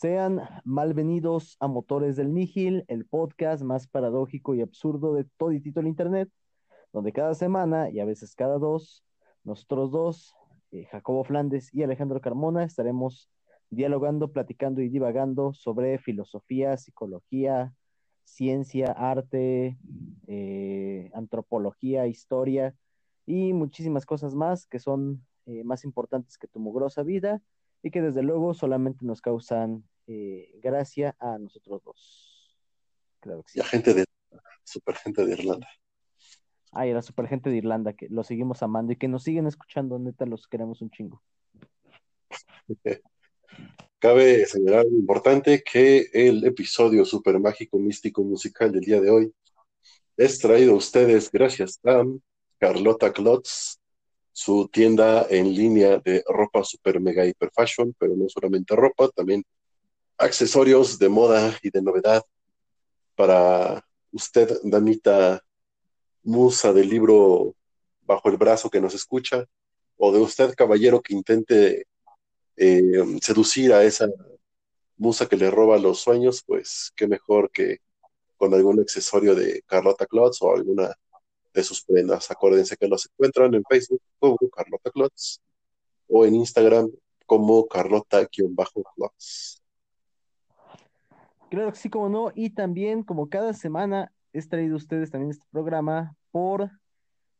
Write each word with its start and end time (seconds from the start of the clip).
Sean 0.00 0.40
malvenidos 0.64 1.56
a 1.58 1.66
Motores 1.66 2.14
del 2.14 2.32
Nígil, 2.32 2.84
el 2.86 3.04
podcast 3.04 3.64
más 3.64 3.88
paradójico 3.88 4.54
y 4.54 4.60
absurdo 4.60 5.12
de 5.12 5.24
todo 5.36 5.50
y 5.50 5.60
el 5.74 5.88
Internet, 5.88 6.30
donde 6.92 7.12
cada 7.12 7.34
semana 7.34 7.90
y 7.90 7.98
a 7.98 8.04
veces 8.04 8.36
cada 8.36 8.58
dos, 8.58 9.02
nosotros 9.42 9.90
dos, 9.90 10.36
eh, 10.70 10.84
Jacobo 10.84 11.24
Flandes 11.24 11.74
y 11.74 11.82
Alejandro 11.82 12.20
Carmona, 12.20 12.62
estaremos 12.62 13.28
dialogando, 13.70 14.30
platicando 14.30 14.82
y 14.82 14.88
divagando 14.88 15.52
sobre 15.52 15.98
filosofía, 15.98 16.76
psicología, 16.76 17.74
ciencia, 18.22 18.92
arte, 18.92 19.80
eh, 20.28 21.10
antropología, 21.12 22.06
historia 22.06 22.72
y 23.26 23.52
muchísimas 23.52 24.06
cosas 24.06 24.36
más 24.36 24.64
que 24.68 24.78
son 24.78 25.26
eh, 25.46 25.64
más 25.64 25.82
importantes 25.82 26.38
que 26.38 26.46
tu 26.46 26.60
mugrosa 26.60 27.02
vida 27.02 27.42
y 27.82 27.90
que 27.90 28.02
desde 28.02 28.22
luego 28.22 28.54
solamente 28.54 29.04
nos 29.04 29.20
causan 29.20 29.84
eh, 30.06 30.50
gracia 30.62 31.16
a 31.18 31.38
nosotros 31.38 31.82
dos. 31.84 32.56
Claro 33.20 33.42
que 33.42 33.52
sí. 33.52 33.58
Y 33.58 33.62
a 33.62 33.64
gente 33.64 33.94
de 33.94 34.04
super 34.64 34.96
gente 34.96 35.24
de 35.24 35.32
Irlanda. 35.32 35.68
Ay, 36.72 36.92
la 36.92 37.02
super 37.02 37.26
gente 37.28 37.50
de 37.50 37.56
Irlanda, 37.56 37.94
que 37.94 38.08
lo 38.08 38.22
seguimos 38.24 38.62
amando 38.62 38.92
y 38.92 38.96
que 38.96 39.08
nos 39.08 39.22
siguen 39.22 39.46
escuchando, 39.46 39.98
neta, 39.98 40.26
los 40.26 40.46
queremos 40.46 40.82
un 40.82 40.90
chingo. 40.90 41.22
Cabe 43.98 44.46
señalar 44.46 44.84
lo 44.84 44.96
importante 44.96 45.62
que 45.62 46.08
el 46.12 46.44
episodio 46.44 47.04
super 47.04 47.40
mágico, 47.40 47.78
místico, 47.78 48.22
musical 48.22 48.70
del 48.70 48.82
día 48.82 49.00
de 49.00 49.10
hoy 49.10 49.32
es 50.16 50.38
traído 50.38 50.72
a 50.72 50.76
ustedes 50.76 51.30
gracias 51.30 51.80
a 51.84 52.04
Carlota 52.58 53.12
Klotz, 53.12 53.78
su 54.38 54.68
tienda 54.68 55.26
en 55.28 55.52
línea 55.52 55.98
de 55.98 56.22
ropa 56.28 56.62
super 56.62 57.00
mega 57.00 57.26
hiper 57.26 57.50
fashion, 57.50 57.92
pero 57.98 58.14
no 58.14 58.28
solamente 58.28 58.76
ropa, 58.76 59.08
también 59.08 59.44
accesorios 60.16 60.96
de 61.00 61.08
moda 61.08 61.58
y 61.60 61.70
de 61.70 61.82
novedad 61.82 62.22
para 63.16 63.84
usted, 64.12 64.60
damita 64.62 65.42
musa 66.22 66.72
del 66.72 66.88
libro 66.88 67.56
bajo 68.02 68.28
el 68.28 68.36
brazo 68.36 68.70
que 68.70 68.80
nos 68.80 68.94
escucha, 68.94 69.44
o 69.96 70.12
de 70.12 70.20
usted, 70.20 70.54
caballero, 70.54 71.02
que 71.02 71.14
intente 71.14 71.88
eh, 72.56 73.18
seducir 73.20 73.72
a 73.72 73.82
esa 73.82 74.06
musa 74.96 75.26
que 75.26 75.36
le 75.36 75.50
roba 75.50 75.78
los 75.78 75.98
sueños, 75.98 76.44
pues 76.46 76.92
qué 76.94 77.08
mejor 77.08 77.50
que 77.50 77.78
con 78.36 78.54
algún 78.54 78.78
accesorio 78.78 79.34
de 79.34 79.62
Carlota 79.66 80.06
Klotz 80.06 80.40
o 80.42 80.54
alguna 80.54 80.94
de 81.52 81.62
sus 81.62 81.84
prendas. 81.84 82.30
Acuérdense 82.30 82.76
que 82.76 82.88
los 82.88 83.06
encuentran 83.06 83.54
en 83.54 83.62
Facebook 83.68 84.02
como 84.18 84.36
Carlota 84.54 84.90
Klotz 84.90 85.40
o 86.08 86.24
en 86.24 86.34
Instagram 86.36 86.90
como 87.26 87.68
Carlota-Klotz. 87.68 89.62
Claro 91.50 91.70
que 91.72 91.78
sí, 91.78 91.90
como 91.90 92.08
no. 92.08 92.32
Y 92.34 92.50
también, 92.50 93.02
como 93.02 93.28
cada 93.28 93.52
semana, 93.52 94.12
es 94.32 94.48
traído 94.48 94.76
ustedes 94.76 95.10
también 95.10 95.32
este 95.32 95.46
programa 95.50 96.16
por 96.30 96.70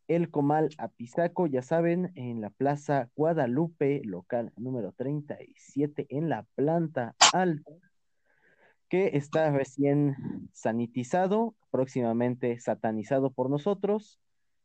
el 0.09 0.31
Comal 0.31 0.71
Apizaco, 0.79 1.47
ya 1.47 1.63
saben, 1.63 2.13
en 2.15 2.41
la 2.41 2.51
Plaza 2.51 3.11
Guadalupe, 3.15 4.03
local 4.05 4.53
número 4.57 4.93
37, 4.93 6.07
en 6.09 6.29
la 6.29 6.45
planta 6.55 7.15
alta 7.33 7.71
que 8.89 9.17
está 9.17 9.51
recién 9.51 10.17
sanitizado, 10.53 11.55
próximamente 11.71 12.59
satanizado 12.59 13.31
por 13.31 13.51
nosotros, 13.51 14.21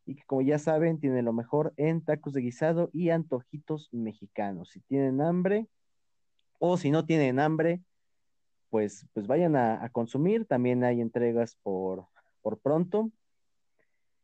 y 0.05 0.15
que 0.15 0.23
como 0.25 0.41
ya 0.41 0.59
saben, 0.59 0.99
tiene 0.99 1.21
lo 1.21 1.33
mejor 1.33 1.73
en 1.77 2.03
tacos 2.03 2.33
de 2.33 2.41
guisado 2.41 2.89
y 2.93 3.09
antojitos 3.09 3.89
mexicanos. 3.93 4.69
Si 4.69 4.81
tienen 4.81 5.21
hambre, 5.21 5.67
o 6.59 6.77
si 6.77 6.91
no 6.91 7.05
tienen 7.05 7.39
hambre, 7.39 7.81
pues, 8.69 9.07
pues 9.13 9.27
vayan 9.27 9.55
a, 9.55 9.89
consumir. 9.89 10.45
También 10.45 10.83
hay 10.83 11.01
entregas 11.01 11.57
por, 11.61 12.07
por 12.41 12.59
pronto. 12.59 13.11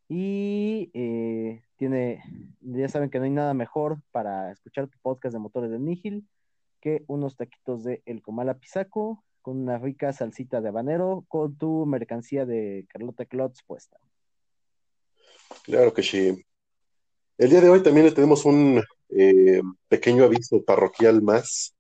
Y 0.08 0.90
eh, 0.94 1.64
tiene, 1.76 2.24
ya 2.62 2.90
saben 2.90 3.10
que 3.10 3.20
no 3.20 3.26
hay 3.26 3.32
nada 3.32 3.54
mejor 3.54 4.02
para 4.12 4.52
escuchar 4.52 4.88
tu 4.88 4.98
podcast 5.02 5.34
de 5.34 5.40
Motores 5.40 5.70
de 5.70 5.80
Nígil 5.80 6.28
que 6.82 7.04
unos 7.08 7.36
taquitos 7.36 7.84
de 7.84 8.02
El 8.06 8.22
Comal 8.22 8.56
Pisaco 8.58 9.24
una 9.50 9.78
rica 9.78 10.14
salsita 10.14 10.62
de 10.62 10.70
habanero 10.70 11.26
con 11.28 11.58
tu 11.58 11.86
mercancía 11.86 12.46
de 12.46 12.86
Carlota 12.90 13.26
Klotz 13.26 13.62
puesta. 13.66 13.98
Claro 15.64 15.94
que 15.94 16.04
sí. 16.04 16.46
El 17.38 17.50
día 17.50 17.62
de 17.62 17.70
hoy 17.70 17.82
también 17.82 18.14
tenemos 18.14 18.46
un 18.46 18.82
eh, 19.10 19.62
pequeño 19.88 20.24
aviso 20.24 20.64
parroquial 20.64 21.22
más. 21.22 21.76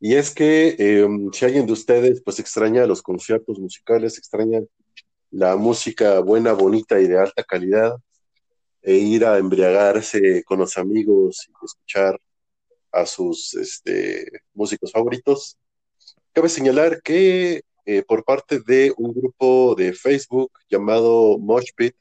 Y 0.00 0.14
es 0.14 0.32
que 0.32 0.76
em, 0.78 1.30
si 1.32 1.44
alguien 1.44 1.66
de 1.66 1.72
ustedes 1.72 2.22
pues 2.22 2.38
extraña 2.38 2.86
los 2.86 3.02
conciertos 3.02 3.58
musicales, 3.58 4.16
extraña 4.16 4.60
la 5.30 5.56
música 5.56 6.20
buena, 6.20 6.52
bonita 6.52 7.00
y 7.00 7.08
de 7.08 7.18
alta 7.18 7.42
calidad, 7.42 7.96
e 8.82 8.94
ir 8.94 9.24
a 9.24 9.38
embriagarse 9.38 10.44
con 10.44 10.60
los 10.60 10.78
amigos 10.78 11.46
y 11.48 11.64
escuchar 11.64 12.20
a 12.92 13.04
sus 13.04 13.54
este, 13.54 14.30
músicos 14.54 14.92
favoritos, 14.92 15.58
Cabe 16.38 16.50
señalar 16.50 17.02
que 17.02 17.62
eh, 17.84 18.02
por 18.04 18.24
parte 18.24 18.60
de 18.60 18.94
un 18.96 19.12
grupo 19.12 19.74
de 19.74 19.92
Facebook 19.92 20.52
llamado 20.70 21.36
Moshpit, 21.36 21.96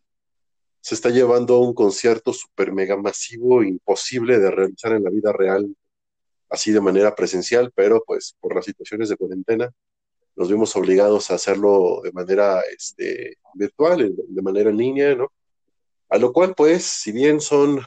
se 0.79 0.93
está 0.93 1.09
llevando 1.09 1.57
un 1.57 1.73
concierto 1.73 2.31
super 2.33 2.71
mega 2.71 2.95
masivo, 2.95 3.63
imposible 3.63 4.37
de 4.37 4.51
realizar 4.51 4.91
en 4.91 5.03
la 5.05 5.09
vida 5.09 5.33
real, 5.33 5.75
así 6.51 6.71
de 6.71 6.81
manera 6.81 7.15
presencial, 7.15 7.71
pero 7.73 8.03
pues 8.05 8.35
por 8.39 8.53
las 8.55 8.65
situaciones 8.65 9.09
de 9.09 9.17
cuarentena 9.17 9.73
nos 10.35 10.49
vimos 10.49 10.75
obligados 10.75 11.31
a 11.31 11.33
hacerlo 11.33 12.01
de 12.03 12.11
manera 12.11 12.61
este, 12.77 13.39
virtual, 13.55 14.15
de 14.15 14.41
manera 14.43 14.69
en 14.69 14.77
línea, 14.77 15.15
¿no? 15.15 15.31
A 16.09 16.19
lo 16.19 16.31
cual, 16.31 16.53
pues, 16.53 16.83
si 16.83 17.11
bien 17.11 17.41
son 17.41 17.79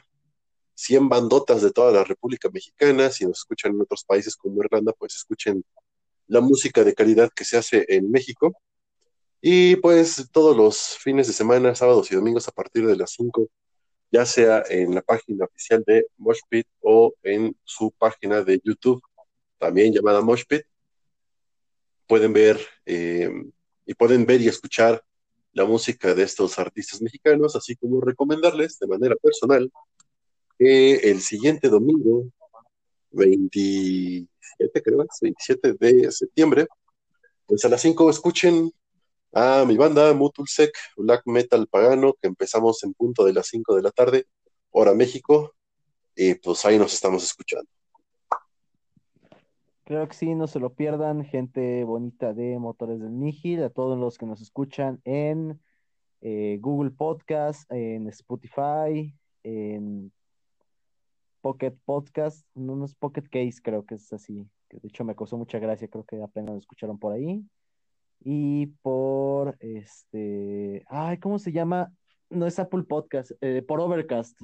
100 0.75 1.07
bandotas 1.07 1.61
de 1.61 1.71
toda 1.71 1.93
la 1.93 2.03
República 2.03 2.49
Mexicana, 2.49 3.09
si 3.09 3.25
nos 3.25 3.37
escuchan 3.37 3.71
en 3.71 3.81
otros 3.83 4.03
países 4.03 4.35
como 4.35 4.61
Irlanda, 4.61 4.91
pues 4.91 5.15
escuchen 5.15 5.63
la 6.31 6.39
música 6.39 6.85
de 6.85 6.93
calidad 6.93 7.29
que 7.35 7.43
se 7.43 7.57
hace 7.57 7.85
en 7.89 8.09
México. 8.09 8.55
Y 9.41 9.75
pues 9.77 10.29
todos 10.31 10.55
los 10.55 10.97
fines 10.97 11.27
de 11.27 11.33
semana, 11.33 11.75
sábados 11.75 12.09
y 12.09 12.15
domingos 12.15 12.47
a 12.47 12.53
partir 12.53 12.87
de 12.87 12.95
las 12.95 13.11
5, 13.11 13.49
ya 14.11 14.25
sea 14.25 14.63
en 14.69 14.95
la 14.95 15.01
página 15.01 15.43
oficial 15.43 15.83
de 15.85 16.05
Moshpit 16.17 16.67
o 16.79 17.13
en 17.23 17.53
su 17.65 17.91
página 17.91 18.43
de 18.43 18.61
YouTube, 18.63 19.01
también 19.57 19.93
llamada 19.93 20.21
Moshpit, 20.21 20.63
pueden 22.07 22.31
ver 22.31 22.61
eh, 22.85 23.29
y 23.85 23.93
pueden 23.93 24.25
ver 24.25 24.39
y 24.39 24.47
escuchar 24.47 25.03
la 25.51 25.65
música 25.65 26.13
de 26.13 26.23
estos 26.23 26.57
artistas 26.59 27.01
mexicanos, 27.01 27.57
así 27.57 27.75
como 27.75 27.99
recomendarles 27.99 28.79
de 28.79 28.87
manera 28.87 29.15
personal 29.17 29.69
que 30.57 30.95
el 31.11 31.19
siguiente 31.19 31.67
domingo, 31.67 32.23
20, 33.11 34.27
creo, 34.83 35.05
27 35.21 35.73
de 35.73 36.11
septiembre. 36.11 36.67
Pues 37.45 37.65
a 37.65 37.69
las 37.69 37.81
5 37.81 38.09
escuchen 38.09 38.71
a 39.33 39.65
mi 39.65 39.77
banda 39.77 40.13
Mutulsec, 40.13 40.71
Black 40.97 41.23
Metal 41.25 41.67
Pagano, 41.67 42.13
que 42.21 42.27
empezamos 42.27 42.83
en 42.83 42.93
punto 42.93 43.23
de 43.25 43.33
las 43.33 43.47
5 43.47 43.75
de 43.75 43.81
la 43.81 43.91
tarde, 43.91 44.25
hora 44.71 44.93
México, 44.93 45.53
y 46.15 46.35
pues 46.35 46.65
ahí 46.65 46.77
nos 46.77 46.93
estamos 46.93 47.23
escuchando. 47.23 47.69
Creo 49.85 50.07
que 50.07 50.13
sí, 50.13 50.35
no 50.35 50.47
se 50.47 50.59
lo 50.59 50.73
pierdan, 50.73 51.25
gente 51.25 51.83
bonita 51.83 52.33
de 52.33 52.57
Motores 52.59 53.01
del 53.01 53.19
Nígil, 53.19 53.63
a 53.63 53.69
todos 53.69 53.97
los 53.97 54.17
que 54.17 54.25
nos 54.25 54.41
escuchan 54.41 55.01
en 55.03 55.59
eh, 56.21 56.59
Google 56.61 56.91
Podcast, 56.91 57.69
en 57.71 58.07
Spotify, 58.07 59.13
en 59.43 60.13
Pocket 61.41 61.73
Podcast, 61.85 62.45
no, 62.55 62.75
no 62.75 62.85
es 62.85 62.95
Pocket 62.95 63.23
Case, 63.23 63.61
creo 63.61 63.85
que 63.85 63.95
es 63.95 64.13
así, 64.13 64.47
que 64.69 64.79
de 64.79 64.87
hecho 64.87 65.03
me 65.03 65.15
causó 65.15 65.37
mucha 65.37 65.59
gracia, 65.59 65.87
creo 65.87 66.05
que 66.05 66.21
apenas 66.21 66.51
lo 66.51 66.59
escucharon 66.59 66.97
por 66.97 67.13
ahí. 67.13 67.43
Y 68.23 68.67
por 68.83 69.57
este, 69.59 70.85
ay, 70.87 71.17
¿cómo 71.17 71.39
se 71.39 71.51
llama? 71.51 71.91
No 72.29 72.45
es 72.45 72.59
Apple 72.59 72.83
Podcast, 72.83 73.31
eh, 73.41 73.63
por 73.67 73.81
Overcast. 73.81 74.39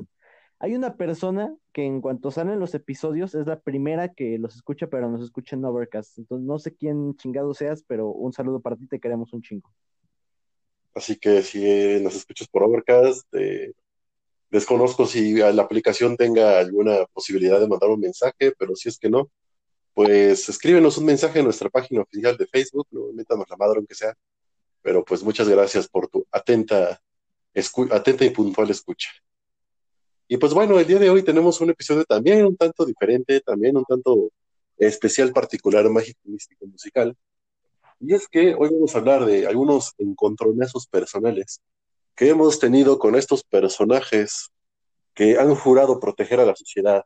Hay 0.60 0.76
una 0.76 0.98
persona 0.98 1.56
que 1.72 1.86
en 1.86 2.02
cuanto 2.02 2.32
salen 2.32 2.60
los 2.60 2.74
episodios 2.74 3.36
es 3.36 3.46
la 3.46 3.60
primera 3.60 4.14
que 4.14 4.40
los 4.40 4.56
escucha, 4.56 4.88
pero 4.88 5.10
nos 5.10 5.22
escucha 5.22 5.56
en 5.56 5.64
Overcast. 5.64 6.18
Entonces 6.18 6.48
no 6.48 6.58
sé 6.58 6.76
quién 6.76 7.16
chingado 7.16 7.54
seas, 7.54 7.84
pero 7.88 8.10
un 8.10 8.34
saludo 8.34 8.60
para 8.60 8.76
ti, 8.76 8.88
te 8.88 9.00
queremos 9.00 9.32
un 9.34 9.44
chingo. 9.44 9.72
Así 10.96 11.16
que 11.16 11.44
si 11.44 12.02
nos 12.02 12.16
escuchas 12.16 12.48
por 12.48 12.64
Overcast, 12.64 13.28
eh, 13.36 13.72
Desconozco 14.50 15.06
si 15.06 15.34
la 15.34 15.62
aplicación 15.62 16.16
tenga 16.16 16.60
alguna 16.60 17.06
posibilidad 17.14 17.60
de 17.60 17.68
mandar 17.68 17.90
un 17.90 18.00
mensaje, 18.00 18.54
pero 18.58 18.76
si 18.76 18.90
es 18.90 18.98
que 18.98 19.10
no, 19.10 19.30
pues 19.94 20.48
escríbenos 20.48 20.98
un 20.98 21.06
mensaje 21.06 21.40
en 21.40 21.46
nuestra 21.46 21.70
página 21.70 22.02
oficial 22.02 22.38
de 22.38 22.48
Facebook, 22.48 22.88
no 22.92 23.12
métanos 23.14 23.50
la 23.50 23.58
madre 23.58 23.78
aunque 23.78 23.96
sea, 23.96 24.14
pero 24.82 25.04
pues 25.04 25.24
muchas 25.24 25.50
gracias 25.50 25.88
por 25.90 26.08
tu 26.08 26.26
atenta, 26.32 27.02
atenta 27.92 28.24
y 28.24 28.30
puntual 28.30 28.70
escucha. 28.70 29.10
Y 30.30 30.38
pues 30.38 30.54
bueno, 30.54 30.80
el 30.80 30.88
día 30.88 31.00
de 31.00 31.10
hoy 31.10 31.24
tenemos 31.24 31.60
un 31.62 31.72
episodio 31.72 32.06
también 32.06 32.46
un 32.46 32.56
tanto 32.56 32.86
diferente, 32.86 33.42
también 33.42 33.76
un 33.76 33.86
tanto 33.86 34.30
especial 34.78 35.34
particular 35.34 35.90
mágico 35.90 36.20
místico 36.26 36.68
musical. 36.68 37.16
Y 38.00 38.14
es 38.14 38.28
que 38.28 38.54
hoy 38.54 38.70
vamos 38.70 38.94
a 38.94 39.00
hablar 39.00 39.26
de 39.26 39.48
algunos 39.48 39.94
encontronazos 39.98 40.88
personales 40.88 41.62
que 42.18 42.30
hemos 42.30 42.60
tenido 42.60 42.98
con 42.98 43.16
estos 43.16 43.44
personajes 43.44 44.50
que 45.14 45.38
han 45.38 45.54
jurado 45.54 46.00
proteger 46.00 46.40
a 46.40 46.46
la 46.46 46.56
sociedad, 46.56 47.06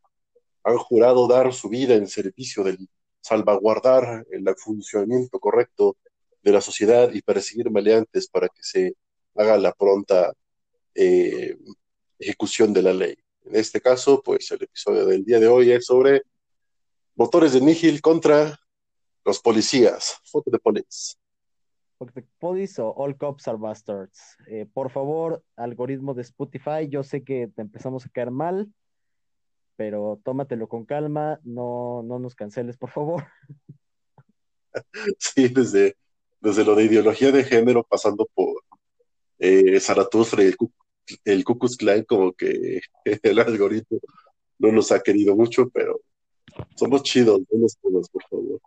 han 0.63 0.77
jurado 0.77 1.27
dar 1.27 1.53
su 1.53 1.67
vida 1.67 1.95
en 1.95 2.07
servicio 2.07 2.63
del 2.63 2.87
salvaguardar 3.19 4.25
el 4.31 4.45
funcionamiento 4.55 5.37
correcto 5.39 5.97
de 6.41 6.51
la 6.53 6.61
sociedad 6.61 7.11
y 7.11 7.21
perseguir 7.21 7.69
maleantes 7.69 8.29
para 8.29 8.47
que 8.47 8.63
se 8.63 8.95
haga 9.35 9.57
la 9.57 9.73
pronta 9.73 10.33
eh, 10.95 11.57
ejecución 12.17 12.71
de 12.71 12.81
la 12.81 12.93
ley. 12.93 13.15
En 13.43 13.57
este 13.57 13.81
caso, 13.81 14.21
pues 14.23 14.49
el 14.51 14.63
episodio 14.63 15.05
del 15.05 15.25
día 15.25 15.39
de 15.39 15.47
hoy 15.47 15.71
es 15.71 15.85
sobre 15.85 16.21
motores 17.15 17.51
de 17.51 17.59
Nihil 17.59 18.01
contra 18.01 18.57
los 19.25 19.39
policías. 19.41 20.19
Fuck 20.23 20.45
the 20.49 20.57
police. 20.57 21.20
Police 22.39 22.81
o 22.81 22.94
All 22.95 23.18
Cops 23.18 23.48
are 23.48 23.57
Bastards. 23.57 24.38
Eh, 24.48 24.65
por 24.74 24.89
favor, 24.92 25.44
algoritmo 25.56 26.13
de 26.13 26.21
Spotify, 26.24 26.88
yo 26.89 27.03
sé 27.03 27.24
que 27.24 27.48
te 27.48 27.62
empezamos 27.62 28.06
a 28.06 28.09
caer 28.09 28.31
mal, 28.31 28.71
pero 29.75 30.19
tómatelo 30.24 30.68
con 30.68 30.86
calma, 30.86 31.39
no, 31.44 32.01
no 32.03 32.19
nos 32.19 32.36
canceles, 32.36 32.77
por 32.77 32.89
favor. 32.89 33.25
Sí, 35.19 35.50
desde, 35.50 35.98
desde 36.39 36.63
lo 36.63 36.75
de 36.75 36.86
ideología 36.86 37.30
de 37.33 37.44
género, 37.44 37.83
pasando 37.83 38.25
por 38.33 38.63
eh, 39.38 39.77
Zaratustra 39.81 40.44
y 40.44 40.48
el, 40.48 40.56
el 41.25 41.44
Ku 41.44 41.59
Klux 41.59 41.77
como 42.07 42.31
que 42.31 42.80
el 43.21 43.39
algoritmo 43.39 44.00
no 44.59 44.71
nos 44.71 44.94
ha 44.94 45.01
querido 45.01 45.36
mucho, 45.36 45.69
pero 45.69 46.00
somos 46.75 47.03
chidos, 47.03 47.42
no 47.51 47.59
nos 47.59 47.75
por 48.09 48.24
favor. 48.30 48.62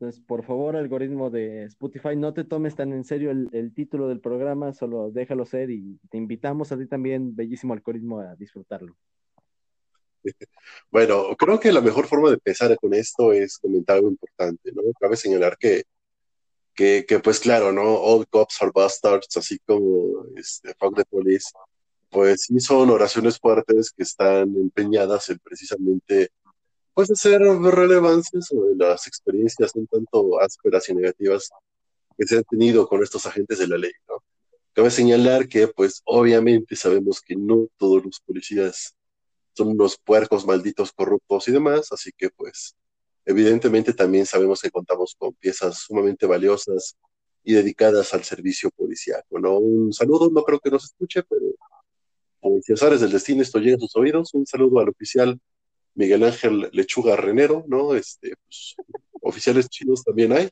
Entonces, 0.00 0.22
por 0.24 0.44
favor, 0.44 0.76
algoritmo 0.76 1.28
de 1.28 1.64
Spotify, 1.64 2.14
no 2.14 2.32
te 2.32 2.44
tomes 2.44 2.76
tan 2.76 2.92
en 2.92 3.02
serio 3.02 3.32
el, 3.32 3.74
título 3.74 4.06
del 4.06 4.20
programa, 4.20 4.72
solo 4.72 5.10
déjalo 5.10 5.44
ser 5.44 5.70
y 5.70 5.98
te 6.08 6.16
invitamos 6.16 6.70
a 6.70 6.78
ti 6.78 6.86
también, 6.86 7.34
bellísimo 7.34 7.74
algoritmo, 7.74 8.20
a 8.20 8.36
disfrutarlo. 8.36 8.96
Bueno, 10.90 11.34
creo 11.36 11.58
que 11.58 11.72
la 11.72 11.80
mejor 11.80 12.06
forma 12.06 12.28
de 12.28 12.34
empezar 12.34 12.76
con 12.76 12.94
esto 12.94 13.32
es 13.32 13.58
comentar 13.58 13.96
algo 13.96 14.08
importante, 14.08 14.70
¿no? 14.72 14.82
Cabe 15.00 15.16
señalar 15.16 15.56
que 15.58 15.82
que, 16.74 17.04
que, 17.08 17.18
pues 17.18 17.40
claro, 17.40 17.72
¿no? 17.72 17.82
All 17.82 18.24
cops 18.28 18.62
are 18.62 18.70
bastards, 18.72 19.36
así 19.36 19.58
como 19.66 20.24
este, 20.36 20.74
Fuck 20.78 20.94
the 20.94 21.04
Police, 21.06 21.50
pues 22.08 22.42
sí 22.42 22.60
son 22.60 22.90
oraciones 22.90 23.36
fuertes 23.40 23.90
que 23.90 24.04
están 24.04 24.54
empeñadas 24.54 25.28
en 25.30 25.40
precisamente 25.40 26.30
pues 26.98 27.12
hacer 27.12 27.40
relevancia 27.40 28.42
sobre 28.42 28.74
las 28.74 29.06
experiencias 29.06 29.70
un 29.76 29.86
tanto 29.86 30.40
ásperas 30.40 30.88
y 30.88 30.96
negativas 30.96 31.48
que 32.16 32.26
se 32.26 32.38
han 32.38 32.42
tenido 32.42 32.88
con 32.88 33.04
estos 33.04 33.24
agentes 33.24 33.60
de 33.60 33.68
la 33.68 33.78
ley, 33.78 33.92
¿no? 34.08 34.16
Cabe 34.72 34.90
señalar 34.90 35.46
que 35.46 35.68
pues 35.68 36.02
obviamente 36.04 36.74
sabemos 36.74 37.20
que 37.20 37.36
no 37.36 37.68
todos 37.76 38.04
los 38.04 38.18
policías 38.18 38.96
son 39.52 39.68
unos 39.68 39.96
puercos 39.96 40.44
malditos 40.44 40.90
corruptos 40.90 41.46
y 41.46 41.52
demás, 41.52 41.92
así 41.92 42.10
que 42.18 42.30
pues 42.30 42.74
Evidentemente 43.24 43.92
también 43.92 44.26
sabemos 44.26 44.60
que 44.60 44.70
contamos 44.72 45.14
con 45.16 45.34
piezas 45.34 45.78
sumamente 45.78 46.26
valiosas 46.26 46.96
y 47.44 47.52
dedicadas 47.52 48.12
al 48.12 48.24
servicio 48.24 48.70
policiaco, 48.70 49.38
¿no? 49.38 49.56
Un 49.58 49.92
saludo, 49.92 50.30
no 50.32 50.42
creo 50.42 50.58
que 50.58 50.70
nos 50.70 50.86
escuche, 50.86 51.22
pero 51.22 51.46
como 52.40 52.60
si 52.60 52.74
del 52.74 53.12
destino 53.12 53.42
esto 53.42 53.60
llega 53.60 53.76
a 53.76 53.78
sus 53.78 53.94
oídos, 53.94 54.34
un 54.34 54.46
saludo 54.46 54.80
al 54.80 54.88
oficial 54.88 55.38
Miguel 55.94 56.24
Ángel 56.24 56.70
Lechuga 56.72 57.16
Renero, 57.16 57.64
¿no? 57.68 57.94
Este, 57.94 58.34
pues, 58.44 58.76
oficiales 59.20 59.68
chinos 59.68 60.04
también 60.04 60.32
hay. 60.32 60.48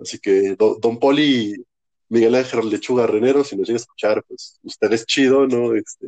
Así 0.00 0.18
que 0.18 0.56
don, 0.56 0.98
Poli, 0.98 1.54
Miguel 2.08 2.34
Ángel 2.34 2.68
Lechuga 2.68 3.06
Renero, 3.06 3.44
si 3.44 3.56
nos 3.56 3.66
llega 3.66 3.76
a 3.76 3.82
escuchar, 3.82 4.24
pues 4.24 4.58
usted 4.62 4.92
es 4.92 5.06
chido, 5.06 5.46
¿no? 5.46 5.74
Este, 5.74 6.06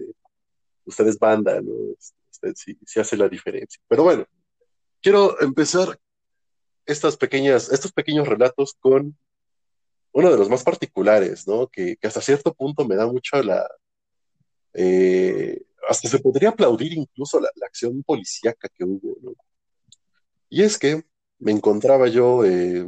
usted 0.84 1.06
es 1.06 1.18
banda, 1.18 1.60
¿no? 1.60 1.72
Este, 1.98 2.16
usted 2.30 2.54
sí, 2.56 2.78
sí 2.86 3.00
hace 3.00 3.16
la 3.16 3.28
diferencia. 3.28 3.80
Pero 3.88 4.02
bueno, 4.04 4.26
quiero 5.00 5.40
empezar 5.40 5.98
estas 6.86 7.16
pequeñas, 7.16 7.70
estos 7.70 7.92
pequeños 7.92 8.26
relatos 8.26 8.74
con 8.80 9.16
uno 10.12 10.30
de 10.30 10.38
los 10.38 10.48
más 10.48 10.62
particulares, 10.62 11.46
¿no? 11.46 11.68
Que, 11.68 11.96
hasta 12.02 12.20
cierto 12.20 12.52
punto 12.54 12.84
me 12.84 12.96
da 12.96 13.06
mucho 13.06 13.42
la... 13.42 13.68
Eh, 14.74 15.62
hasta 15.88 16.08
se 16.08 16.18
podría 16.18 16.50
aplaudir 16.50 16.92
incluso 16.92 17.40
la, 17.40 17.48
acción 17.66 18.02
policíaca 18.02 18.68
que 18.68 18.84
hubo, 18.84 19.16
¿no? 19.22 19.32
Y 20.50 20.62
es 20.62 20.78
que 20.78 21.04
me 21.38 21.52
encontraba 21.52 22.08
yo 22.08 22.44
eh, 22.44 22.86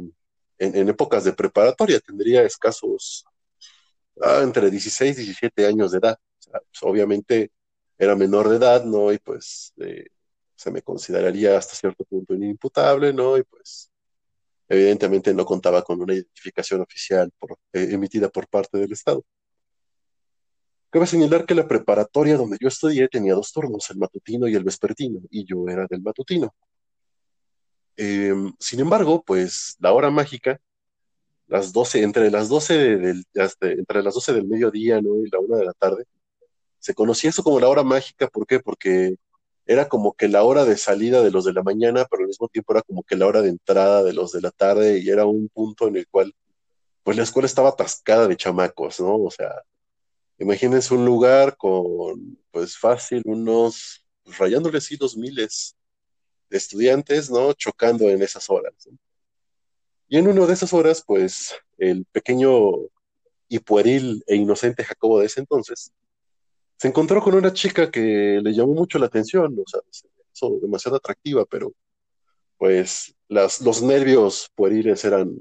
en, 0.59 0.89
épocas 0.89 1.23
de 1.23 1.33
preparatoria, 1.33 1.99
tendría 1.99 2.43
escasos 2.43 3.25
ah, 4.21 4.41
entre 4.43 4.69
16 4.69 5.17
y 5.19 5.23
17 5.23 5.65
años 5.65 5.91
de 5.91 5.97
edad. 5.99 6.17
Pues, 6.51 6.83
obviamente 6.83 7.51
era 7.97 8.15
menor 8.15 8.49
de 8.49 8.57
edad, 8.57 8.83
¿no? 8.85 9.11
Y 9.11 9.17
pues 9.19 9.73
eh, 9.77 10.07
se 10.55 10.71
me 10.71 10.81
consideraría 10.81 11.57
hasta 11.57 11.75
cierto 11.75 12.03
punto 12.05 12.33
inimputable, 12.35 13.13
¿no? 13.13 13.37
Y 13.37 13.43
pues 13.43 13.91
evidentemente 14.69 15.33
no 15.33 15.45
contaba 15.45 15.83
con 15.83 16.01
una 16.01 16.13
identificación 16.13 16.81
oficial 16.81 17.31
eh, 17.73 17.89
emitida 17.91 18.29
por 18.29 18.47
parte 18.47 18.77
del 18.77 18.91
Estado. 18.91 19.23
Cabe 20.91 21.07
señalar 21.07 21.45
que 21.45 21.55
la 21.55 21.67
preparatoria 21.67 22.35
donde 22.35 22.57
yo 22.59 22.67
estudié 22.67 23.07
tenía 23.07 23.33
dos 23.33 23.53
turnos, 23.53 23.89
el 23.89 23.97
matutino 23.97 24.47
y 24.49 24.55
el 24.55 24.63
vespertino, 24.65 25.21
y 25.29 25.45
yo 25.45 25.65
era 25.69 25.87
del 25.89 26.01
matutino. 26.01 26.53
Em, 27.95 28.53
sin 28.59 28.81
embargo, 28.81 29.23
pues 29.25 29.77
la 29.79 29.93
hora 29.93 30.09
mágica, 30.09 30.59
las 31.47 31.71
12, 31.73 32.03
entre 32.03 32.29
las 32.31 32.49
12 32.49 32.97
del, 32.97 33.25
entre 33.61 34.03
las 34.03 34.13
12 34.15 34.33
del 34.33 34.47
mediodía 34.47 35.01
¿no? 35.01 35.17
y 35.25 35.29
la 35.29 35.39
una 35.39 35.57
de 35.57 35.65
la 35.65 35.73
tarde, 35.73 36.05
se 36.79 36.93
conocía 36.93 37.29
eso 37.29 37.43
como 37.43 37.59
la 37.59 37.69
hora 37.69 37.83
mágica, 37.83 38.27
¿por 38.27 38.45
qué? 38.47 38.59
Porque 38.59 39.15
era 39.65 39.87
como 39.89 40.13
que 40.13 40.27
la 40.27 40.43
hora 40.43 40.65
de 40.65 40.77
salida 40.77 41.21
de 41.21 41.31
los 41.31 41.45
de 41.45 41.53
la 41.53 41.63
mañana, 41.63 42.05
pero 42.09 42.23
al 42.23 42.27
mismo 42.27 42.49
tiempo 42.49 42.73
era 42.73 42.81
como 42.81 43.03
que 43.03 43.15
la 43.15 43.27
hora 43.27 43.41
de 43.41 43.49
entrada 43.49 44.03
de 44.03 44.13
los 44.13 44.33
de 44.33 44.41
la 44.41 44.51
tarde 44.51 44.99
y 44.99 45.09
era 45.09 45.25
un 45.25 45.49
punto 45.49 45.87
en 45.87 45.95
el 45.97 46.07
cual, 46.07 46.33
pues 47.03 47.17
la 47.17 47.23
escuela 47.23 47.45
estaba 47.45 47.69
atascada 47.69 48.27
de 48.27 48.37
chamacos, 48.37 48.99
¿no? 48.99 49.15
O 49.17 49.31
sea, 49.31 49.51
imagínense 50.41 50.93
un 50.93 51.05
lugar 51.05 51.55
con, 51.57 52.37
pues 52.51 52.77
fácil, 52.77 53.21
unos, 53.25 54.05
pues, 54.23 54.37
rayándole 54.37 54.79
así 54.79 54.97
dos 54.97 55.15
miles 55.15 55.75
de 56.49 56.57
estudiantes, 56.57 57.29
¿no? 57.29 57.53
Chocando 57.53 58.09
en 58.09 58.21
esas 58.21 58.49
horas. 58.49 58.73
Y 60.07 60.17
en 60.17 60.27
una 60.27 60.45
de 60.45 60.53
esas 60.53 60.73
horas, 60.73 61.03
pues, 61.05 61.53
el 61.77 62.05
pequeño 62.05 62.71
y 63.47 63.59
pueril 63.59 64.23
e 64.27 64.35
inocente 64.35 64.83
Jacobo 64.83 65.19
de 65.19 65.27
ese 65.27 65.41
entonces, 65.41 65.91
se 66.77 66.87
encontró 66.87 67.21
con 67.21 67.35
una 67.35 67.53
chica 67.53 67.91
que 67.91 68.39
le 68.43 68.53
llamó 68.53 68.73
mucho 68.73 68.97
la 68.97 69.05
atención, 69.05 69.55
o 69.57 69.69
sea, 69.69 69.81
se 69.91 70.07
hizo 70.33 70.59
demasiado 70.61 70.97
atractiva, 70.97 71.45
pero 71.45 71.73
pues 72.57 73.15
las, 73.27 73.61
los 73.61 73.81
nervios 73.81 74.49
pueriles 74.55 75.05
eran 75.05 75.35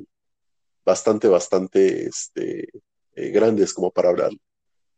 bastante, 0.85 1.29
bastante 1.29 2.07
este, 2.07 2.69
eh, 3.15 3.31
grandes 3.31 3.73
como 3.73 3.91
para 3.91 4.11
hablar. 4.11 4.33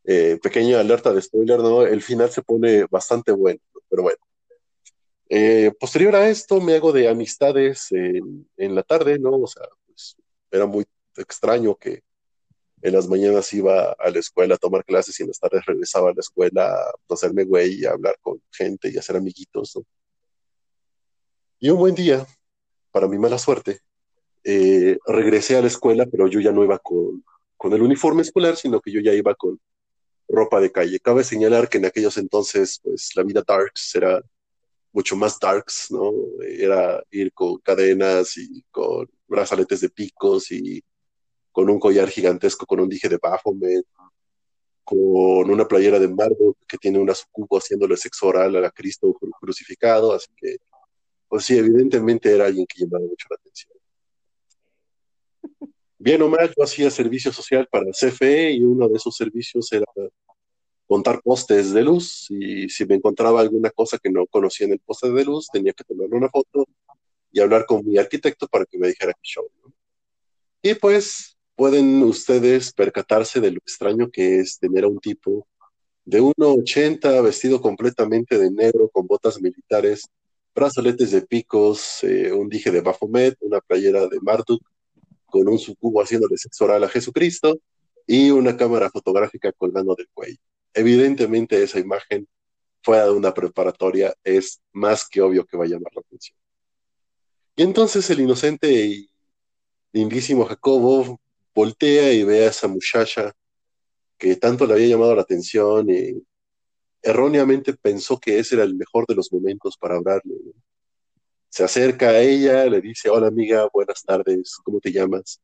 Eh, 0.04 0.38
pequeña 0.42 0.80
alerta 0.80 1.12
de 1.12 1.22
spoiler, 1.22 1.60
¿no? 1.60 1.82
El 1.82 2.02
final 2.02 2.30
se 2.30 2.42
pone 2.42 2.84
bastante 2.90 3.32
bueno, 3.32 3.60
pero 3.88 4.02
bueno. 4.02 4.18
Eh, 5.28 5.72
posterior 5.78 6.14
a 6.16 6.28
esto 6.28 6.60
me 6.60 6.74
hago 6.74 6.92
de 6.92 7.08
amistades 7.08 7.88
en, 7.92 8.74
la 8.74 8.82
tarde, 8.82 9.18
¿no? 9.18 9.30
O 9.30 9.46
sea, 9.46 9.62
pues, 9.86 10.16
era 10.50 10.66
muy 10.66 10.84
extraño 11.16 11.76
que 11.76 12.02
en 12.82 12.92
las 12.94 13.08
mañanas 13.08 13.52
iba 13.52 13.92
a 13.92 14.10
la 14.10 14.18
escuela 14.18 14.56
a 14.56 14.58
tomar 14.58 14.84
clases 14.84 15.18
y 15.18 15.22
en 15.22 15.28
las 15.28 15.38
tardes 15.38 15.64
regresaba 15.64 16.10
a 16.10 16.14
la 16.14 16.20
escuela 16.20 16.74
a 16.74 17.14
hacerme 17.14 17.44
güey 17.44 17.80
y 17.80 17.84
a 17.86 17.92
hablar 17.92 18.16
con 18.20 18.42
gente 18.50 18.90
y 18.90 18.98
hacer 18.98 19.16
amiguitos, 19.16 19.76
¿no? 19.76 19.84
Y 21.60 21.70
un 21.70 21.78
buen 21.78 21.94
día, 21.94 22.26
para 22.90 23.06
mi 23.06 23.18
mala 23.18 23.38
suerte, 23.38 23.80
eh, 24.42 24.98
regresé 25.06 25.56
a 25.56 25.60
la 25.60 25.68
escuela, 25.68 26.06
pero 26.06 26.26
yo 26.26 26.40
ya 26.40 26.50
no 26.50 26.64
iba 26.64 26.78
con, 26.80 27.24
con 27.56 27.72
el 27.72 27.82
uniforme 27.82 28.22
escolar, 28.22 28.56
sino 28.56 28.80
que 28.80 28.90
yo 28.90 29.00
ya 29.00 29.12
iba 29.12 29.32
con 29.36 29.60
ropa 30.32 30.60
de 30.60 30.72
calle. 30.72 30.98
Cabe 31.00 31.24
señalar 31.24 31.68
que 31.68 31.78
en 31.78 31.86
aquellos 31.86 32.16
entonces, 32.18 32.80
pues 32.82 33.10
la 33.14 33.22
vida 33.22 33.44
darks 33.46 33.94
era 33.94 34.22
mucho 34.92 35.16
más 35.16 35.38
darks, 35.38 35.90
¿no? 35.90 36.12
Era 36.40 37.02
ir 37.10 37.32
con 37.32 37.58
cadenas 37.58 38.36
y 38.36 38.62
con 38.70 39.08
brazaletes 39.26 39.80
de 39.80 39.88
picos 39.90 40.50
y 40.50 40.82
con 41.50 41.68
un 41.70 41.78
collar 41.78 42.08
gigantesco 42.08 42.66
con 42.66 42.80
un 42.80 42.88
dije 42.88 43.08
de 43.08 43.18
Baphomet, 43.18 43.86
con 44.84 45.50
una 45.50 45.68
playera 45.68 45.98
de 45.98 46.08
Marvel 46.08 46.54
que 46.66 46.78
tiene 46.78 46.98
una 46.98 47.14
sucubo 47.14 47.58
haciéndole 47.58 47.96
sexo 47.96 48.26
oral 48.26 48.56
a 48.56 48.60
la 48.60 48.70
Cristo 48.70 49.14
crucificado, 49.40 50.12
así 50.12 50.28
que, 50.36 50.56
pues 51.28 51.44
sí, 51.44 51.56
evidentemente 51.56 52.34
era 52.34 52.46
alguien 52.46 52.66
que 52.66 52.80
llamaba 52.80 53.06
mucho 53.06 53.26
la 53.30 53.36
atención. 53.36 53.81
Bien 56.04 56.20
o 56.20 56.28
mal, 56.28 56.52
yo 56.56 56.64
hacía 56.64 56.90
servicio 56.90 57.32
social 57.32 57.68
para 57.70 57.86
el 57.86 57.94
CFE 57.94 58.50
y 58.50 58.64
uno 58.64 58.88
de 58.88 58.96
esos 58.96 59.14
servicios 59.14 59.72
era 59.72 59.86
contar 60.88 61.22
postes 61.22 61.72
de 61.72 61.84
luz 61.84 62.26
y 62.28 62.68
si 62.68 62.84
me 62.86 62.96
encontraba 62.96 63.40
alguna 63.40 63.70
cosa 63.70 63.98
que 63.98 64.10
no 64.10 64.26
conocía 64.26 64.66
en 64.66 64.72
el 64.72 64.80
poste 64.80 65.12
de 65.12 65.24
luz, 65.24 65.46
tenía 65.52 65.72
que 65.72 65.84
tomarle 65.84 66.16
una 66.16 66.28
foto 66.28 66.66
y 67.30 67.38
hablar 67.38 67.66
con 67.66 67.86
mi 67.86 67.98
arquitecto 67.98 68.48
para 68.48 68.64
que 68.66 68.78
me 68.78 68.88
dijera 68.88 69.12
qué 69.12 69.20
show. 69.22 69.48
Y 70.60 70.74
pues 70.74 71.36
pueden 71.54 72.02
ustedes 72.02 72.72
percatarse 72.72 73.40
de 73.40 73.52
lo 73.52 73.58
extraño 73.58 74.10
que 74.10 74.40
es 74.40 74.58
tener 74.58 74.82
a 74.82 74.88
un 74.88 74.98
tipo 74.98 75.46
de 76.04 76.20
1,80 76.20 77.22
vestido 77.22 77.60
completamente 77.60 78.38
de 78.38 78.50
negro 78.50 78.88
con 78.88 79.06
botas 79.06 79.40
militares, 79.40 80.02
brazaletes 80.52 81.12
de 81.12 81.22
picos, 81.22 82.02
eh, 82.02 82.32
un 82.32 82.48
dije 82.48 82.72
de 82.72 82.80
Baphomet, 82.80 83.36
una 83.40 83.60
playera 83.60 84.08
de 84.08 84.18
Marduk 84.20 84.71
con 85.32 85.48
un 85.48 85.58
sucubo 85.58 86.02
haciéndole 86.02 86.36
sexo 86.36 86.66
oral 86.66 86.84
a 86.84 86.88
Jesucristo 86.88 87.58
y 88.06 88.30
una 88.30 88.54
cámara 88.54 88.90
fotográfica 88.90 89.50
colgando 89.52 89.94
del 89.94 90.08
cuello. 90.12 90.36
Evidentemente 90.74 91.62
esa 91.62 91.78
imagen 91.78 92.28
fuera 92.82 93.06
de 93.06 93.12
una 93.12 93.32
preparatoria 93.32 94.14
es 94.22 94.60
más 94.72 95.08
que 95.08 95.22
obvio 95.22 95.46
que 95.46 95.56
va 95.56 95.64
a 95.64 95.68
llamar 95.68 95.90
la 95.94 96.02
atención. 96.02 96.36
Y 97.56 97.62
entonces 97.62 98.08
el 98.10 98.20
inocente 98.20 98.70
y 98.70 99.08
lindísimo 99.92 100.44
Jacobo 100.44 101.18
voltea 101.54 102.12
y 102.12 102.24
ve 102.24 102.44
a 102.44 102.50
esa 102.50 102.68
muchacha 102.68 103.32
que 104.18 104.36
tanto 104.36 104.66
le 104.66 104.74
había 104.74 104.88
llamado 104.88 105.14
la 105.14 105.22
atención 105.22 105.88
y 105.88 106.22
erróneamente 107.00 107.72
pensó 107.72 108.18
que 108.20 108.38
ese 108.38 108.56
era 108.56 108.64
el 108.64 108.74
mejor 108.74 109.06
de 109.06 109.14
los 109.14 109.32
momentos 109.32 109.78
para 109.78 109.96
hablarle. 109.96 110.34
Se 111.52 111.64
acerca 111.64 112.08
a 112.08 112.20
ella, 112.20 112.64
le 112.64 112.80
dice, 112.80 113.10
hola 113.10 113.26
amiga, 113.28 113.68
buenas 113.74 114.02
tardes, 114.04 114.56
¿cómo 114.64 114.80
te 114.80 114.90
llamas? 114.90 115.38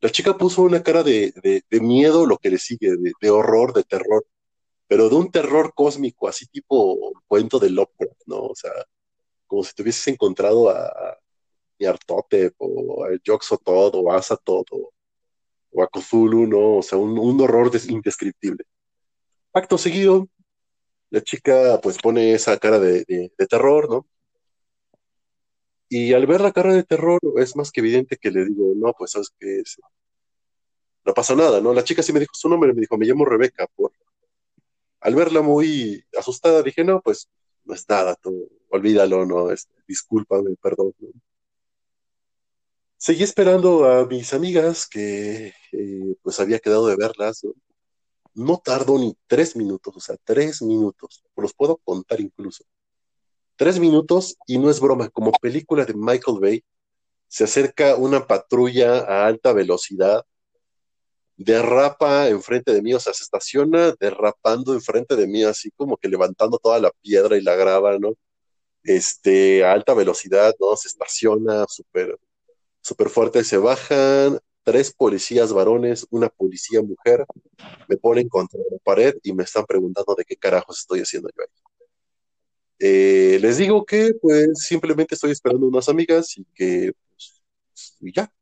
La 0.00 0.10
chica 0.10 0.38
puso 0.38 0.62
una 0.62 0.82
cara 0.82 1.02
de, 1.02 1.34
miedo, 1.72 2.24
lo 2.24 2.38
que 2.38 2.48
le 2.48 2.58
sigue, 2.58 2.94
de, 3.20 3.30
horror, 3.30 3.74
de 3.74 3.84
terror, 3.84 4.26
pero 4.88 5.10
de 5.10 5.16
un 5.16 5.30
terror 5.30 5.74
cósmico, 5.74 6.26
así 6.26 6.46
tipo 6.46 7.12
cuento 7.28 7.58
de 7.58 7.68
Lovecraft, 7.68 8.22
¿no? 8.26 8.38
O 8.46 8.54
sea, 8.54 8.72
como 9.46 9.62
si 9.62 9.74
te 9.74 9.82
hubieses 9.82 10.08
encontrado 10.08 10.70
a 10.70 11.18
Yartotep 11.78 12.54
o 12.58 13.04
a 13.04 13.10
Yoxotot 13.22 13.94
o 13.96 14.12
a 14.12 14.16
Azatoth 14.16 14.68
o, 14.72 14.90
o, 15.72 15.82
a 15.82 15.88
Cthulhu, 15.88 16.46
¿no? 16.46 16.78
O 16.78 16.82
sea, 16.82 16.96
un, 16.98 17.40
horror 17.42 17.70
indescriptible. 17.88 18.64
Acto 19.52 19.76
seguido, 19.76 20.28
la 21.10 21.20
chica 21.22 21.78
pues 21.82 21.98
pone 21.98 22.32
esa 22.32 22.56
cara 22.58 22.78
de, 22.78 23.04
de 23.06 23.46
terror, 23.46 23.90
¿no? 23.90 24.06
Y 25.90 26.14
al 26.14 26.26
ver 26.26 26.40
la 26.40 26.52
cara 26.52 26.72
de 26.72 26.84
terror, 26.84 27.20
es 27.36 27.56
más 27.56 27.70
que 27.72 27.80
evidente 27.80 28.16
que 28.16 28.30
le 28.30 28.46
digo, 28.46 28.72
no, 28.76 28.94
pues 28.96 29.10
sabes 29.10 29.30
que 29.38 29.62
no 31.04 31.12
pasa 31.12 31.34
nada, 31.34 31.60
¿no? 31.60 31.74
La 31.74 31.84
chica 31.84 32.02
sí 32.02 32.12
me 32.12 32.20
dijo 32.20 32.32
su 32.34 32.48
nombre, 32.48 32.72
me 32.72 32.80
dijo, 32.80 32.96
me 32.96 33.06
llamo 33.06 33.24
Rebeca. 33.24 33.66
Por... 33.74 33.92
Al 35.00 35.14
verla 35.14 35.42
muy 35.42 36.04
asustada, 36.18 36.62
dije, 36.62 36.84
no, 36.84 37.00
pues 37.02 37.28
no 37.64 37.74
es 37.74 37.88
nada, 37.88 38.14
tú, 38.14 38.48
olvídalo, 38.70 39.26
no, 39.26 39.50
es, 39.50 39.68
discúlpame, 39.88 40.54
perdón. 40.62 40.94
Seguí 42.96 43.24
esperando 43.24 43.84
a 43.90 44.06
mis 44.06 44.32
amigas 44.32 44.86
que 44.88 45.52
eh, 45.72 46.16
pues 46.22 46.38
había 46.38 46.60
quedado 46.60 46.86
de 46.86 46.96
verlas. 46.96 47.42
¿no? 47.44 47.54
no 48.34 48.58
tardó 48.58 48.98
ni 48.98 49.16
tres 49.26 49.56
minutos, 49.56 49.96
o 49.96 50.00
sea, 50.00 50.16
tres 50.24 50.62
minutos, 50.62 51.22
los 51.36 51.54
puedo 51.54 51.76
contar 51.78 52.20
incluso 52.20 52.64
Tres 53.60 53.78
minutos 53.78 54.38
y 54.46 54.56
no 54.56 54.70
es 54.70 54.80
broma, 54.80 55.10
como 55.10 55.32
película 55.32 55.84
de 55.84 55.92
Michael 55.92 56.38
Bay, 56.40 56.64
se 57.28 57.44
acerca 57.44 57.94
una 57.94 58.26
patrulla 58.26 59.00
a 59.00 59.26
alta 59.26 59.52
velocidad, 59.52 60.24
derrapa 61.36 62.28
enfrente 62.28 62.72
de 62.72 62.80
mí, 62.80 62.94
o 62.94 63.00
sea, 63.00 63.12
se 63.12 63.22
estaciona 63.22 63.94
derrapando 64.00 64.72
enfrente 64.72 65.14
de 65.14 65.26
mí, 65.26 65.44
así 65.44 65.70
como 65.72 65.98
que 65.98 66.08
levantando 66.08 66.56
toda 66.56 66.78
la 66.80 66.90
piedra 67.02 67.36
y 67.36 67.42
la 67.42 67.54
grava, 67.54 67.98
¿no? 67.98 68.14
Este, 68.82 69.62
a 69.62 69.72
alta 69.72 69.92
velocidad, 69.92 70.54
¿no? 70.58 70.74
Se 70.76 70.88
estaciona 70.88 71.66
súper, 71.68 72.18
súper 72.80 73.10
fuerte, 73.10 73.44
se 73.44 73.58
bajan 73.58 74.38
tres 74.62 74.90
policías 74.90 75.52
varones, 75.52 76.06
una 76.08 76.30
policía 76.30 76.80
mujer, 76.80 77.26
me 77.88 77.98
ponen 77.98 78.26
contra 78.30 78.58
la 78.70 78.78
pared 78.78 79.16
y 79.22 79.34
me 79.34 79.44
están 79.44 79.66
preguntando 79.66 80.14
de 80.14 80.24
qué 80.24 80.36
carajos 80.36 80.78
estoy 80.78 81.00
haciendo 81.00 81.28
yo 81.36 81.42
ahí. 81.42 81.69
Eh, 82.82 83.38
les 83.42 83.58
digo 83.58 83.84
que 83.84 84.14
pues 84.14 84.48
simplemente 84.54 85.14
estoy 85.14 85.32
esperando 85.32 85.66
unas 85.66 85.88
amigas 85.90 86.38
y 86.38 86.46
que 86.54 86.92
pues, 87.10 87.42
y 88.00 88.12
ya. 88.12 88.32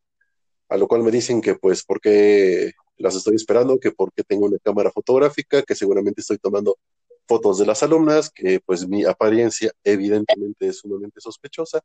A 0.69 0.77
lo 0.77 0.87
cual 0.89 1.03
me 1.03 1.11
dicen 1.11 1.41
que 1.41 1.57
pues 1.57 1.85
porque 1.85 2.73
las 2.99 3.17
estoy 3.17 3.37
esperando, 3.37 3.81
que 3.81 3.91
porque 3.93 4.23
tengo 4.25 4.47
una 4.47 4.59
cámara 4.59 4.93
fotográfica, 4.93 5.63
que 5.63 5.75
seguramente 5.75 6.21
estoy 6.21 6.39
tomando 6.39 6.79
fotos 7.27 7.59
de 7.59 7.67
las 7.67 7.83
alumnas, 7.83 8.31
que 8.31 8.61
pues 8.61 8.87
mi 8.89 9.05
apariencia 9.05 9.73
evidentemente 9.85 10.69
es 10.69 10.79
sumamente 10.79 11.21
sospechosa, 11.21 11.81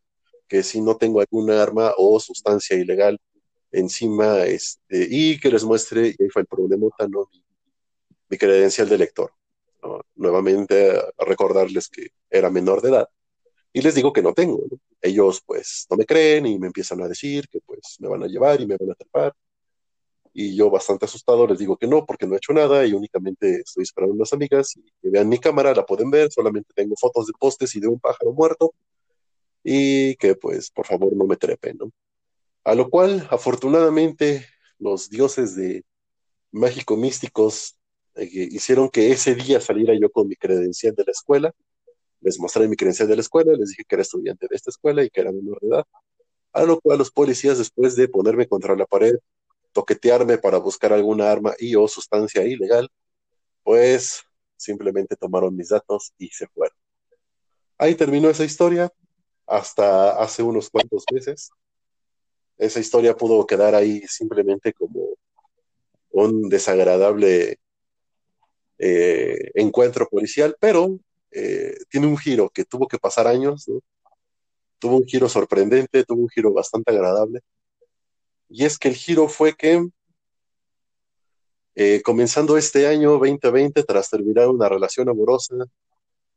que 0.48 0.64
si 0.64 0.82
no 0.82 0.98
tengo 0.98 1.22
alguna 1.22 1.62
arma 1.62 1.94
o 1.98 2.20
sustancia 2.20 2.78
ilegal 2.78 3.20
encima, 3.72 4.46
este, 4.46 5.08
y 5.10 5.40
que 5.40 5.50
les 5.50 5.64
muestre, 5.64 6.10
y 6.10 6.24
ahí 6.24 6.30
fue 6.30 6.44
el 6.44 6.48
problema, 6.48 6.88
no 7.10 7.30
mi, 7.32 7.44
mi 8.30 8.38
credencial 8.38 8.90
de 8.90 8.98
lector 9.00 9.32
nuevamente 10.16 11.02
recordarles 11.18 11.90
que 11.90 12.10
era 12.30 12.50
menor 12.50 12.82
de 12.82 12.90
edad 12.90 13.10
y 13.74 13.82
les 13.82 13.96
digo 13.96 14.14
que 14.14 14.22
no 14.22 14.34
tengo. 14.34 14.64
Ellos 15.02 15.42
pues 15.46 15.88
no 15.90 15.98
me 15.98 16.06
creen 16.06 16.46
y 16.46 16.60
me 16.60 16.68
empiezan 16.68 17.02
a 17.02 17.08
decir 17.08 17.48
que 17.50 17.60
pues 17.62 17.98
me 18.00 18.08
van 18.08 18.24
a 18.24 18.28
llevar 18.28 18.62
y 18.62 18.68
me 18.68 18.78
van 18.78 18.92
a 18.92 18.94
atrapar. 18.94 19.34
Y 20.32 20.56
yo 20.56 20.70
bastante 20.70 21.06
asustado 21.06 21.46
les 21.48 21.60
digo 21.60 21.78
que 21.78 21.88
no, 21.88 22.06
porque 22.06 22.26
no 22.28 22.36
he 22.36 22.38
hecho 22.38 22.54
nada 22.54 22.86
y 22.86 22.94
únicamente 22.94 23.62
estoy 23.62 23.84
esperando 23.84 24.14
a 24.14 24.18
unas 24.18 24.34
amigas 24.34 24.76
y 24.78 24.84
que 25.02 25.10
vean 25.10 25.28
mi 25.30 25.40
cámara, 25.40 25.74
la 25.74 25.86
pueden 25.86 26.10
ver, 26.12 26.32
solamente 26.32 26.72
tengo 26.76 26.96
fotos 26.96 27.28
de 27.28 27.34
postes 27.38 27.76
y 27.76 27.80
de 27.80 27.88
un 27.88 28.00
pájaro 28.00 28.32
muerto 28.32 28.74
y 29.64 30.16
que 30.16 30.36
pues 30.36 30.70
por 30.72 30.86
favor 30.86 31.16
no 31.16 31.26
me 31.26 31.38
trepen, 31.38 31.78
¿no? 31.78 31.92
A 32.64 32.76
lo 32.76 32.90
cual 32.90 33.28
afortunadamente 33.32 34.46
los 34.80 35.10
dioses 35.10 35.56
de 35.56 35.84
mágico 36.52 36.96
místicos 36.98 37.78
eh, 38.16 38.30
hicieron 38.32 38.90
que 38.90 39.12
ese 39.12 39.36
día 39.36 39.60
saliera 39.60 39.94
yo 40.00 40.10
con 40.12 40.28
mi 40.28 40.36
credencial 40.36 40.96
de 40.96 41.04
la 41.06 41.12
escuela. 41.12 41.54
Les 42.22 42.40
mostré 42.40 42.68
mi 42.68 42.76
credencial 42.76 43.08
de 43.08 43.16
la 43.16 43.22
escuela, 43.22 43.54
les 43.54 43.70
dije 43.70 43.84
que 43.88 43.96
era 43.96 44.02
estudiante 44.02 44.48
de 44.50 44.56
esta 44.56 44.70
escuela 44.70 45.04
y 45.04 45.10
que 45.10 45.22
era 45.22 45.32
menor 45.32 45.60
de 45.62 45.68
edad. 45.68 45.86
A 46.54 46.64
lo 46.64 46.80
cual 46.80 47.00
los 47.00 47.12
policías, 47.12 47.58
después 47.58 47.96
de 47.96 48.08
ponerme 48.08 48.48
contra 48.48 48.76
la 48.76 48.86
pared, 48.86 49.16
toquetearme 49.74 50.38
para 50.38 50.58
buscar 50.58 50.94
alguna 50.94 51.32
arma 51.32 51.54
y 51.60 51.76
o 51.76 51.88
sustancia 51.88 52.44
ilegal, 52.46 52.90
pues 53.64 54.22
simplemente 54.56 55.16
tomaron 55.16 55.56
mis 55.56 55.70
datos 55.70 56.14
y 56.18 56.30
se 56.30 56.48
fueron. 56.48 56.78
Ahí 57.78 57.96
terminó 57.96 58.30
esa 58.30 58.46
historia 58.46 58.92
hasta 59.48 60.22
hace 60.22 60.44
unos 60.44 60.70
cuantos 60.70 61.04
meses. 61.12 61.50
Esa 62.58 62.80
historia 62.80 63.16
pudo 63.16 63.46
quedar 63.46 63.76
ahí 63.76 64.02
simplemente 64.08 64.74
como 64.74 65.18
un 66.12 66.48
desagradable 66.50 67.60
eh, 68.78 69.52
encuentro 69.56 70.08
policial, 70.10 70.56
pero 70.60 71.00
eh, 71.32 71.78
tiene 71.90 72.08
un 72.08 72.18
giro 72.18 72.50
que 72.50 72.66
tuvo 72.66 72.88
que 72.88 73.00
pasar 73.00 73.28
años, 73.28 73.66
tuvo 74.80 74.98
un 74.98 75.06
giro 75.06 75.30
sorprendente, 75.30 76.04
tuvo 76.04 76.22
un 76.22 76.30
giro 76.30 76.54
bastante 76.54 76.92
agradable. 76.92 77.42
Y 78.50 78.66
es 78.66 78.78
que 78.78 78.90
el 78.90 78.96
giro 78.96 79.28
fue 79.28 79.54
que, 79.56 79.88
eh, 81.76 82.02
comenzando 82.04 82.58
este 82.58 82.88
año 82.88 83.18
2020, 83.18 83.84
tras 83.84 84.10
terminar 84.10 84.50
una 84.50 84.70
relación 84.70 85.10
amorosa, 85.10 85.56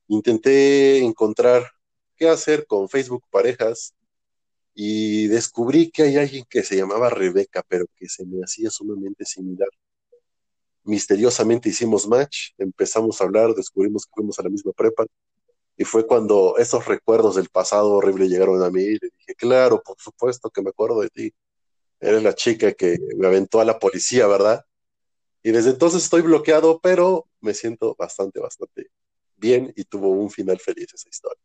intenté 0.09 0.99
encontrar 1.05 1.71
qué 2.17 2.29
hacer 2.29 2.67
con 2.67 2.89
Facebook 2.89 3.25
Parejas 3.31 3.95
y 4.75 5.27
descubrí 5.29 5.91
que 5.91 6.05
hay 6.05 6.17
alguien 6.17 6.45
que 6.49 6.63
se 6.63 6.77
llamaba 6.77 7.11
Rebeca, 7.11 7.63
pero 7.69 7.87
que 7.97 8.09
se 8.09 8.25
me 8.27 8.43
hacía 8.43 8.71
sumamente 8.71 9.25
similar 9.25 9.69
misteriosamente 10.87 11.69
hicimos 11.69 12.07
match, 12.07 12.51
empezamos 12.59 13.21
a 13.21 13.25
hablar, 13.25 13.55
descubrimos 13.55 14.07
que 14.07 14.13
fuimos 14.15 14.39
a 14.39 14.43
la 14.43 14.51
misma 14.51 14.73
prepa, 14.73 15.07
y 15.77 15.85
fue 15.85 16.07
cuando 16.07 16.57
esos 16.59 16.87
recuerdos 16.87 17.37
del 17.37 17.49
pasado 17.49 17.93
horrible 17.93 18.29
llegaron 18.29 18.63
a 18.63 18.71
mí, 18.71 18.83
y 18.83 18.93
le 18.93 19.11
dije, 19.19 19.35
claro, 19.37 19.83
por 19.85 19.97
supuesto 19.99 20.49
que 20.51 20.63
me 20.63 20.71
acuerdo 20.71 21.01
de 21.01 21.11
ti, 21.11 21.33
eres 22.01 22.23
la 22.23 22.35
chica 22.35 22.73
que 22.73 22.97
me 23.17 23.27
aventó 23.27 23.61
a 23.61 23.65
la 23.65 23.79
policía, 23.79 24.27
¿verdad? 24.27 24.65
Y 25.43 25.51
desde 25.51 25.71
entonces 25.71 26.05
estoy 26.05 26.23
bloqueado, 26.23 26.81
pero 26.81 27.27
me 27.41 27.55
siento 27.55 27.95
bastante, 27.99 28.41
bastante 28.41 28.91
bien 29.37 29.73
y 29.77 29.85
tuvo 29.85 30.11
un 30.11 30.31
final 30.31 30.59
feliz 30.59 30.93
esa 30.95 31.09
historia. 31.09 31.43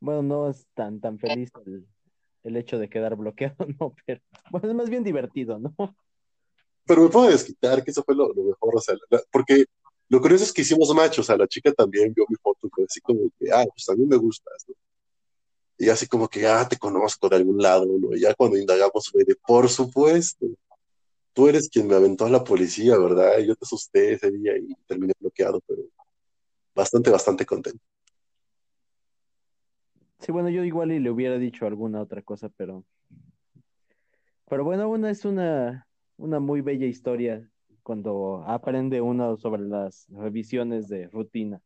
Bueno, 0.00 0.22
no 0.22 0.50
es 0.50 0.66
tan, 0.74 1.00
tan 1.00 1.18
feliz 1.18 1.50
el, 1.66 1.86
el 2.44 2.56
hecho 2.56 2.78
de 2.78 2.88
quedar 2.88 3.16
bloqueado, 3.16 3.56
¿no? 3.80 3.94
Pero 4.06 4.20
bueno, 4.50 4.68
es 4.68 4.74
más 4.74 4.90
bien 4.90 5.02
divertido, 5.02 5.58
¿no? 5.58 5.74
Pero 6.88 7.02
me 7.02 7.10
puedo 7.10 7.28
desquitar, 7.28 7.84
que 7.84 7.90
eso 7.90 8.02
fue 8.02 8.14
lo, 8.14 8.32
mejor, 8.34 8.76
o 8.76 8.80
sea, 8.80 8.96
porque 9.30 9.66
lo 10.08 10.20
curioso 10.22 10.44
es 10.44 10.52
que 10.52 10.62
hicimos 10.62 10.92
macho, 10.94 11.20
o 11.20 11.24
sea, 11.24 11.36
la 11.36 11.46
chica 11.46 11.70
también 11.72 12.14
vio 12.14 12.24
mi 12.28 12.36
foto 12.36 12.68
fue 12.74 12.84
así 12.84 13.00
como 13.00 13.30
que, 13.38 13.52
ah, 13.52 13.66
pues 13.66 13.98
mí 13.98 14.06
me 14.06 14.16
gustas, 14.16 14.64
¿no? 14.66 14.74
Y 15.80 15.90
así 15.90 16.08
como 16.08 16.26
que, 16.28 16.46
ah, 16.46 16.66
te 16.66 16.78
conozco 16.78 17.28
de 17.28 17.36
algún 17.36 17.58
lado, 17.58 17.86
¿no? 17.86 18.16
Y 18.16 18.20
ya 18.22 18.34
cuando 18.34 18.56
indagamos 18.56 19.10
fue 19.10 19.22
de, 19.24 19.36
por 19.36 19.68
supuesto, 19.68 20.46
tú 21.32 21.46
eres 21.46 21.68
quien 21.68 21.86
me 21.86 21.94
aventó 21.94 22.24
a 22.24 22.30
la 22.30 22.42
policía, 22.42 22.98
¿verdad? 22.98 23.38
Y 23.38 23.46
yo 23.46 23.54
te 23.54 23.64
asusté 23.64 24.14
ese 24.14 24.30
día 24.30 24.56
y 24.56 24.74
terminé 24.86 25.12
bloqueado, 25.20 25.60
pero 25.66 25.82
bastante, 26.74 27.10
bastante 27.10 27.46
contento. 27.46 27.84
Sí, 30.20 30.32
bueno, 30.32 30.48
yo 30.48 30.64
igual 30.64 30.90
y 30.90 30.98
le 30.98 31.10
hubiera 31.10 31.38
dicho 31.38 31.66
alguna 31.66 32.00
otra 32.00 32.22
cosa, 32.22 32.48
pero. 32.48 32.84
Pero 34.48 34.64
bueno, 34.64 34.88
una 34.88 35.10
es 35.10 35.24
una, 35.24 35.87
una 36.18 36.40
muy 36.40 36.60
bella 36.60 36.86
historia 36.86 37.48
cuando 37.82 38.44
aprende 38.46 39.00
uno 39.00 39.36
sobre 39.38 39.62
las 39.62 40.06
revisiones 40.10 40.88
de 40.88 41.08
rutina. 41.08 41.62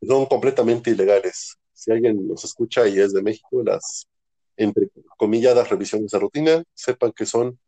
Son 0.00 0.24
completamente 0.26 0.90
ilegales. 0.90 1.58
Si 1.72 1.92
alguien 1.92 2.26
nos 2.26 2.44
escucha 2.44 2.88
y 2.88 2.98
es 2.98 3.12
de 3.12 3.22
México, 3.22 3.62
las 3.62 4.08
entre 4.56 4.88
comilladas 5.16 5.68
revisiones 5.68 6.10
de 6.10 6.18
rutina, 6.18 6.64
sepan 6.74 7.12
que 7.12 7.26
son 7.26 7.58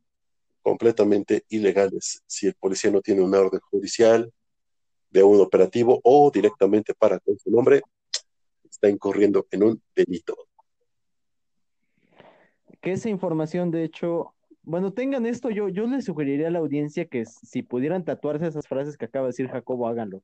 completamente 0.62 1.45
ilegales. 1.49 2.23
Si 2.27 2.47
el 2.47 2.55
policía 2.55 2.91
no 2.91 3.00
tiene 3.00 3.23
una 3.23 3.39
orden 3.39 3.61
judicial 3.61 4.33
de 5.11 5.23
un 5.23 5.41
operativo 5.41 6.00
o 6.03 6.31
directamente 6.31 6.95
para 6.95 7.19
con 7.21 7.39
su 7.39 7.50
nombre, 7.50 7.83
está 8.69 8.89
incurriendo 8.89 9.47
en 9.50 9.62
un 9.62 9.83
delito. 9.95 10.37
Que 12.81 12.93
esa 12.93 13.09
información, 13.09 13.71
de 13.71 13.85
hecho, 13.85 14.35
bueno, 14.71 14.93
tengan 14.93 15.27
esto, 15.27 15.50
yo, 15.50 15.69
yo 15.69 15.89
les 15.89 16.05
sugeriría 16.05 16.47
a 16.47 16.50
la 16.53 16.61
audiencia 16.61 17.05
que 17.05 17.27
si 17.27 17.62
pudieran 17.62 18.05
tatuarse 18.05 18.47
esas 18.47 18.69
frases 18.69 18.97
que 18.97 19.07
acaba 19.07 19.25
de 19.27 19.31
decir 19.31 19.49
Jacobo, 19.49 19.89
háganlo. 19.89 20.23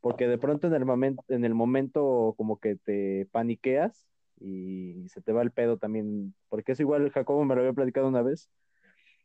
Porque 0.00 0.28
de 0.28 0.38
pronto 0.38 0.68
en 0.68 0.74
el 0.74 0.84
momento, 0.84 1.24
en 1.26 1.44
el 1.44 1.54
momento 1.54 2.34
como 2.36 2.60
que 2.60 2.76
te 2.76 3.26
paniqueas 3.32 4.06
y 4.38 5.08
se 5.08 5.20
te 5.22 5.32
va 5.32 5.42
el 5.42 5.50
pedo 5.50 5.76
también. 5.76 6.36
Porque 6.48 6.70
eso 6.70 6.82
igual 6.82 7.10
Jacobo 7.10 7.44
me 7.44 7.56
lo 7.56 7.62
había 7.62 7.72
platicado 7.72 8.06
una 8.06 8.22
vez. 8.22 8.48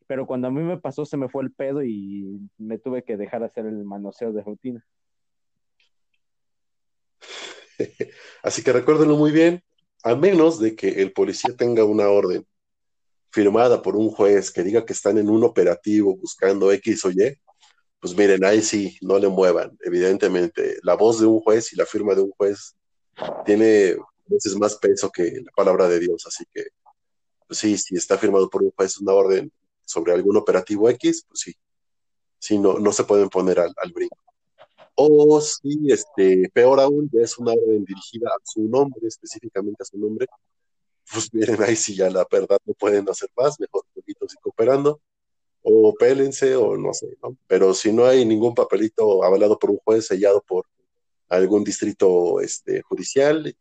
Pero 0.07 0.25
cuando 0.25 0.47
a 0.47 0.51
mí 0.51 0.63
me 0.63 0.79
pasó 0.79 1.05
se 1.05 1.15
me 1.15 1.29
fue 1.29 1.43
el 1.43 1.51
pedo 1.51 1.83
y 1.83 2.41
me 2.57 2.79
tuve 2.79 3.03
que 3.03 3.17
dejar 3.17 3.43
hacer 3.43 3.67
el 3.67 3.85
manoseo 3.85 4.33
de 4.33 4.41
rutina. 4.41 4.83
Así 8.41 8.63
que 8.63 8.73
recuérdenlo 8.73 9.15
muy 9.15 9.31
bien, 9.31 9.61
a 10.03 10.15
menos 10.15 10.59
de 10.59 10.75
que 10.75 11.03
el 11.03 11.11
policía 11.13 11.55
tenga 11.55 11.83
una 11.83 12.09
orden 12.09 12.47
firmada 13.31 13.81
por 13.81 13.95
un 13.95 14.09
juez 14.09 14.51
que 14.51 14.63
diga 14.63 14.85
que 14.85 14.93
están 14.93 15.17
en 15.17 15.29
un 15.29 15.43
operativo 15.43 16.15
buscando 16.15 16.71
X 16.71 17.05
o 17.05 17.11
Y, 17.11 17.37
pues 17.99 18.15
miren, 18.15 18.43
ahí 18.45 18.61
sí, 18.61 18.97
no 19.01 19.19
le 19.19 19.27
muevan. 19.27 19.77
Evidentemente, 19.81 20.77
la 20.83 20.95
voz 20.95 21.19
de 21.19 21.25
un 21.25 21.41
juez 21.41 21.73
y 21.73 21.75
la 21.75 21.85
firma 21.85 22.15
de 22.15 22.21
un 22.21 22.31
juez 22.31 22.75
tiene 23.45 23.97
veces 24.25 24.55
más 24.55 24.75
peso 24.75 25.11
que 25.11 25.41
la 25.43 25.51
palabra 25.55 25.87
de 25.89 25.99
Dios, 25.99 26.25
así 26.27 26.45
que 26.53 26.67
pues 27.47 27.59
sí, 27.59 27.77
si 27.79 27.95
está 27.95 28.15
firmado 28.17 28.47
por 28.47 28.61
un 28.61 28.71
juez 28.71 28.99
una 28.99 29.13
orden 29.13 29.51
sobre 29.83 30.13
algún 30.13 30.37
operativo 30.37 30.87
X, 30.89 31.25
pues 31.27 31.39
sí, 31.39 31.55
sí, 32.37 32.59
no, 32.59 32.77
no 32.77 32.93
se 32.93 33.05
pueden 33.05 33.27
poner 33.27 33.59
al, 33.59 33.73
al 33.75 33.91
brinco. 33.91 34.17
O 34.93 35.41
si, 35.41 35.91
este, 35.91 36.47
peor 36.53 36.79
aún, 36.79 37.09
ya 37.11 37.21
es 37.21 37.39
una 37.39 37.53
orden 37.53 37.83
dirigida 37.85 38.29
a 38.29 38.39
su 38.43 38.67
nombre, 38.67 39.07
específicamente 39.07 39.81
a 39.81 39.85
su 39.85 39.97
nombre, 39.97 40.27
pues 41.11 41.29
miren, 41.33 41.61
ahí 41.63 41.75
sí 41.75 41.95
ya 41.95 42.09
la 42.09 42.25
verdad 42.29 42.59
no 42.65 42.73
pueden 42.73 43.09
hacer 43.09 43.29
más, 43.37 43.59
mejor 43.59 43.83
poquitos 43.93 44.33
y 44.33 44.37
cooperando, 44.37 45.01
o 45.61 45.93
pélense, 45.93 46.55
o 46.55 46.77
no 46.77 46.93
sé, 46.93 47.17
¿no? 47.21 47.37
Pero 47.47 47.73
si 47.73 47.91
no 47.91 48.05
hay 48.05 48.25
ningún 48.25 48.55
papelito 48.55 49.23
avalado 49.23 49.59
por 49.59 49.71
un 49.71 49.77
juez, 49.77 50.07
sellado 50.07 50.41
por 50.41 50.65
algún 51.27 51.63
distrito 51.63 52.39
este, 52.41 52.81
judicial, 52.81 53.55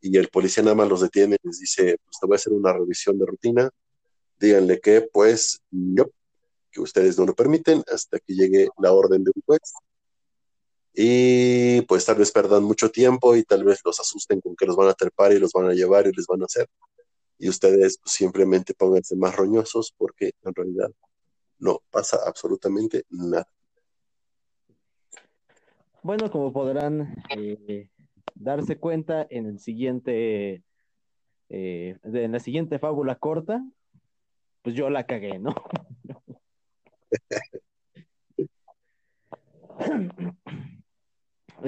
y 0.00 0.16
el 0.16 0.28
policía 0.28 0.62
nada 0.62 0.76
más 0.76 0.88
los 0.88 1.00
detiene 1.00 1.36
les 1.42 1.58
dice, 1.58 1.96
pues 2.04 2.18
te 2.20 2.26
voy 2.26 2.34
a 2.34 2.36
hacer 2.36 2.52
una 2.52 2.72
revisión 2.72 3.18
de 3.18 3.26
rutina, 3.26 3.70
díganle 4.38 4.80
que, 4.80 5.02
pues, 5.02 5.60
yo, 5.70 6.10
que 6.70 6.80
ustedes 6.80 7.18
no 7.18 7.26
lo 7.26 7.34
permiten 7.34 7.82
hasta 7.92 8.18
que 8.20 8.34
llegue 8.34 8.68
la 8.78 8.92
orden 8.92 9.24
de 9.24 9.32
un 9.34 9.42
juez, 9.44 9.72
y 10.98 11.82
pues 11.82 12.06
tal 12.06 12.16
vez 12.16 12.32
perdan 12.32 12.64
mucho 12.64 12.90
tiempo 12.90 13.36
y 13.36 13.44
tal 13.44 13.64
vez 13.64 13.82
los 13.84 14.00
asusten 14.00 14.40
con 14.40 14.56
que 14.56 14.64
los 14.64 14.76
van 14.76 14.88
a 14.88 14.94
trepar 14.94 15.30
y 15.32 15.38
los 15.38 15.52
van 15.52 15.66
a 15.66 15.74
llevar 15.74 16.06
y 16.06 16.12
les 16.12 16.26
van 16.26 16.40
a 16.40 16.46
hacer. 16.46 16.70
Y 17.38 17.50
ustedes 17.50 17.98
pues, 17.98 18.14
simplemente 18.14 18.72
pónganse 18.72 19.14
más 19.14 19.36
roñosos 19.36 19.92
porque 19.98 20.32
en 20.42 20.54
realidad 20.54 20.90
no 21.58 21.82
pasa 21.90 22.18
absolutamente 22.26 23.04
nada. 23.10 23.46
Bueno, 26.02 26.30
como 26.30 26.50
podrán 26.50 27.22
eh, 27.36 27.90
darse 28.34 28.78
cuenta 28.78 29.26
en 29.28 29.44
el 29.44 29.58
siguiente, 29.58 30.62
eh, 31.50 31.98
en 32.04 32.32
la 32.32 32.40
siguiente 32.40 32.78
fábula 32.78 33.16
corta, 33.16 33.62
pues 34.62 34.74
yo 34.74 34.88
la 34.88 35.04
cagué, 35.04 35.38
¿no? 35.38 35.54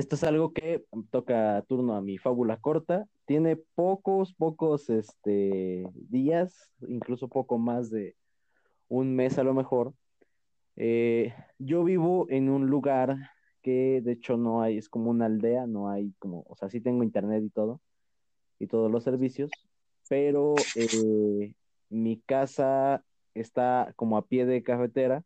Esto 0.09 0.17
es 0.17 0.25
algo 0.25 0.55
que 0.55 0.87
toca 1.11 1.63
turno 1.69 1.95
a 1.95 2.01
mi 2.01 2.17
fábula 2.17 2.57
corta. 2.57 3.07
Tiene 3.27 3.57
pocos, 3.57 4.33
pocos 4.33 4.89
este, 4.89 5.87
días, 6.09 6.73
incluso 6.89 7.29
poco 7.29 7.59
más 7.59 7.91
de 7.91 8.17
un 8.89 9.15
mes 9.15 9.39
a 9.39 9.45
lo 9.45 9.53
mejor. 9.53 9.93
Eh, 10.77 11.35
yo 11.59 11.85
vivo 11.85 12.25
en 12.31 12.49
un 12.49 12.69
lugar 12.69 13.19
que 13.61 14.01
de 14.03 14.13
hecho 14.13 14.39
no 14.39 14.63
hay, 14.63 14.79
es 14.79 14.89
como 14.89 15.11
una 15.11 15.27
aldea, 15.27 15.67
no 15.67 15.91
hay 15.91 16.15
como, 16.19 16.43
o 16.49 16.57
sea, 16.57 16.71
sí 16.71 16.81
tengo 16.81 17.03
internet 17.03 17.45
y 17.45 17.51
todo, 17.51 17.83
y 18.59 18.67
todos 18.67 18.91
los 18.91 19.05
servicios, 19.05 19.51
pero 20.09 20.55
eh, 20.75 21.53
mi 21.91 22.17
casa 22.25 23.05
está 23.35 23.93
como 23.95 24.17
a 24.17 24.27
pie 24.27 24.47
de 24.47 24.63
carretera 24.63 25.23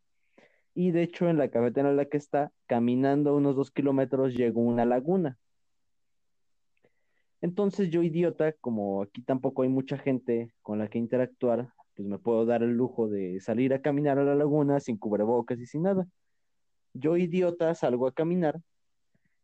y 0.74 0.90
de 0.90 1.02
hecho 1.02 1.28
en 1.28 1.38
la 1.38 1.48
carretera 1.48 1.90
en 1.90 1.96
la 1.96 2.06
que 2.06 2.16
está, 2.16 2.52
caminando 2.66 3.36
unos 3.36 3.56
dos 3.56 3.70
kilómetros, 3.70 4.34
llegó 4.34 4.62
una 4.62 4.84
laguna. 4.84 5.38
Entonces 7.40 7.90
yo, 7.90 8.02
idiota, 8.02 8.52
como 8.52 9.02
aquí 9.02 9.22
tampoco 9.22 9.62
hay 9.62 9.68
mucha 9.68 9.98
gente 9.98 10.54
con 10.62 10.78
la 10.78 10.88
que 10.88 10.98
interactuar, 10.98 11.72
pues 11.94 12.08
me 12.08 12.18
puedo 12.18 12.46
dar 12.46 12.62
el 12.62 12.70
lujo 12.70 13.08
de 13.08 13.40
salir 13.40 13.74
a 13.74 13.82
caminar 13.82 14.18
a 14.18 14.24
la 14.24 14.34
laguna 14.34 14.80
sin 14.80 14.96
cubrebocas 14.96 15.58
y 15.58 15.66
sin 15.66 15.82
nada. 15.82 16.06
Yo, 16.94 17.16
idiota, 17.16 17.74
salgo 17.74 18.06
a 18.06 18.12
caminar 18.12 18.60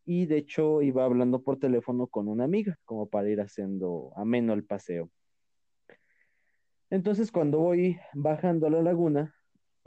y 0.05 0.27
de 0.27 0.39
hecho 0.39 0.81
iba 0.81 1.05
hablando 1.05 1.43
por 1.43 1.59
teléfono 1.59 2.07
con 2.07 2.29
una 2.29 2.45
amiga, 2.45 2.79
como 2.85 3.09
para 3.09 3.29
ir 3.29 3.41
haciendo 3.41 4.13
ameno 4.17 4.55
el 4.55 4.65
paseo. 4.65 5.11
Entonces 6.89 7.31
cuando 7.31 7.59
voy 7.59 7.99
bajando 8.15 8.67
a 8.67 8.71
la 8.71 8.81
laguna, 8.81 9.35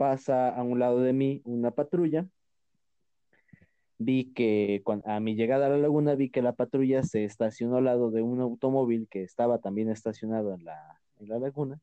pasa 0.02 0.48
a 0.48 0.64
un 0.64 0.80
lado 0.80 0.98
de 0.98 1.12
mí 1.12 1.42
una 1.44 1.70
patrulla. 1.70 2.26
Vi 3.98 4.32
que 4.34 4.82
a 5.04 5.20
mi 5.20 5.36
llegada 5.36 5.66
a 5.66 5.68
la 5.68 5.78
laguna 5.78 6.16
vi 6.16 6.28
que 6.28 6.42
la 6.42 6.54
patrulla 6.54 7.04
se 7.04 7.22
estacionó 7.22 7.76
al 7.76 7.84
lado 7.84 8.10
de 8.10 8.20
un 8.20 8.40
automóvil 8.40 9.06
que 9.08 9.22
estaba 9.22 9.60
también 9.60 9.88
estacionado 9.90 10.54
en 10.54 10.64
la, 10.64 11.00
en 11.20 11.28
la 11.28 11.38
laguna. 11.38 11.78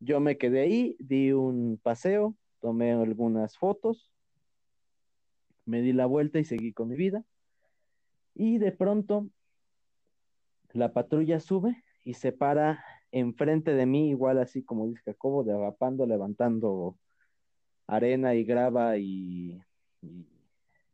Yo 0.00 0.20
me 0.20 0.38
quedé 0.38 0.60
ahí, 0.60 0.96
di 1.00 1.32
un 1.32 1.78
paseo, 1.82 2.34
tomé 2.60 2.92
algunas 2.92 3.58
fotos, 3.58 4.10
me 5.66 5.82
di 5.82 5.92
la 5.92 6.06
vuelta 6.06 6.38
y 6.38 6.46
seguí 6.46 6.72
con 6.72 6.88
mi 6.88 6.96
vida. 6.96 7.24
Y 8.34 8.56
de 8.56 8.72
pronto 8.72 9.28
la 10.72 10.94
patrulla 10.94 11.40
sube 11.40 11.84
y 12.04 12.14
se 12.14 12.32
para 12.32 12.82
enfrente 13.12 13.74
de 13.74 13.84
mí, 13.84 14.08
igual 14.08 14.38
así 14.38 14.62
como 14.62 14.86
dice 14.86 15.02
Jacobo, 15.04 15.44
derrapando, 15.44 16.06
levantando 16.06 16.96
arena 17.88 18.34
y 18.34 18.44
grava 18.44 18.96
y, 18.98 19.60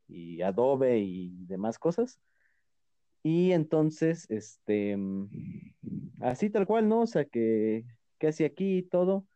y, 0.08 0.40
adobe 0.40 0.98
y 0.98 1.44
demás 1.46 1.78
cosas. 1.78 2.18
Y 3.22 3.52
entonces, 3.52 4.26
este, 4.30 4.96
así 6.20 6.50
tal 6.50 6.66
cual, 6.66 6.88
¿no? 6.88 7.02
O 7.02 7.06
sea, 7.06 7.24
que, 7.24 7.84
que 8.18 8.28
hacía 8.28 8.46
aquí 8.46 8.78
y 8.78 8.82
todo, 8.82 9.26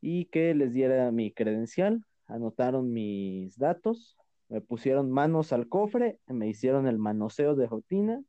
y 0.00 0.26
que 0.26 0.54
les 0.54 0.72
diera 0.72 1.10
mi 1.12 1.32
credencial, 1.32 2.04
anotaron 2.26 2.92
mis 2.92 3.56
datos, 3.58 4.16
me 4.48 4.60
pusieron 4.60 5.10
manos 5.10 5.52
al 5.52 5.68
cofre, 5.68 6.18
me 6.26 6.48
hicieron 6.48 6.86
el 6.88 6.98
manoseo 6.98 7.54
de 7.54 7.66
rutina, 7.66 8.22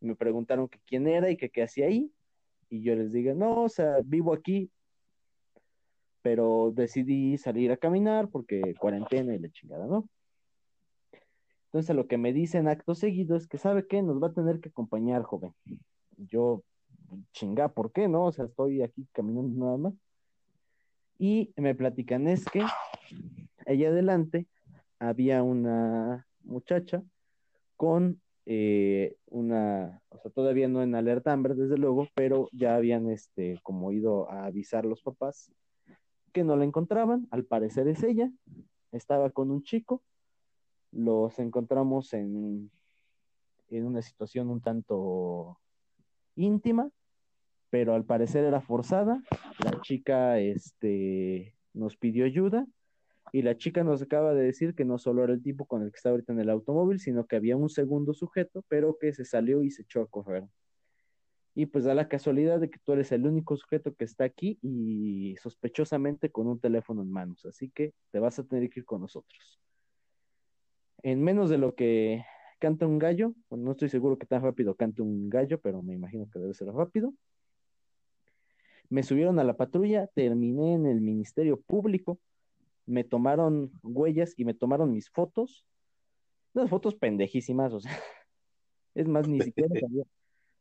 me 0.00 0.14
preguntaron 0.14 0.68
que 0.68 0.78
quién 0.86 1.08
era 1.08 1.30
y 1.30 1.36
qué 1.36 1.62
hacía 1.62 1.86
ahí, 1.86 2.12
y 2.68 2.82
yo 2.82 2.94
les 2.94 3.12
dije, 3.12 3.34
no, 3.34 3.62
o 3.62 3.68
sea, 3.68 3.96
vivo 4.04 4.32
aquí, 4.32 4.70
pero 6.26 6.72
decidí 6.74 7.38
salir 7.38 7.70
a 7.70 7.76
caminar 7.76 8.28
porque 8.28 8.74
cuarentena 8.80 9.32
y 9.32 9.38
la 9.38 9.48
chingada, 9.48 9.86
¿no? 9.86 10.08
Entonces 11.66 11.94
lo 11.94 12.08
que 12.08 12.18
me 12.18 12.32
dicen 12.32 12.66
acto 12.66 12.96
seguido 12.96 13.36
es 13.36 13.46
que 13.46 13.58
sabe 13.58 13.86
qué, 13.86 14.02
nos 14.02 14.20
va 14.20 14.26
a 14.26 14.32
tener 14.32 14.58
que 14.58 14.70
acompañar, 14.70 15.22
joven. 15.22 15.54
Yo, 16.16 16.64
chinga, 17.30 17.68
¿por 17.68 17.92
qué 17.92 18.08
no? 18.08 18.24
O 18.24 18.32
sea, 18.32 18.46
estoy 18.46 18.82
aquí 18.82 19.06
caminando 19.12 19.66
nada 19.66 19.76
más. 19.76 19.94
Y 21.16 21.52
me 21.54 21.76
platican 21.76 22.26
es 22.26 22.44
que 22.46 22.64
allá 23.64 23.88
adelante 23.90 24.48
había 24.98 25.44
una 25.44 26.26
muchacha 26.42 27.04
con 27.76 28.20
eh, 28.46 29.14
una, 29.26 30.02
o 30.08 30.18
sea, 30.18 30.32
todavía 30.32 30.66
no 30.66 30.82
en 30.82 30.96
alerta 30.96 31.32
Amber, 31.32 31.54
desde 31.54 31.78
luego, 31.78 32.08
pero 32.16 32.48
ya 32.50 32.74
habían, 32.74 33.10
este, 33.10 33.60
como 33.62 33.92
ido 33.92 34.28
a 34.28 34.46
avisar 34.46 34.84
los 34.84 35.02
papás 35.02 35.52
que 36.36 36.44
no 36.44 36.54
la 36.54 36.66
encontraban, 36.66 37.26
al 37.30 37.46
parecer 37.46 37.88
es 37.88 38.02
ella, 38.02 38.30
estaba 38.92 39.30
con 39.30 39.50
un 39.50 39.62
chico, 39.62 40.02
los 40.92 41.38
encontramos 41.38 42.12
en, 42.12 42.70
en 43.70 43.86
una 43.86 44.02
situación 44.02 44.50
un 44.50 44.60
tanto 44.60 45.58
íntima, 46.34 46.90
pero 47.70 47.94
al 47.94 48.04
parecer 48.04 48.44
era 48.44 48.60
forzada. 48.60 49.22
La 49.64 49.80
chica 49.80 50.38
este, 50.38 51.54
nos 51.72 51.96
pidió 51.96 52.26
ayuda 52.26 52.66
y 53.32 53.40
la 53.40 53.56
chica 53.56 53.82
nos 53.82 54.02
acaba 54.02 54.34
de 54.34 54.44
decir 54.44 54.74
que 54.74 54.84
no 54.84 54.98
solo 54.98 55.24
era 55.24 55.32
el 55.32 55.42
tipo 55.42 55.64
con 55.64 55.84
el 55.84 55.90
que 55.90 55.96
está 55.96 56.10
ahorita 56.10 56.34
en 56.34 56.40
el 56.40 56.50
automóvil, 56.50 57.00
sino 57.00 57.24
que 57.24 57.36
había 57.36 57.56
un 57.56 57.70
segundo 57.70 58.12
sujeto, 58.12 58.62
pero 58.68 58.98
que 59.00 59.14
se 59.14 59.24
salió 59.24 59.62
y 59.62 59.70
se 59.70 59.84
echó 59.84 60.02
a 60.02 60.06
correr. 60.06 60.44
Y 61.58 61.64
pues 61.64 61.84
da 61.84 61.94
la 61.94 62.06
casualidad 62.06 62.60
de 62.60 62.68
que 62.68 62.78
tú 62.78 62.92
eres 62.92 63.10
el 63.12 63.26
único 63.26 63.56
sujeto 63.56 63.94
que 63.94 64.04
está 64.04 64.24
aquí 64.24 64.58
y 64.60 65.36
sospechosamente 65.42 66.30
con 66.30 66.46
un 66.46 66.60
teléfono 66.60 67.00
en 67.00 67.10
manos, 67.10 67.46
así 67.46 67.70
que 67.70 67.94
te 68.10 68.18
vas 68.18 68.38
a 68.38 68.44
tener 68.44 68.68
que 68.68 68.80
ir 68.80 68.86
con 68.86 69.00
nosotros. 69.00 69.58
En 71.02 71.22
menos 71.22 71.48
de 71.48 71.56
lo 71.56 71.74
que 71.74 72.22
canta 72.58 72.86
un 72.86 72.98
gallo, 72.98 73.32
no 73.48 73.72
estoy 73.72 73.88
seguro 73.88 74.18
que 74.18 74.26
tan 74.26 74.42
rápido 74.42 74.74
cante 74.74 75.00
un 75.00 75.30
gallo, 75.30 75.58
pero 75.58 75.82
me 75.82 75.94
imagino 75.94 76.28
que 76.30 76.38
debe 76.38 76.52
ser 76.52 76.68
rápido. 76.68 77.14
Me 78.90 79.02
subieron 79.02 79.38
a 79.38 79.44
la 79.44 79.56
patrulla, 79.56 80.08
terminé 80.08 80.74
en 80.74 80.84
el 80.84 81.00
Ministerio 81.00 81.58
Público, 81.58 82.18
me 82.84 83.02
tomaron 83.02 83.72
huellas 83.82 84.34
y 84.36 84.44
me 84.44 84.52
tomaron 84.52 84.92
mis 84.92 85.08
fotos. 85.08 85.64
Unas 86.52 86.68
fotos 86.68 86.94
pendejísimas, 86.94 87.72
o 87.72 87.80
sea, 87.80 87.92
es 88.94 89.08
más, 89.08 89.26
ni 89.26 89.40
siquiera 89.40 89.70
sabía. 89.80 90.04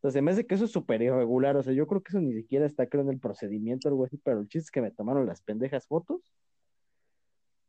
Sea, 0.06 0.20
se 0.20 0.22
me 0.22 0.32
hace 0.32 0.46
que 0.46 0.56
eso 0.56 0.66
es 0.66 0.72
súper 0.72 1.02
irregular, 1.02 1.58
o 1.58 1.64
sea, 1.64 1.74
yo 1.74 1.88
creo 1.88 2.02
que 2.02 2.10
eso 2.10 2.22
ni 2.22 2.34
siquiera 2.34 2.66
está, 2.66 2.88
creo, 2.88 3.04
en 3.04 3.10
el 3.10 3.20
procedimiento 3.20 3.88
o 3.88 3.92
algo 3.92 4.06
así, 4.06 4.18
pero 4.18 4.40
el 4.40 4.48
chiste 4.48 4.66
es 4.66 4.72
que 4.72 4.82
me 4.82 4.92
tomaron 4.92 5.26
las 5.26 5.42
pendejas 5.42 5.88
fotos. 5.88 6.22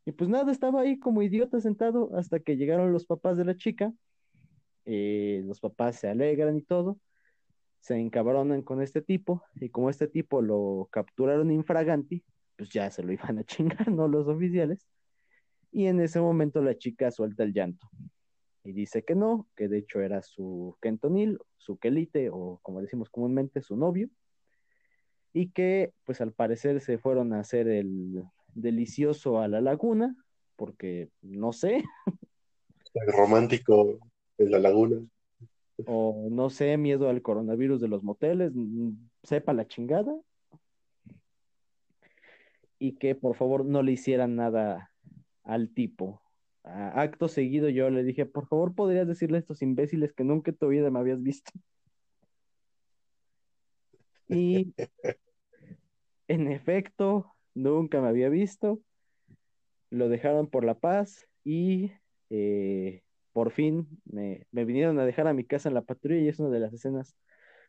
Y 0.05 0.13
pues 0.13 0.31
nada, 0.31 0.53
estaba 0.53 0.83
ahí 0.83 0.99
como 0.99 1.23
idiota 1.23 1.61
sentado 1.61 2.11
hasta 2.15 2.39
que 2.41 2.57
llegaron 2.57 2.93
los 2.93 3.07
papás 3.07 3.37
de 3.37 3.45
la 3.45 3.57
chica. 3.57 3.93
Eh, 4.85 5.43
los 5.47 5.61
papás 5.61 5.97
se 5.97 6.09
alegran 6.09 6.57
y 6.57 6.63
todo 6.63 6.99
se 7.87 7.97
encabronan 7.97 8.63
con 8.63 8.83
este 8.83 9.01
tipo 9.01 9.45
y 9.55 9.69
como 9.69 9.91
este 9.91 10.09
tipo 10.09 10.43
lo 10.43 10.89
capturaron 10.91 11.53
infraganti, 11.53 12.25
pues 12.57 12.71
ya 12.71 12.91
se 12.91 13.05
lo 13.05 13.13
iban 13.13 13.39
a 13.39 13.45
chingar, 13.45 13.89
¿no? 13.93 14.09
Los 14.09 14.27
oficiales. 14.27 14.87
Y 15.71 15.87
en 15.87 16.01
ese 16.01 16.21
momento 16.21 16.61
la 16.63 16.77
chica 16.77 17.11
suelta 17.13 17.45
el 17.45 17.53
llanto 17.53 17.89
y 18.67 18.73
dice 18.73 19.05
que 19.05 19.15
no, 19.15 19.47
que 19.57 19.69
de 19.69 19.79
hecho 19.79 20.01
era 20.01 20.23
su 20.23 20.77
kentonil, 20.83 21.39
su 21.57 21.79
quelite 21.79 22.31
o 22.31 22.59
como 22.63 22.81
decimos 22.81 23.09
comúnmente, 23.11 23.63
su 23.63 23.77
novio. 23.77 24.09
Y 25.33 25.51
que 25.51 25.93
pues 26.05 26.21
al 26.21 26.33
parecer 26.33 26.81
se 26.81 26.99
fueron 26.99 27.33
a 27.33 27.41
hacer 27.41 27.69
el 27.69 28.25
delicioso 28.55 29.41
a 29.41 29.49
la 29.49 29.61
laguna, 29.61 30.17
porque 30.57 31.11
no 31.23 31.53
sé. 31.53 31.85
romántico 32.95 33.99
en 34.39 34.51
la 34.51 34.59
laguna 34.59 35.01
o 35.85 36.29
no 36.31 36.49
sé, 36.51 36.77
miedo 36.77 37.09
al 37.09 37.23
coronavirus 37.23 37.81
de 37.81 37.89
los 37.89 38.03
moteles, 38.03 38.53
sepa 39.23 39.53
la 39.53 39.67
chingada. 39.67 40.15
Y 42.79 42.97
que 42.97 43.15
por 43.15 43.37
favor 43.37 43.65
no 43.65 43.83
le 43.83 43.93
hicieran 43.93 44.37
nada 44.37 44.91
al 45.45 45.71
tipo. 45.71 46.23
Acto 46.67 47.29
seguido 47.29 47.69
yo 47.69 47.89
le 47.91 48.03
dije, 48.03 48.27
por 48.27 48.49
favor 48.49 48.75
podrías 48.75 49.07
decirle 49.07 49.39
a 49.39 49.41
estos 49.41 49.63
imbéciles 49.63 50.13
que 50.13 50.25
nunca 50.25 50.51
en 50.51 50.57
tu 50.57 50.69
vida 50.69 50.91
me 50.91 50.99
habías 50.99 51.23
visto. 51.23 51.53
Y 54.29 54.75
en 56.29 56.51
efecto, 56.51 57.33
nunca 57.55 58.01
me 58.01 58.09
había 58.09 58.29
visto. 58.29 58.81
Lo 59.91 60.09
dejaron 60.09 60.49
por 60.49 60.65
la 60.65 60.79
paz 60.79 61.29
y 61.45 61.93
eh, 62.31 63.03
por 63.33 63.53
fin 63.53 63.87
me, 64.05 64.47
vinieron 64.51 64.99
a 64.99 65.05
dejar 65.07 65.29
a 65.29 65.35
mi 65.35 65.45
casa 65.45 65.69
en 65.69 65.75
la 65.75 65.83
patrulla 65.83 66.21
y 66.21 66.29
es 66.29 66.41
una 66.41 66.51
de 66.51 66.61
las 66.61 66.73
escenas 66.73 67.17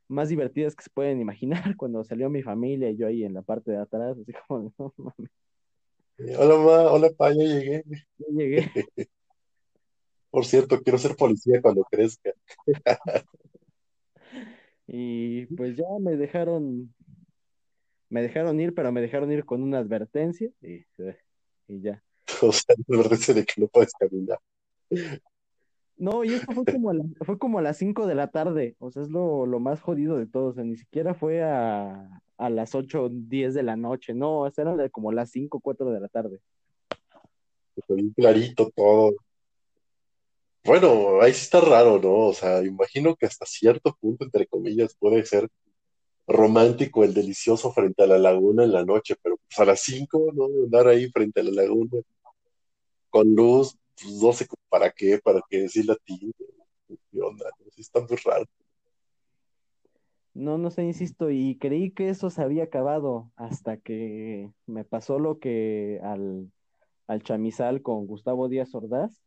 más 0.08 0.30
divertidas 0.30 0.76
que 0.76 0.84
se 0.84 0.90
pueden 0.90 1.20
imaginar 1.20 1.62
cuando 1.78 2.04
salió 2.04 2.30
mi 2.30 2.42
familia 2.42 2.90
y 2.90 2.98
yo 2.98 3.08
ahí 3.08 3.24
en 3.24 3.34
la 3.34 3.42
parte 3.44 3.72
de 3.72 3.78
atrás, 3.78 4.18
así 4.20 4.34
como, 4.48 4.74
no 4.78 4.94
mames. 4.98 5.47
Hola, 6.20 6.58
ma, 6.58 6.92
hola, 6.92 7.10
pa, 7.16 7.30
ya 7.32 7.44
llegué. 7.44 7.84
Ya 8.18 8.28
llegué. 8.32 8.72
Por 10.32 10.46
cierto, 10.46 10.82
quiero 10.82 10.98
ser 10.98 11.16
policía 11.16 11.62
cuando 11.62 11.84
crezca. 11.84 12.32
y 14.88 15.46
pues 15.56 15.78
ya 15.78 15.86
me 16.00 16.18
dejaron, 16.18 16.94
me 18.10 18.22
dejaron 18.24 18.60
ir, 18.60 18.74
pero 18.74 18.92
me 18.92 19.02
dejaron 19.02 19.32
ir 19.32 19.46
con 19.46 19.62
una 19.62 19.78
advertencia 19.78 20.50
y, 20.62 20.86
y 21.68 21.82
ya. 21.82 22.04
O 22.42 22.52
sea, 22.52 22.76
la 22.88 22.98
advertencia 22.98 23.34
de 23.34 23.46
que 23.46 23.62
no 23.62 23.68
puedes 23.68 23.94
caminar. 23.94 24.40
No, 25.98 26.24
y 26.24 26.34
esto 26.34 26.52
fue 26.54 26.64
como 26.66 26.92
a, 26.92 26.94
fue 27.22 27.38
como 27.40 27.60
a 27.60 27.62
las 27.62 27.78
5 27.78 28.06
de 28.06 28.16
la 28.16 28.28
tarde, 28.28 28.76
o 28.80 28.92
sea, 28.92 29.02
es 29.02 29.10
lo, 29.10 29.46
más 29.60 29.82
jodido 29.82 30.18
de 30.18 30.28
todo, 30.28 30.50
o 30.50 30.54
sea, 30.54 30.64
ni 30.64 30.78
siquiera 30.78 31.16
fue 31.16 31.42
a, 31.44 32.22
las 32.38 32.76
8 32.76 33.06
o 33.06 33.10
10 33.10 33.56
de 33.56 33.64
la 33.64 33.76
noche, 33.76 34.14
no, 34.14 34.42
o 34.42 34.48
era 34.48 34.90
como 34.90 35.12
las 35.12 35.32
5 35.32 35.58
o 35.58 35.62
4 35.62 35.92
de 35.92 36.00
la 36.00 36.08
tarde. 36.08 36.40
Bien 37.90 38.12
clarito 38.16 38.72
todo. 38.76 39.16
Bueno, 40.64 41.22
ahí 41.22 41.34
sí 41.34 41.44
está 41.44 41.62
raro, 41.62 42.00
¿no? 42.00 42.28
O 42.28 42.34
sea, 42.34 42.64
imagino 42.64 43.16
que 43.16 43.26
hasta 43.26 43.46
cierto 43.46 43.96
punto, 44.00 44.26
entre 44.26 44.46
comillas, 44.48 44.96
puede 45.00 45.26
ser 45.26 45.48
romántico 46.28 47.04
el 47.04 47.14
delicioso 47.14 47.72
frente 47.72 48.04
a 48.04 48.08
la 48.08 48.20
laguna 48.20 48.66
en 48.66 48.74
la 48.74 48.84
noche, 48.84 49.16
pero 49.22 49.38
pues 49.38 49.60
a 49.60 49.66
las 49.66 49.80
5, 49.82 50.32
¿no? 50.36 50.46
Andar 50.46 50.88
ahí 50.90 51.10
frente 51.10 51.40
a 51.40 51.44
la 51.44 51.64
laguna 51.64 52.02
con 53.10 53.34
luz, 53.34 53.78
pues 54.02 54.22
no 54.22 54.34
sé 54.34 54.46
para 54.70 54.92
qué, 54.92 55.20
para 55.24 55.42
qué 55.50 55.62
decirle 55.62 55.94
a 55.94 55.96
ti, 55.98 56.32
qué 57.12 57.22
onda, 57.22 57.46
está 57.78 58.00
muy 58.02 58.18
raro. 58.24 58.46
No, 60.34 60.60
no 60.60 60.70
sé, 60.70 60.84
insisto, 60.84 61.32
y 61.32 61.58
creí 61.58 61.92
que 61.92 62.10
eso 62.10 62.30
se 62.30 62.44
había 62.44 62.66
acabado 62.66 63.32
hasta 63.36 63.78
que 63.78 64.52
me 64.68 64.84
pasó 64.84 65.18
lo 65.18 65.40
que 65.40 66.00
al, 66.04 66.52
al 67.08 67.24
chamizal 67.24 67.82
con 67.82 68.06
Gustavo 68.06 68.48
Díaz 68.48 68.76
Ordaz. 68.76 69.20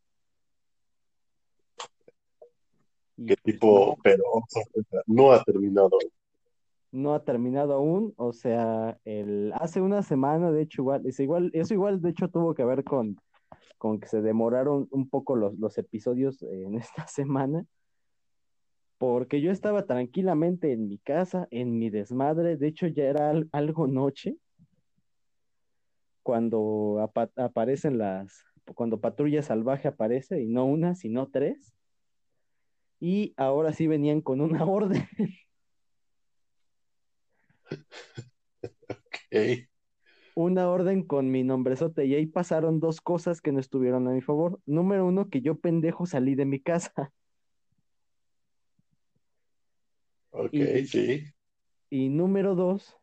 ¿Qué 3.17 3.35
pues 3.35 3.43
tipo? 3.43 3.97
Pero 4.01 4.23
no 5.05 5.33
ha 5.33 5.43
terminado. 5.43 5.97
No 6.93 7.13
ha 7.13 7.23
terminado 7.23 7.73
aún, 7.73 8.13
o 8.15 8.31
sea, 8.31 8.97
el, 9.03 9.51
hace 9.55 9.81
una 9.81 10.03
semana, 10.03 10.51
de 10.51 10.61
hecho, 10.61 10.81
igual, 10.81 11.05
es 11.05 11.19
igual, 11.19 11.49
eso 11.53 11.73
igual, 11.73 12.01
de 12.01 12.09
hecho, 12.09 12.29
tuvo 12.29 12.53
que 12.53 12.65
ver 12.65 12.83
con 12.83 13.17
con 13.81 13.99
que 13.99 14.07
se 14.07 14.21
demoraron 14.21 14.87
un 14.91 15.09
poco 15.09 15.35
los, 15.35 15.75
episodios 15.79 16.43
en 16.43 16.75
esta 16.85 17.07
semana, 17.07 17.65
porque 18.99 19.41
yo 19.41 19.51
estaba 19.51 19.87
tranquilamente 19.87 20.71
en 20.71 20.87
mi 20.87 20.99
casa, 20.99 21.47
en 21.49 21.79
mi 21.79 21.89
desmadre, 21.89 22.57
de 22.57 22.67
hecho 22.67 22.85
ya 22.85 23.05
era 23.05 23.33
algo 23.51 23.87
noche, 23.87 24.37
cuando 26.21 27.11
aparecen 27.35 27.97
las, 27.97 28.45
cuando 28.75 29.01
Patrulla 29.01 29.41
Salvaje 29.41 29.87
aparece, 29.87 30.43
y 30.43 30.45
no 30.45 30.65
una, 30.65 30.93
sino 30.93 31.29
tres, 31.31 31.73
y 32.99 33.33
ahora 33.35 33.73
sí 33.73 33.87
venían 33.87 34.21
con 34.21 34.41
una 34.41 34.63
orden. 34.65 35.09
ok 39.31 39.70
una 40.35 40.69
orden 40.69 41.03
con 41.03 41.29
mi 41.31 41.43
nombrezote 41.43 42.05
y 42.05 42.15
ahí 42.15 42.25
pasaron 42.25 42.79
dos 42.79 43.01
cosas 43.01 43.41
que 43.41 43.51
no 43.51 43.59
estuvieron 43.59 44.07
a 44.07 44.11
mi 44.11 44.21
favor. 44.21 44.59
Número 44.65 45.05
uno, 45.05 45.29
que 45.29 45.41
yo 45.41 45.59
pendejo 45.59 46.05
salí 46.05 46.35
de 46.35 46.45
mi 46.45 46.59
casa. 46.59 46.93
Ok, 50.33 50.55
sí. 50.87 51.25
Y 51.89 52.07
número 52.07 52.55
dos, 52.55 52.97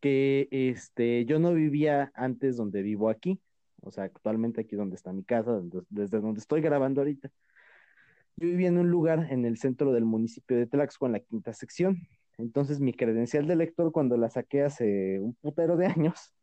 que 0.00 0.46
este, 0.50 1.24
yo 1.24 1.38
no 1.38 1.54
vivía 1.54 2.12
antes 2.14 2.58
donde 2.58 2.82
vivo 2.82 3.08
aquí. 3.08 3.40
O 3.80 3.90
sea, 3.90 4.04
actualmente 4.04 4.60
aquí 4.60 4.76
donde 4.76 4.96
está 4.96 5.10
mi 5.12 5.24
casa, 5.24 5.62
desde 5.88 6.20
donde 6.20 6.38
estoy 6.38 6.60
grabando 6.60 7.00
ahorita. 7.00 7.30
Yo 8.36 8.46
vivía 8.46 8.68
en 8.68 8.78
un 8.78 8.90
lugar 8.90 9.28
en 9.30 9.46
el 9.46 9.56
centro 9.56 9.92
del 9.92 10.04
municipio 10.04 10.56
de 10.56 10.66
Tlaxco, 10.66 11.06
en 11.06 11.12
la 11.12 11.20
quinta 11.20 11.54
sección. 11.54 12.06
Entonces 12.38 12.80
mi 12.80 12.92
credencial 12.92 13.46
de 13.46 13.56
lector 13.56 13.92
cuando 13.92 14.16
la 14.16 14.30
saqué 14.30 14.62
hace 14.62 15.18
un 15.20 15.34
putero 15.34 15.76
de 15.76 15.86
años, 15.86 16.34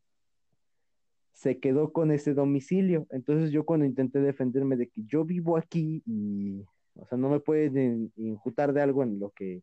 se 1.37 1.59
quedó 1.59 1.93
con 1.93 2.11
ese 2.11 2.33
domicilio. 2.33 3.05
Entonces 3.11 3.51
yo 3.51 3.63
cuando 3.63 3.85
intenté 3.85 4.19
defenderme 4.19 4.75
de 4.75 4.89
que 4.89 5.03
yo 5.05 5.23
vivo 5.23 5.55
aquí 5.55 6.01
y, 6.03 6.65
o 6.95 7.05
sea, 7.05 7.15
no 7.15 7.29
me 7.29 7.39
pueden 7.39 8.11
injutar 8.15 8.73
de 8.73 8.81
algo 8.81 9.03
en 9.03 9.19
lo 9.19 9.29
que 9.29 9.61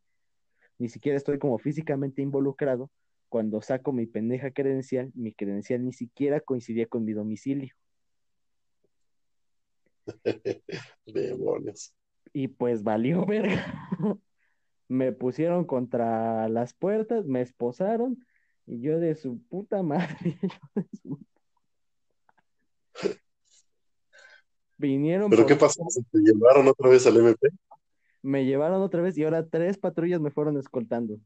ni 0.78 0.88
siquiera 0.88 1.16
estoy 1.16 1.40
como 1.40 1.58
físicamente 1.58 2.22
involucrado, 2.22 2.92
cuando 3.28 3.60
saco 3.60 3.92
mi 3.92 4.06
pendeja 4.06 4.52
credencial, 4.52 5.10
mi 5.14 5.32
credencial 5.32 5.84
ni 5.84 5.92
siquiera 5.92 6.38
coincidía 6.38 6.86
con 6.86 7.04
mi 7.04 7.12
domicilio. 7.12 7.74
Demonios. 11.06 11.92
Y 12.32 12.46
pues 12.46 12.84
valió 12.84 13.26
verga. 13.26 13.88
me 14.86 15.10
pusieron 15.10 15.64
contra 15.64 16.48
las 16.48 16.72
puertas, 16.72 17.26
me 17.26 17.40
esposaron 17.40 18.24
y 18.64 18.80
yo 18.80 19.00
de 19.00 19.16
su 19.16 19.42
puta 19.48 19.82
madre, 19.82 20.38
yo 20.76 20.82
de 20.82 20.88
su 21.02 21.33
Vinieron. 24.76 25.30
¿Pero 25.30 25.46
qué 25.46 25.56
pasó? 25.56 25.84
¿Se 25.88 26.02
te 26.02 26.18
llevaron 26.18 26.68
otra 26.68 26.88
vez 26.88 27.06
al 27.06 27.16
MP? 27.16 27.48
me 28.24 28.46
llevaron 28.46 28.80
otra 28.80 29.02
vez 29.02 29.18
y 29.18 29.24
ahora 29.24 29.46
tres 29.46 29.76
patrullas 29.76 30.18
me 30.18 30.30
fueron 30.30 30.56
escoltando. 30.56 31.18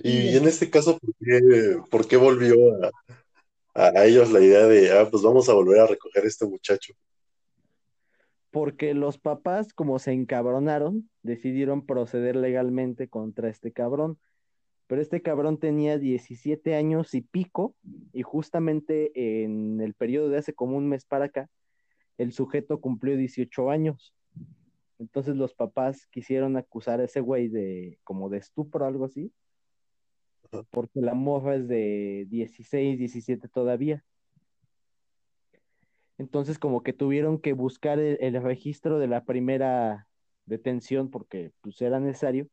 Y, 0.00 0.34
en 0.36 0.48
este 0.48 0.70
caso, 0.70 0.98
¿por 1.90 2.06
qué, 2.08 2.16
volvió 2.16 2.54
a, 3.74 3.88
a, 3.98 4.06
ellos 4.06 4.32
la 4.32 4.40
idea 4.40 4.66
de, 4.66 4.98
ah, 4.98 5.08
pues 5.10 5.22
vamos 5.22 5.48
a 5.48 5.52
volver 5.52 5.80
a 5.80 5.86
recoger 5.86 6.24
a 6.24 6.26
este 6.26 6.46
muchacho? 6.46 6.94
Porque 8.50 8.94
los 8.94 9.18
papás, 9.18 9.74
como 9.74 9.98
se 9.98 10.12
encabronaron, 10.12 11.10
decidieron 11.22 11.84
proceder 11.84 12.34
legalmente 12.34 13.08
contra 13.08 13.50
este 13.50 13.72
cabrón. 13.72 14.18
Pero 14.88 15.02
este 15.02 15.20
cabrón 15.20 15.58
tenía 15.58 15.98
17 15.98 16.74
años 16.74 17.14
y 17.14 17.20
pico, 17.20 17.76
y 18.12 18.22
justamente 18.22 19.44
en 19.44 19.80
el 19.82 19.94
periodo 19.94 20.30
de 20.30 20.38
hace 20.38 20.54
como 20.54 20.78
un 20.78 20.88
mes 20.88 21.04
para 21.04 21.26
acá, 21.26 21.48
el 22.16 22.32
sujeto 22.32 22.80
cumplió 22.80 23.16
18 23.16 23.70
años. 23.70 24.14
Entonces 24.98 25.36
los 25.36 25.54
papás 25.54 26.06
quisieron 26.08 26.56
acusar 26.56 27.00
a 27.00 27.04
ese 27.04 27.20
güey 27.20 27.48
de 27.48 28.00
como 28.02 28.30
de 28.30 28.38
estupro 28.38 28.86
o 28.86 28.88
algo 28.88 29.04
así, 29.04 29.30
porque 30.70 31.02
la 31.02 31.12
mofa 31.12 31.54
es 31.54 31.68
de 31.68 32.26
16, 32.30 32.98
17 32.98 33.46
todavía. 33.48 34.02
Entonces 36.16 36.58
como 36.58 36.82
que 36.82 36.94
tuvieron 36.94 37.38
que 37.38 37.52
buscar 37.52 37.98
el, 38.00 38.42
registro 38.42 38.98
de 38.98 39.06
la 39.06 39.24
primera 39.24 40.08
detención 40.46 41.10
porque 41.10 41.52
pues 41.60 41.80
era 41.82 42.00
necesario 42.00 42.48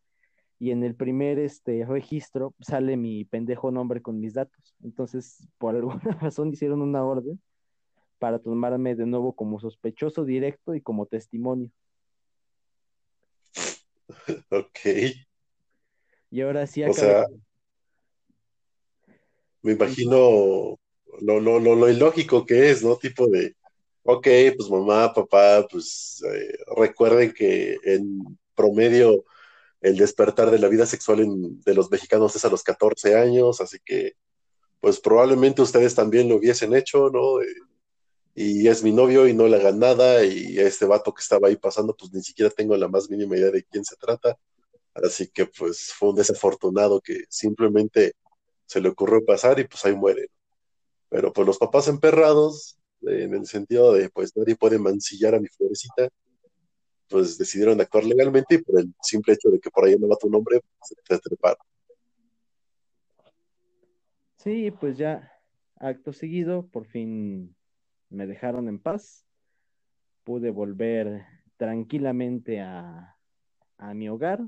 y 0.60 0.72
en 0.72 0.84
el 0.84 0.96
primer 0.96 1.40
este 1.40 1.86
registro 1.86 2.54
sale 2.60 2.98
mi 2.98 3.26
pendejo 3.26 3.72
nombre 3.72 4.02
con 4.02 4.20
mis 4.20 4.34
datos. 4.34 4.76
Entonces, 4.84 5.48
por 5.58 5.76
alguna 5.76 6.00
razón 6.22 6.52
hicieron 6.52 6.82
una 6.82 7.04
orden 7.04 7.42
para 8.20 8.40
tomarme 8.40 8.96
de 8.96 9.06
nuevo 9.06 9.34
como 9.34 9.60
sospechoso 9.60 10.24
directo 10.24 10.76
y 10.76 10.82
como 10.82 11.06
testimonio. 11.06 11.70
Ok. 14.50 14.80
Y 16.32 16.42
ahora 16.42 16.68
sí 16.68 16.84
O 16.84 16.94
sea, 16.94 17.26
me 19.62 19.74
imagino 19.74 20.78
lo, 21.22 21.40
lo, 21.40 21.60
lo, 21.60 21.90
ilógico 21.90 22.46
que 22.46 22.70
es, 22.70 22.84
¿no? 22.84 22.98
Tipo 22.98 23.28
de, 23.28 23.56
ok, 24.04 24.28
pues 24.58 24.70
mamá, 24.70 25.14
papá, 25.14 25.66
pues 25.70 26.24
eh, 26.32 26.58
recuerden 26.78 27.34
que 27.34 27.78
en 27.84 28.38
promedio 28.54 29.26
el 29.86 29.98
despertar 29.98 30.50
de 30.50 30.58
la 30.58 30.68
vida 30.68 30.88
sexual 30.88 31.24
de 31.64 31.74
los 31.76 31.92
mexicanos 31.92 32.36
es 32.36 32.44
a 32.44 32.50
los 32.50 32.64
14 32.64 33.16
años, 33.16 33.62
así 33.62 33.78
que 33.86 34.14
pues 34.80 35.00
probablemente 35.00 35.62
ustedes 35.62 35.94
también 35.94 36.28
lo 36.28 36.38
hubiesen 36.38 36.76
hecho, 36.76 37.12
¿no? 37.12 37.40
Eh, 37.40 37.46
y 38.34 38.68
es 38.68 38.82
mi 38.82 38.92
novio 38.92 39.28
y 39.28 39.36
no 39.36 39.48
le 39.48 39.58
hagan 39.58 39.78
nada 39.78 40.26
y 40.26 40.58
este 40.58 40.86
vato 40.86 41.14
que 41.14 41.22
estaba 41.22 41.50
ahí 41.50 41.56
pasando 41.56 41.96
pues 41.96 42.12
ni 42.14 42.24
siquiera 42.24 42.50
tengo 42.50 42.76
la 42.76 42.88
más 42.88 43.12
mínima 43.12 43.38
idea 43.38 43.52
de 43.52 43.64
quién 43.64 43.86
se 43.86 43.96
trata. 43.96 44.36
Así 44.96 45.28
que 45.28 45.46
pues 45.46 45.94
fue 45.94 46.10
un 46.10 46.16
desafortunado 46.16 47.00
que 47.00 47.26
simplemente 47.30 48.14
se 48.66 48.82
le 48.82 48.90
ocurrió 48.90 49.24
pasar 49.24 49.60
y 49.60 49.68
pues 49.68 49.86
ahí 49.86 49.96
muere. 49.96 50.30
Pero 51.10 51.32
pues 51.32 51.46
los 51.46 51.60
papás 51.60 51.88
emperrados, 51.90 52.78
en 53.04 53.36
el 53.36 53.46
sentido 53.46 53.94
de 53.94 54.10
pues 54.10 54.36
nadie 54.36 54.56
puede 54.56 54.80
mancillar 54.80 55.36
a 55.36 55.40
mi 55.40 55.48
florecita, 55.48 56.10
pues 57.10 57.38
decidieron 57.38 57.80
actuar 57.80 58.04
legalmente 58.04 58.56
y 58.56 58.58
por 58.60 58.80
el 58.80 58.94
simple 59.02 59.34
hecho 59.34 59.50
de 59.50 59.60
que 59.60 59.70
por 59.70 59.86
ahí 59.86 59.96
va 59.96 60.16
tu 60.18 60.30
nombre, 60.30 60.62
se 60.82 60.96
te 61.08 61.20
treparon. 61.20 61.66
Sí, 64.38 64.72
pues 64.72 64.98
ya 64.98 65.32
acto 65.78 66.14
seguido, 66.14 66.68
por 66.68 66.86
fin 66.86 67.56
me 68.10 68.28
dejaron 68.28 68.68
en 68.68 68.80
paz, 68.80 69.26
pude 70.24 70.52
volver 70.52 71.26
tranquilamente 71.58 72.62
a, 72.62 73.18
a 73.78 73.94
mi 73.94 74.10
hogar 74.10 74.46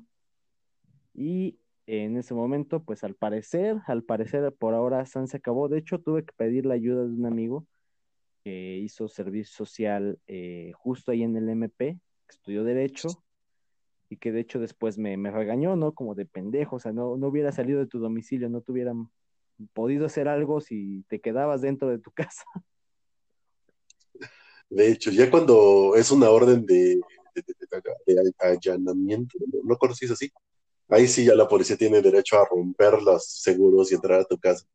y 1.13 1.59
en 1.87 2.17
ese 2.17 2.33
momento, 2.33 2.83
pues 2.83 3.03
al 3.03 3.15
parecer, 3.15 3.77
al 3.87 4.03
parecer 4.03 4.53
por 4.53 4.73
ahora 4.73 5.05
San 5.05 5.27
se 5.27 5.37
acabó. 5.37 5.69
De 5.69 5.79
hecho, 5.79 5.99
tuve 5.99 6.25
que 6.25 6.33
pedir 6.35 6.65
la 6.65 6.73
ayuda 6.73 7.03
de 7.03 7.13
un 7.13 7.25
amigo 7.25 7.65
que 8.43 8.77
hizo 8.77 9.07
servicio 9.07 9.55
social 9.55 10.19
eh, 10.27 10.73
justo 10.75 11.11
ahí 11.11 11.23
en 11.23 11.35
el 11.37 11.49
MP, 11.49 11.97
estudió 12.29 12.63
Derecho, 12.63 13.09
y 14.09 14.17
que 14.17 14.31
de 14.31 14.39
hecho 14.39 14.59
después 14.59 14.97
me, 14.97 15.15
regañó, 15.31 15.75
¿no? 15.75 15.93
Como 15.93 16.15
de 16.15 16.25
pendejo, 16.25 16.77
o 16.77 16.79
sea, 16.79 16.93
no, 16.93 17.17
no 17.17 17.27
hubiera 17.27 17.51
salido 17.51 17.79
de 17.79 17.87
tu 17.87 17.99
domicilio, 17.99 18.49
no 18.49 18.61
te 18.61 18.71
hubieran 18.71 19.09
podido 19.73 20.05
hacer 20.05 20.27
algo 20.27 20.61
si 20.61 21.03
te 21.09 21.19
quedabas 21.19 21.61
dentro 21.61 21.89
de 21.89 21.99
tu 21.99 22.11
casa. 22.15 22.43
De 24.69 24.91
hecho, 24.91 25.11
ya 25.11 25.29
cuando 25.31 25.93
es 25.95 26.11
una 26.11 26.29
orden 26.29 26.65
de, 26.65 26.99
allanamiento, 28.39 29.37
no, 29.63 29.77
conoces 29.77 30.11
así, 30.11 30.29
ahí 30.89 31.07
sí 31.07 31.25
ya 31.25 31.35
la 31.35 31.47
policía 31.47 31.77
tiene 31.77 32.01
derecho 32.01 32.37
a 32.37 32.45
romper 32.45 33.01
los 33.01 33.25
seguros 33.25 33.91
y 33.91 33.95
entrar 33.95 34.21
a 34.21 34.25
tu 34.25 34.37
casa. 34.37 34.65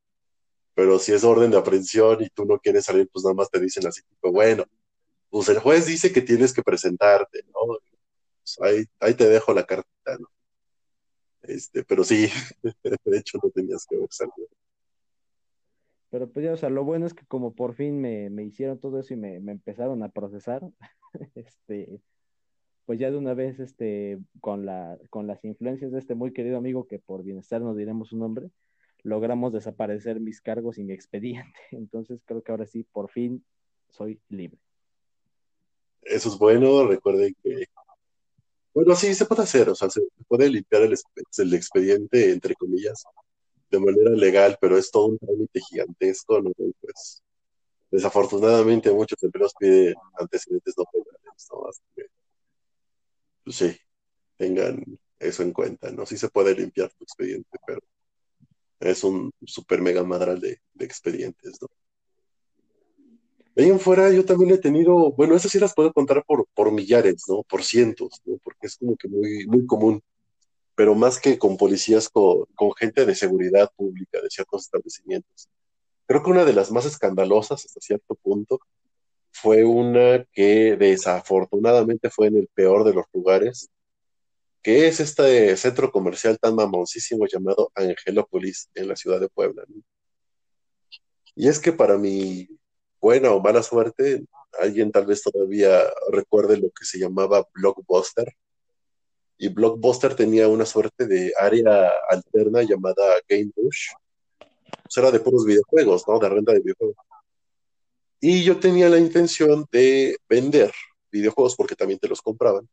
Pero 0.75 0.99
si 0.99 1.13
es 1.13 1.23
orden 1.25 1.51
de 1.51 1.59
aprehensión 1.59 2.23
y 2.23 2.31
tú 2.31 2.47
no 2.47 2.59
quieres 2.59 2.87
salir, 2.87 3.09
pues 3.13 3.25
nada 3.25 3.35
más 3.35 3.51
te 3.51 3.61
dicen 3.61 3.87
así, 3.87 4.03
tipo, 4.03 4.33
bueno, 4.33 4.65
pues 5.33 5.49
el 5.49 5.61
juez 5.61 5.87
dice 5.87 6.13
que 6.13 6.21
tienes 6.21 6.53
que 6.53 6.63
presentarte, 6.63 7.43
¿no? 7.47 7.79
Pues 8.43 8.59
ahí, 8.61 8.85
ahí 9.01 9.15
te 9.15 9.27
dejo 9.27 9.55
la 9.55 9.65
cartita, 9.65 10.19
¿no? 10.19 10.29
Este, 11.41 11.83
pero 11.85 12.05
sí, 12.05 12.29
de 12.83 13.19
hecho 13.19 13.39
no 13.43 13.49
tenías 13.49 13.87
que 13.87 13.97
haber 13.97 14.13
salido. 14.13 14.47
Pero 16.11 16.31
pues 16.31 16.45
ya, 16.45 16.53
o 16.53 16.57
sea, 16.59 16.69
lo 16.69 16.85
bueno 16.85 17.07
es 17.07 17.15
que 17.15 17.25
como 17.25 17.55
por 17.55 17.73
fin 17.75 17.99
me, 17.99 18.45
hicieron 18.45 18.79
todo 18.79 19.01
eso 19.01 19.15
y 19.15 19.17
me, 19.17 19.37
empezaron 19.37 20.03
a 20.03 20.11
procesar, 20.11 20.69
este, 21.35 22.03
pues 22.85 22.99
ya 22.99 23.11
de 23.11 23.17
una 23.17 23.33
vez, 23.33 23.59
este, 23.59 24.19
con 24.43 24.67
la, 24.67 24.99
con 25.09 25.27
las 25.27 25.43
influencias 25.47 25.93
de 25.93 25.99
este 25.99 26.15
muy 26.15 26.35
querido 26.35 26.59
amigo 26.59 26.87
que 26.87 26.99
por 26.99 27.23
bienestar 27.23 27.63
nos 27.63 27.79
diremos 27.79 28.09
su 28.11 28.19
nombre, 28.19 28.51
logramos 29.03 29.55
desaparecer 29.55 30.21
mis 30.21 30.43
cargos 30.43 30.77
y 30.77 30.85
mi 30.85 30.93
expediente. 30.93 31.59
Entonces 31.71 32.21
creo 32.27 32.43
que 32.43 32.53
ahora 32.53 32.67
sí, 32.67 32.85
por 32.93 33.09
fin 33.11 33.43
soy 33.89 34.21
libre. 34.29 34.59
Eso 36.03 36.29
es 36.29 36.39
bueno, 36.39 36.87
recuerden 36.87 37.35
que, 37.43 37.67
bueno, 38.75 38.95
sí, 38.97 39.15
se 39.15 39.27
puede 39.27 39.43
hacer, 39.43 39.69
o 39.69 39.75
sea, 39.75 39.91
se 39.91 40.01
puede 40.29 40.49
limpiar 40.49 40.83
el, 40.83 40.97
el 41.39 41.55
expediente, 41.55 42.33
entre 42.33 42.55
comillas, 42.55 43.05
de 43.71 43.81
manera 43.81 44.11
legal, 44.11 44.59
pero 44.61 44.77
es 44.77 44.91
todo 44.91 45.07
un 45.07 45.19
trámite 45.19 45.61
gigantesco, 45.61 46.41
¿no? 46.41 46.53
pues, 46.53 47.23
desafortunadamente 47.91 48.91
muchos 48.91 49.23
empleos 49.23 49.55
piden 49.59 49.95
antecedentes 50.19 50.75
no 50.77 50.85
penales, 50.91 51.49
¿no? 51.51 51.69
Así 51.69 51.83
que, 51.95 52.07
pues 53.45 53.57
sí, 53.57 53.77
tengan 54.37 54.83
eso 55.19 55.43
en 55.43 55.53
cuenta, 55.53 55.91
¿no? 55.91 56.07
Sí 56.07 56.17
se 56.17 56.29
puede 56.29 56.55
limpiar 56.55 56.91
tu 56.93 57.05
expediente, 57.05 57.59
pero 57.67 57.81
es 58.81 59.05
un 59.05 59.31
super 59.45 59.81
mega 59.81 60.03
madral 60.03 60.41
de, 60.41 60.61
expedientes, 60.81 61.59
¿no? 61.61 61.69
Ahí 63.57 63.69
en 63.69 63.81
fuera 63.81 64.11
yo 64.11 64.25
también 64.25 64.53
he 64.53 64.59
tenido, 64.59 65.13
bueno, 65.13 65.37
esas 65.37 65.53
sí 65.53 65.59
las 65.59 65.75
puedo 65.75 65.93
contar 65.93 66.25
por, 66.25 66.47
por 66.55 66.73
millares, 66.73 67.25
¿no? 67.29 67.43
Por 67.45 67.63
cientos, 67.63 68.21
¿no? 68.25 68.39
Porque 68.43 68.67
es 68.67 68.77
como 68.77 68.97
que 68.97 69.09
muy, 69.09 69.47
muy 69.47 69.67
común 69.67 70.03
pero 70.75 70.95
más 70.95 71.21
que 71.21 71.39
con 71.39 71.57
policías, 71.57 72.09
con, 72.09 72.47
gente 72.79 73.05
de 73.07 73.15
seguridad 73.15 73.71
pública 73.77 74.21
de 74.21 74.31
ciertos 74.31 74.63
establecimientos. 74.63 75.49
Creo 76.07 76.23
que 76.23 76.31
una 76.31 76.45
de 76.45 76.53
las 76.55 76.71
más 76.71 76.87
escandalosas 76.87 77.65
hasta 77.65 77.81
cierto 77.81 78.15
punto 78.17 78.61
fue 79.31 79.65
una 79.65 80.25
que 80.33 80.77
desafortunadamente 80.77 82.11
fue 82.11 82.29
en 82.29 82.37
el 82.39 82.49
peor 82.49 82.85
de 82.85 82.95
los 82.95 83.07
lugares, 83.13 83.71
que 84.63 84.89
es 84.89 85.01
este 85.01 85.57
centro 85.57 85.91
comercial 85.91 86.39
tan 86.39 86.55
mamoncísimo 86.55 87.27
llamado 87.27 87.71
Angelópolis 87.75 88.69
en 88.75 88.89
la 88.89 88.97
ciudad 88.97 89.21
de 89.21 89.29
Puebla. 89.29 89.65
Y 91.35 91.49
es 91.49 91.59
que 91.59 91.73
para 91.73 91.99
mi 91.99 92.49
buena 93.03 93.33
o 93.33 93.41
mala 93.41 93.63
suerte, 93.63 94.25
alguien 94.59 94.93
tal 94.93 95.05
vez 95.05 95.23
todavía 95.23 95.83
recuerde 96.11 96.57
lo 96.57 96.71
que 96.71 96.85
se 96.85 96.99
llamaba 96.99 97.47
Blockbuster, 97.53 98.35
y 99.43 99.49
Blockbuster 99.49 100.15
tenía 100.15 100.47
una 100.47 100.65
suerte 100.65 101.05
de 101.05 101.33
área 101.37 101.91
alterna 102.09 102.63
llamada 102.63 103.03
Game 103.29 103.51
Rush. 103.57 103.89
Pues 104.29 104.97
era 104.97 105.11
de 105.11 105.19
puros 105.19 105.45
videojuegos, 105.45 106.05
¿no? 106.07 106.21
De 106.21 106.29
renta 106.29 106.53
de 106.53 106.61
videojuegos. 106.61 106.97
Y 108.21 108.45
yo 108.45 108.61
tenía 108.61 108.89
la 108.89 108.99
intención 108.99 109.67
de 109.73 110.17
vender 110.29 110.71
videojuegos 111.11 111.57
porque 111.57 111.75
también 111.75 111.99
te 111.99 112.07
los 112.07 112.23
compraban, 112.23 112.69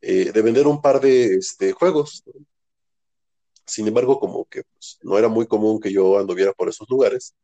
eh, 0.00 0.32
de 0.32 0.42
vender 0.42 0.66
un 0.66 0.82
par 0.82 1.00
de 1.00 1.36
este, 1.36 1.70
juegos. 1.70 2.24
Sin 3.64 3.86
embargo, 3.86 4.18
como 4.18 4.46
que 4.46 4.64
pues, 4.64 4.98
no 5.02 5.16
era 5.16 5.28
muy 5.28 5.46
común 5.46 5.78
que 5.78 5.92
yo 5.92 6.18
anduviera 6.18 6.52
por 6.52 6.68
esos 6.68 6.90
lugares, 6.90 7.36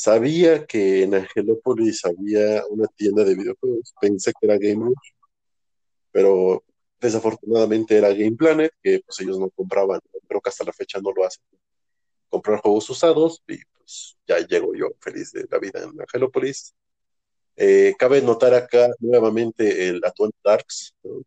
sabía 0.00 0.66
que 0.66 1.02
en 1.02 1.14
Angelópolis 1.14 2.04
había 2.06 2.64
una 2.68 2.86
tienda 2.88 3.22
de 3.24 3.34
videojuegos, 3.34 3.92
pensé 4.00 4.32
que 4.38 4.46
era 4.46 4.56
Game 4.58 4.94
pero 6.12 6.64
Desafortunadamente 7.00 7.96
era 7.96 8.10
Game 8.10 8.36
Planet, 8.36 8.72
que 8.82 9.00
pues 9.04 9.20
ellos 9.20 9.38
no 9.38 9.48
compraban, 9.50 10.00
creo 10.28 10.40
que 10.40 10.50
hasta 10.50 10.64
la 10.64 10.72
fecha 10.72 11.00
no 11.00 11.12
lo 11.12 11.24
hacen. 11.24 11.42
Comprar 12.28 12.60
juegos 12.60 12.90
usados 12.90 13.42
y 13.48 13.58
pues 13.78 14.18
ya 14.26 14.38
llego 14.46 14.74
yo 14.74 14.90
feliz 15.00 15.32
de 15.32 15.46
la 15.50 15.58
vida 15.58 15.82
en 15.82 15.98
Angelopolis. 15.98 16.74
Eh, 17.56 17.94
cabe 17.98 18.20
notar 18.20 18.52
acá 18.52 18.90
nuevamente 18.98 19.88
el 19.88 20.04
Atuendo 20.04 20.36
Darks. 20.44 20.94
¿no? 21.02 21.22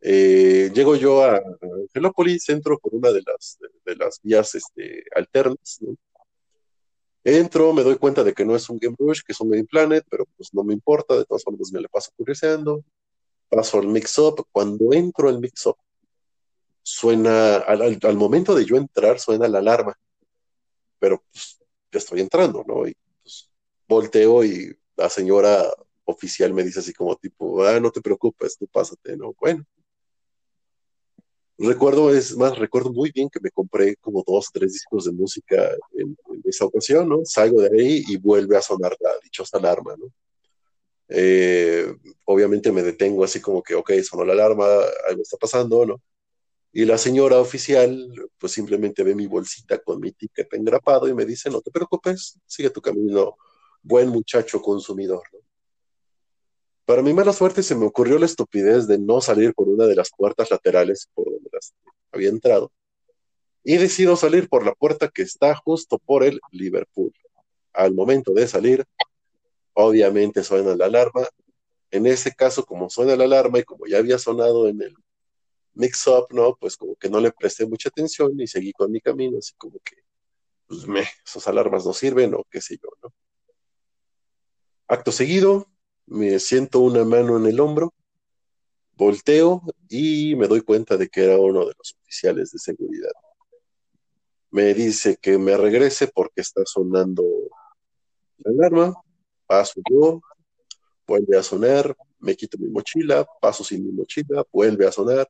Eh, 0.00 0.70
llego 0.74 0.96
yo 0.96 1.22
a 1.22 1.40
Angelópolis, 1.86 2.48
entro 2.48 2.76
por 2.78 2.92
una 2.96 3.12
de 3.12 3.22
las, 3.24 3.56
de, 3.60 3.68
de 3.92 3.96
las 3.96 4.20
vías 4.20 4.52
este, 4.56 5.04
alternas. 5.14 5.78
¿no? 5.80 5.96
Entro, 7.22 7.72
me 7.74 7.82
doy 7.82 7.96
cuenta 7.96 8.24
de 8.24 8.32
que 8.32 8.44
no 8.44 8.56
es 8.56 8.68
un 8.70 8.78
Game 8.78 8.96
Rush, 8.98 9.20
que 9.26 9.32
es 9.32 9.40
un 9.40 9.50
Game 9.50 9.64
Planet, 9.64 10.04
pero 10.10 10.24
pues 10.36 10.54
no 10.54 10.64
me 10.64 10.72
importa, 10.72 11.16
de 11.16 11.24
todas 11.24 11.44
formas 11.44 11.70
me 11.72 11.80
le 11.80 11.88
paso 11.88 12.10
curioseando. 12.16 12.82
Paso 13.48 13.78
al 13.78 13.88
mix-up. 13.88 14.46
Cuando 14.52 14.92
entro 14.92 15.28
al 15.28 15.40
mix-up, 15.40 15.76
suena, 16.82 17.56
al, 17.56 17.82
al, 17.82 17.98
al, 18.02 18.16
momento 18.16 18.54
de 18.54 18.64
yo 18.64 18.76
entrar, 18.76 19.18
suena 19.20 19.48
la 19.48 19.58
alarma. 19.58 19.98
Pero 20.98 21.22
pues 21.30 21.58
ya 21.92 21.98
estoy 21.98 22.20
entrando, 22.20 22.64
¿no? 22.66 22.86
Y 22.86 22.96
pues, 23.22 23.50
volteo 23.88 24.44
y 24.44 24.76
la 24.96 25.10
señora 25.10 25.64
oficial 26.04 26.52
me 26.54 26.62
dice 26.62 26.80
así 26.80 26.92
como 26.92 27.16
tipo, 27.16 27.64
ah, 27.64 27.80
no 27.80 27.90
te 27.90 28.00
preocupes, 28.00 28.56
tú 28.56 28.66
pásate, 28.66 29.16
¿no? 29.16 29.34
Bueno. 29.38 29.64
Recuerdo, 31.62 32.10
es 32.14 32.34
más, 32.38 32.56
recuerdo 32.58 32.90
muy 32.90 33.10
bien 33.12 33.28
que 33.28 33.38
me 33.38 33.50
compré 33.50 33.94
como 33.96 34.24
dos, 34.26 34.48
tres 34.50 34.72
discos 34.72 35.04
de 35.04 35.12
música 35.12 35.70
en, 35.92 36.16
esa 36.44 36.64
ocasión, 36.64 37.06
¿no? 37.06 37.20
Salgo 37.26 37.60
de 37.60 37.68
ahí 37.78 38.02
y 38.08 38.16
vuelve 38.16 38.56
a 38.56 38.62
sonar 38.62 38.96
la 38.98 39.10
dichosa 39.22 39.58
alarma, 39.58 39.94
¿no? 39.98 40.06
Eh, 41.08 41.94
obviamente 42.24 42.72
me 42.72 42.82
detengo 42.82 43.24
así 43.24 43.42
como 43.42 43.62
que, 43.62 43.74
ok, 43.74 43.92
sonó 44.02 44.24
la 44.24 44.32
alarma, 44.32 44.64
algo 45.06 45.20
está 45.20 45.36
pasando, 45.36 45.84
¿no? 45.84 46.00
Y 46.72 46.86
la 46.86 46.96
señora 46.96 47.38
oficial, 47.38 48.10
pues 48.38 48.52
simplemente 48.52 49.02
ve 49.02 49.14
mi 49.14 49.26
bolsita 49.26 49.78
con 49.82 50.00
mi 50.00 50.12
ticket 50.12 50.54
engrapado 50.54 51.08
y 51.08 51.14
me 51.14 51.26
dice, 51.26 51.50
no 51.50 51.60
te 51.60 51.70
preocupes, 51.70 52.38
sigue 52.46 52.70
tu 52.70 52.80
camino, 52.80 53.36
buen 53.82 54.08
muchacho 54.08 54.62
consumidor, 54.62 55.24
¿no? 55.30 55.40
Para 56.86 57.02
mi 57.02 57.12
mala 57.12 57.32
suerte 57.32 57.62
se 57.62 57.76
me 57.76 57.86
ocurrió 57.86 58.18
la 58.18 58.26
estupidez 58.26 58.88
de 58.88 58.98
no 58.98 59.20
salir 59.20 59.54
por 59.54 59.68
una 59.68 59.86
de 59.86 59.94
las 59.94 60.10
puertas 60.10 60.50
laterales 60.50 61.08
por 61.14 61.29
había 62.12 62.28
entrado. 62.28 62.72
Y 63.62 63.76
decido 63.76 64.16
salir 64.16 64.48
por 64.48 64.64
la 64.64 64.74
puerta 64.74 65.08
que 65.08 65.22
está 65.22 65.54
justo 65.54 65.98
por 65.98 66.24
el 66.24 66.40
Liverpool. 66.50 67.12
Al 67.72 67.94
momento 67.94 68.32
de 68.32 68.48
salir, 68.48 68.84
obviamente 69.74 70.42
suena 70.42 70.74
la 70.74 70.86
alarma. 70.86 71.26
En 71.90 72.06
ese 72.06 72.32
caso, 72.34 72.64
como 72.64 72.88
suena 72.88 73.16
la 73.16 73.24
alarma 73.24 73.58
y 73.58 73.64
como 73.64 73.86
ya 73.86 73.98
había 73.98 74.18
sonado 74.18 74.68
en 74.68 74.80
el 74.82 74.94
mix-up, 75.74 76.26
¿no? 76.30 76.56
Pues 76.56 76.76
como 76.76 76.96
que 76.96 77.08
no 77.08 77.20
le 77.20 77.32
presté 77.32 77.66
mucha 77.66 77.88
atención 77.88 78.38
y 78.40 78.46
seguí 78.46 78.72
con 78.72 78.90
mi 78.90 79.00
camino, 79.00 79.38
así 79.38 79.54
como 79.56 79.78
que, 79.80 79.96
pues 80.66 80.86
me, 80.86 81.04
esas 81.26 81.46
alarmas 81.48 81.84
no 81.84 81.92
sirven 81.92 82.34
o 82.34 82.44
qué 82.50 82.60
sé 82.60 82.78
yo, 82.82 82.88
¿no? 83.02 83.12
Acto 84.88 85.12
seguido, 85.12 85.68
me 86.06 86.40
siento 86.40 86.80
una 86.80 87.04
mano 87.04 87.36
en 87.36 87.46
el 87.46 87.60
hombro, 87.60 87.94
volteo 89.00 89.62
y 89.88 90.36
me 90.36 90.46
doy 90.46 90.60
cuenta 90.60 90.96
de 90.96 91.08
que 91.08 91.24
era 91.24 91.38
uno 91.38 91.60
de 91.60 91.72
los 91.76 91.96
oficiales 92.02 92.52
de 92.52 92.58
seguridad. 92.58 93.12
Me 94.50 94.74
dice 94.74 95.16
que 95.16 95.38
me 95.38 95.56
regrese 95.56 96.08
porque 96.08 96.42
está 96.42 96.62
sonando 96.66 97.24
la 98.38 98.50
alarma, 98.52 98.94
paso 99.46 99.80
yo, 99.90 100.20
vuelve 101.06 101.38
a 101.38 101.42
sonar, 101.42 101.96
me 102.18 102.36
quito 102.36 102.58
mi 102.58 102.68
mochila, 102.68 103.26
paso 103.40 103.64
sin 103.64 103.84
mi 103.84 103.92
mochila, 103.92 104.44
vuelve 104.52 104.86
a 104.86 104.92
sonar, 104.92 105.28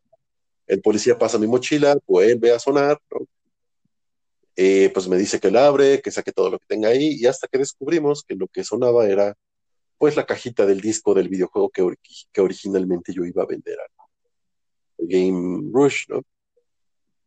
el 0.66 0.80
policía 0.80 1.16
pasa 1.16 1.38
mi 1.38 1.46
mochila, 1.46 1.96
vuelve 2.06 2.52
a 2.52 2.58
sonar, 2.58 2.98
eh, 4.56 4.90
pues 4.92 5.06
me 5.06 5.16
dice 5.16 5.38
que 5.38 5.50
la 5.50 5.68
abre, 5.68 6.02
que 6.02 6.10
saque 6.10 6.32
todo 6.32 6.50
lo 6.50 6.58
que 6.58 6.66
tenga 6.66 6.88
ahí, 6.88 7.16
y 7.20 7.26
hasta 7.26 7.46
que 7.46 7.58
descubrimos 7.58 8.24
que 8.24 8.34
lo 8.34 8.48
que 8.48 8.64
sonaba 8.64 9.06
era 9.06 9.36
pues 10.00 10.16
la 10.16 10.24
cajita 10.24 10.64
del 10.64 10.80
disco 10.80 11.12
del 11.12 11.28
videojuego 11.28 11.68
que, 11.68 11.82
or 11.82 11.98
que 12.32 12.40
originalmente 12.40 13.12
yo 13.12 13.22
iba 13.26 13.42
a 13.42 13.46
vender 13.46 13.78
a 13.78 13.86
Game 14.96 15.70
Rush, 15.74 16.06
¿no? 16.08 16.22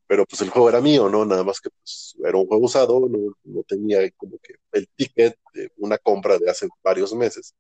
Pero 0.08 0.26
pues 0.26 0.42
el 0.42 0.50
juego 0.50 0.70
era 0.70 0.82
mío, 0.82 1.08
¿no? 1.08 1.24
Nada 1.24 1.44
más 1.44 1.62
que 1.62 1.70
pues 1.70 2.16
era 2.26 2.36
un 2.36 2.48
juego 2.48 2.66
usado, 2.66 3.00
no, 3.08 3.36
no 3.44 3.64
tenía 3.64 4.00
como 4.18 4.40
que 4.40 4.56
el 4.72 4.88
ticket 4.96 5.38
de 5.54 5.72
una 5.78 6.00
compra 6.00 6.40
de 6.40 6.50
hace 6.50 6.68
varios 6.84 7.14
meses 7.14 7.54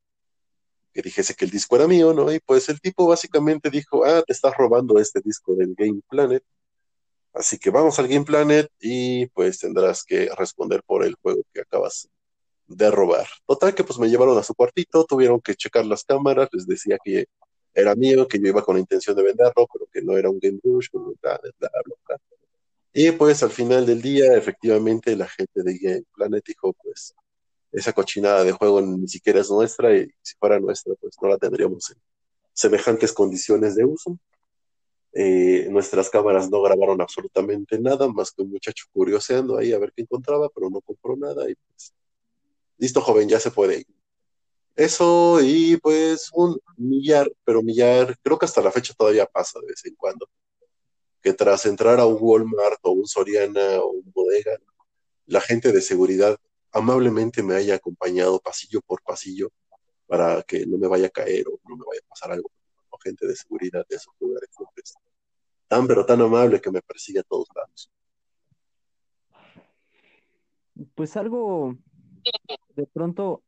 que 0.93 1.03
dijese 1.03 1.35
que 1.35 1.45
el 1.45 1.51
disco 1.51 1.75
era 1.75 1.87
mío, 1.87 2.11
¿no? 2.11 2.33
Y 2.33 2.39
pues 2.39 2.67
el 2.69 2.81
tipo 2.81 3.05
básicamente 3.05 3.69
dijo, 3.69 4.03
ah, 4.05 4.23
te 4.25 4.33
estás 4.33 4.57
robando 4.57 4.97
este 4.97 5.21
disco 5.23 5.55
del 5.55 5.75
Game 5.75 6.01
Planet, 6.09 6.43
así 7.33 7.59
que 7.59 7.69
vamos 7.69 7.99
al 7.99 8.07
Game 8.07 8.25
Planet 8.25 8.67
y 8.79 9.27
pues 9.27 9.59
tendrás 9.59 10.03
que 10.03 10.31
responder 10.35 10.81
por 10.83 11.05
el 11.05 11.13
juego 11.21 11.43
que 11.53 11.61
acabas 11.61 12.09
de 12.75 12.91
robar. 12.91 13.27
Total 13.45 13.73
que 13.73 13.83
pues 13.83 13.99
me 13.99 14.09
llevaron 14.09 14.37
a 14.37 14.43
su 14.43 14.53
cuartito, 14.53 15.05
tuvieron 15.05 15.41
que 15.41 15.55
checar 15.55 15.85
las 15.85 16.03
cámaras, 16.03 16.49
les 16.51 16.67
decía 16.67 16.97
que 17.03 17.25
era 17.73 17.95
mío, 17.95 18.27
que 18.27 18.39
yo 18.39 18.47
iba 18.47 18.63
con 18.63 18.75
la 18.75 18.81
intención 18.81 19.15
de 19.15 19.23
venderlo, 19.23 19.67
pero 19.71 19.87
que 19.91 20.01
no 20.01 20.17
era 20.17 20.29
un 20.29 20.39
Game 20.39 20.59
Rush, 20.63 20.89
bla, 20.91 21.39
bla, 21.41 21.69
bla. 22.07 22.19
Y 22.93 23.11
pues 23.11 23.41
al 23.41 23.49
final 23.49 23.85
del 23.85 24.01
día, 24.01 24.35
efectivamente, 24.35 25.15
la 25.15 25.27
gente 25.27 25.63
de 25.63 25.77
Game 25.79 26.03
Planet 26.15 26.43
dijo, 26.45 26.73
pues, 26.73 27.15
esa 27.71 27.91
cochinada 27.91 28.43
de 28.43 28.51
juego 28.51 28.81
ni 28.81 29.07
siquiera 29.07 29.41
es 29.41 29.49
nuestra, 29.49 29.97
y 29.97 30.07
si 30.21 30.35
fuera 30.35 30.59
nuestra, 30.59 30.93
pues 30.95 31.15
no 31.19 31.27
la 31.27 31.37
tendríamos 31.39 31.89
en 31.89 31.97
semejantes 32.53 33.11
condiciones 33.11 33.75
de 33.75 33.85
uso. 33.85 34.19
Eh, 35.11 35.67
nuestras 35.71 36.09
cámaras 36.09 36.49
no 36.51 36.61
grabaron 36.61 37.01
absolutamente 37.01 37.79
nada, 37.79 38.07
más 38.07 38.31
que 38.31 38.43
un 38.43 38.51
muchacho 38.51 38.85
curioseando 38.93 39.57
ahí 39.57 39.73
a 39.73 39.79
ver 39.79 39.91
qué 39.95 40.03
encontraba, 40.03 40.49
pero 40.49 40.69
no 40.69 40.81
compró 40.81 41.15
nada, 41.15 41.49
y 41.49 41.55
pues, 41.55 41.93
listo 42.77 43.01
joven, 43.01 43.29
ya 43.29 43.39
se 43.39 43.51
puede 43.51 43.79
ir. 43.79 43.87
Eso 44.75 45.39
y 45.41 45.77
pues 45.77 46.29
un 46.33 46.59
millar, 46.77 47.31
pero 47.43 47.61
millar, 47.61 48.17
creo 48.23 48.39
que 48.39 48.45
hasta 48.45 48.61
la 48.61 48.71
fecha 48.71 48.93
todavía 48.97 49.25
pasa 49.27 49.59
de 49.59 49.67
vez 49.67 49.85
en 49.85 49.95
cuando, 49.95 50.27
que 51.21 51.33
tras 51.33 51.65
entrar 51.65 51.99
a 51.99 52.05
un 52.05 52.17
Walmart 52.19 52.79
o 52.81 52.91
un 52.91 53.07
Soriana 53.07 53.79
o 53.79 53.91
un 53.91 54.11
bodega, 54.11 54.57
la 55.27 55.41
gente 55.41 55.71
de 55.71 55.81
seguridad 55.81 56.37
amablemente 56.71 57.43
me 57.43 57.55
haya 57.55 57.75
acompañado 57.75 58.39
pasillo 58.39 58.81
por 58.81 59.01
pasillo 59.03 59.51
para 60.07 60.41
que 60.43 60.65
no 60.65 60.77
me 60.77 60.87
vaya 60.87 61.07
a 61.07 61.09
caer 61.09 61.47
o 61.47 61.59
no 61.69 61.77
me 61.77 61.85
vaya 61.87 62.01
a 62.03 62.09
pasar 62.09 62.31
algo. 62.31 62.49
O 62.89 62.97
gente 62.97 63.27
de 63.27 63.35
seguridad 63.35 63.85
de 63.87 63.95
esos 63.95 64.13
lugares. 64.19 64.49
Tan 65.67 65.87
pero 65.87 66.05
tan 66.05 66.21
amable 66.21 66.59
que 66.59 66.71
me 66.71 66.81
persigue 66.81 67.19
a 67.19 67.23
todos 67.23 67.47
lados. 67.55 67.91
Pues 70.95 71.15
algo 71.15 71.77
de 72.75 72.85
pronto, 72.87 73.43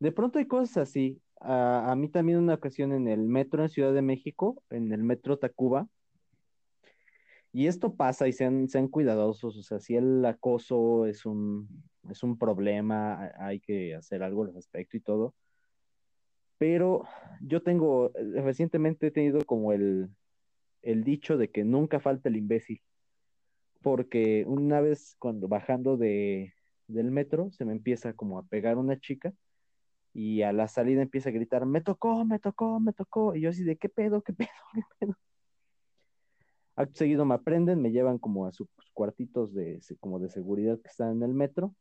de 0.00 0.12
pronto 0.12 0.38
hay 0.38 0.46
cosas 0.46 0.88
así. 0.88 1.20
A, 1.40 1.90
a, 1.90 1.96
mí 1.96 2.08
también 2.08 2.38
una 2.38 2.54
ocasión 2.54 2.92
en 2.92 3.08
el 3.08 3.20
metro 3.20 3.62
en 3.62 3.68
Ciudad 3.68 3.92
de 3.92 4.02
México, 4.02 4.62
en 4.70 4.92
el 4.92 5.02
metro 5.02 5.38
Tacuba, 5.38 5.88
y 7.54 7.68
esto 7.68 7.94
pasa 7.94 8.26
y 8.26 8.32
sean, 8.32 8.68
sean 8.68 8.88
cuidadosos, 8.88 9.56
o 9.56 9.62
sea, 9.62 9.78
si 9.78 9.94
el 9.94 10.24
acoso 10.24 11.06
es 11.06 11.24
un, 11.24 11.68
es 12.10 12.24
un 12.24 12.36
problema, 12.36 13.30
hay 13.38 13.60
que 13.60 13.94
hacer 13.94 14.24
algo 14.24 14.42
al 14.42 14.52
respecto 14.52 14.96
y 14.96 15.00
todo. 15.00 15.36
Pero 16.58 17.04
yo 17.40 17.62
tengo, 17.62 18.10
recientemente 18.16 19.06
he 19.06 19.10
tenido 19.12 19.38
como 19.46 19.72
el, 19.72 20.10
el 20.82 21.04
dicho 21.04 21.36
de 21.36 21.52
que 21.52 21.62
nunca 21.62 22.00
falta 22.00 22.28
el 22.28 22.36
imbécil, 22.36 22.82
porque 23.82 24.44
una 24.48 24.80
vez 24.80 25.14
cuando 25.20 25.46
bajando 25.46 25.96
de, 25.96 26.54
del 26.86 27.10
metro, 27.10 27.50
se 27.52 27.64
me 27.64 27.72
empieza 27.72 28.12
como 28.12 28.38
a 28.38 28.44
pegar 28.44 28.78
una 28.78 28.98
chica 28.98 29.32
y 30.12 30.42
a 30.42 30.52
la 30.52 30.68
salida 30.68 31.02
empieza 31.02 31.30
a 31.30 31.32
gritar, 31.32 31.66
me 31.66 31.80
tocó, 31.80 32.24
me 32.24 32.38
tocó, 32.38 32.78
me 32.78 32.92
tocó. 32.92 33.34
Y 33.34 33.42
yo 33.42 33.50
así 33.50 33.64
de, 33.64 33.76
¿qué 33.76 33.88
pedo, 33.88 34.22
qué 34.22 34.32
pedo, 34.32 34.48
qué 34.74 34.82
pedo? 35.00 35.14
Acto 36.76 36.98
seguido 36.98 37.24
me 37.24 37.34
aprenden, 37.34 37.80
me 37.82 37.92
llevan 37.92 38.18
como 38.18 38.46
a 38.46 38.52
sus 38.52 38.68
cuartitos 38.92 39.54
de, 39.54 39.80
como 40.00 40.18
de 40.18 40.28
seguridad 40.28 40.80
que 40.80 40.88
están 40.88 41.12
en 41.16 41.22
el 41.22 41.34
metro, 41.34 41.74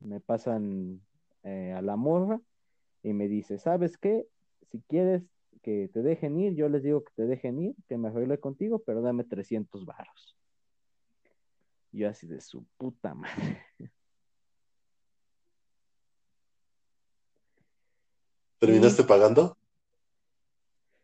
me 0.00 0.20
pasan 0.20 1.00
eh, 1.42 1.72
a 1.72 1.82
la 1.82 1.96
morra 1.96 2.40
y 3.02 3.12
me 3.12 3.28
dice, 3.28 3.58
¿sabes 3.58 3.96
qué? 3.96 4.26
Si 4.70 4.80
quieres 4.88 5.24
que 5.62 5.88
te 5.92 6.02
dejen 6.02 6.38
ir, 6.38 6.54
yo 6.54 6.68
les 6.68 6.82
digo 6.82 7.02
que 7.02 7.12
te 7.16 7.26
dejen 7.26 7.60
ir, 7.60 7.74
que 7.88 7.98
me 7.98 8.08
arregle 8.08 8.38
contigo, 8.38 8.80
pero 8.80 9.02
dame 9.02 9.24
300 9.24 9.84
varos. 9.84 10.36
Yo 11.90 12.08
así 12.08 12.26
de 12.26 12.40
su 12.40 12.64
puta 12.76 13.14
madre. 13.14 13.62
¿Terminaste 18.58 19.04
pagando? 19.04 19.56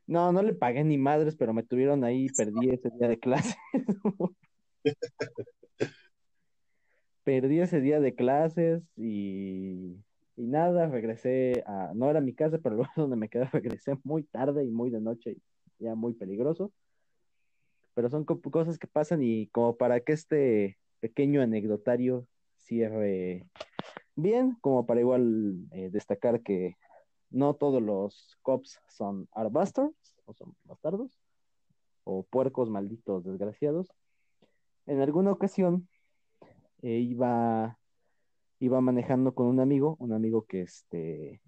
No, 0.07 0.33
no 0.33 0.43
le 0.43 0.55
pagué 0.55 0.85
ni 0.85 0.99
madres, 0.99 1.37
pero 1.37 1.55
me 1.55 1.63
tuvieron 1.63 2.05
ahí 2.05 2.27
y 2.27 2.29
perdí 2.31 2.71
ese 2.71 2.91
día 2.91 3.09
de 3.09 3.19
clases. 3.19 3.57
perdí 7.25 7.61
ese 7.61 7.81
día 7.81 8.01
de 8.01 8.15
clases 8.15 8.83
y, 8.97 9.97
y, 10.37 10.47
nada, 10.47 10.89
regresé 10.89 11.65
a, 11.67 11.93
no 11.95 12.11
era 12.11 12.21
mi 12.21 12.35
casa, 12.35 12.59
pero 12.59 12.75
el 12.75 12.79
lugar 12.79 12.93
donde 12.97 13.17
me 13.17 13.29
quedé 13.29 13.47
regresé 13.47 13.99
muy 14.05 14.25
tarde 14.25 14.65
y 14.65 14.71
muy 14.71 14.91
de 14.91 15.01
noche, 15.01 15.37
ya 15.79 15.95
muy 15.95 16.13
peligroso. 16.13 16.71
Pero 17.95 18.11
son 18.11 18.25
cosas 18.25 18.79
que 18.79 18.89
pasan 18.89 19.23
y 19.23 19.47
como 19.49 19.77
para 19.77 20.01
que 20.01 20.13
este 20.13 20.79
pequeño 21.01 21.41
anecdotario 21.41 22.27
cierre 22.57 23.47
bien, 24.17 24.57
como 24.61 24.85
para 24.85 25.01
igual 25.01 25.67
eh, 25.71 25.91
destacar 25.91 26.43
que 26.43 26.77
no 27.35 27.55
todos 27.55 27.83
los 27.83 28.39
cops 28.43 28.81
son 28.89 29.29
arbustards, 29.33 30.17
o 30.25 30.35
son 30.35 30.55
bastardos, 30.65 31.19
o 32.05 32.23
puercos 32.23 32.71
malditos 32.71 33.25
desgraciados. 33.25 33.93
En 34.87 35.01
alguna 35.01 35.33
ocasión 35.33 35.89
eh, 36.83 37.01
iba, 37.01 37.79
iba 38.61 38.81
manejando 38.81 39.35
con 39.35 39.47
un 39.47 39.59
amigo, 39.59 39.97
un 39.99 40.13
amigo 40.13 40.47
que 40.47 40.63
este, 40.63 41.41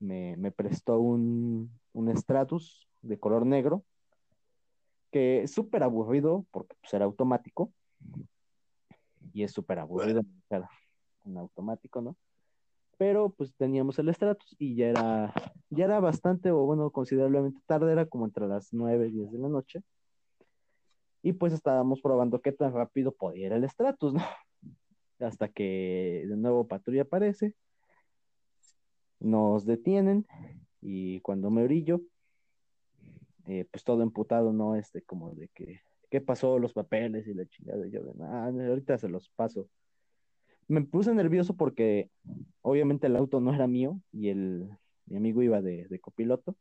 me, 0.00 0.50
prestó 0.52 0.98
un, 1.00 1.70
un 1.92 2.16
Stratus 2.16 2.88
de 3.02 3.18
color 3.18 3.44
negro, 3.44 3.84
que 5.10 5.42
es 5.42 5.52
súper 5.52 5.82
aburrido 5.82 6.46
porque 6.50 6.76
pues, 6.80 6.94
era 6.94 7.04
automático, 7.04 7.70
y 9.34 9.42
es 9.42 9.52
súper 9.52 9.80
aburrido 9.80 10.22
un 11.24 11.36
automático, 11.36 12.00
¿no? 12.00 12.16
Pero 12.98 13.30
pues 13.30 13.54
teníamos 13.56 13.98
el 13.98 14.12
Stratus 14.14 14.56
y 14.58 14.74
ya 14.76 14.86
era, 14.88 15.32
ya 15.70 15.84
era 15.84 16.00
bastante, 16.00 16.50
o 16.50 16.64
bueno, 16.64 16.90
considerablemente 16.90 17.60
tarde, 17.66 17.92
era 17.92 18.06
como 18.06 18.24
entre 18.24 18.46
las 18.46 18.72
9 18.72 19.08
y 19.08 19.12
10 19.12 19.32
de 19.32 19.38
la 19.38 19.48
noche. 19.48 19.82
Y 21.22 21.32
pues 21.32 21.52
estábamos 21.52 22.00
probando 22.00 22.40
qué 22.40 22.52
tan 22.52 22.72
rápido 22.72 23.12
podía 23.12 23.46
ir 23.46 23.52
el 23.52 23.68
Stratus, 23.68 24.14
¿no? 24.14 24.22
Hasta 25.18 25.48
que 25.48 26.24
de 26.26 26.36
nuevo 26.36 26.66
patrulla 26.68 27.02
aparece, 27.02 27.54
nos 29.20 29.64
detienen 29.64 30.26
y 30.80 31.20
cuando 31.20 31.50
me 31.50 31.64
brillo, 31.64 32.02
eh, 33.46 33.66
pues 33.70 33.84
todo 33.84 34.02
emputado, 34.02 34.52
¿no? 34.52 34.76
Este, 34.76 35.02
como 35.02 35.34
de 35.34 35.48
que, 35.48 35.80
¿qué 36.10 36.20
pasó? 36.20 36.58
Los 36.58 36.72
papeles 36.72 37.26
y 37.26 37.34
la 37.34 37.46
chingada. 37.46 37.86
Yo 37.86 38.02
de, 38.02 38.12
ah, 38.22 38.46
ahorita 38.46 38.98
se 38.98 39.08
los 39.08 39.28
paso. 39.30 39.68
Me 40.68 40.82
puse 40.82 41.14
nervioso 41.14 41.54
porque 41.56 42.10
obviamente 42.62 43.06
el 43.06 43.16
auto 43.16 43.40
no 43.40 43.54
era 43.54 43.66
mío 43.66 44.00
y 44.12 44.28
el, 44.30 44.68
mi 45.06 45.16
amigo 45.16 45.42
iba 45.42 45.62
de, 45.62 46.00
copiloto. 46.00 46.56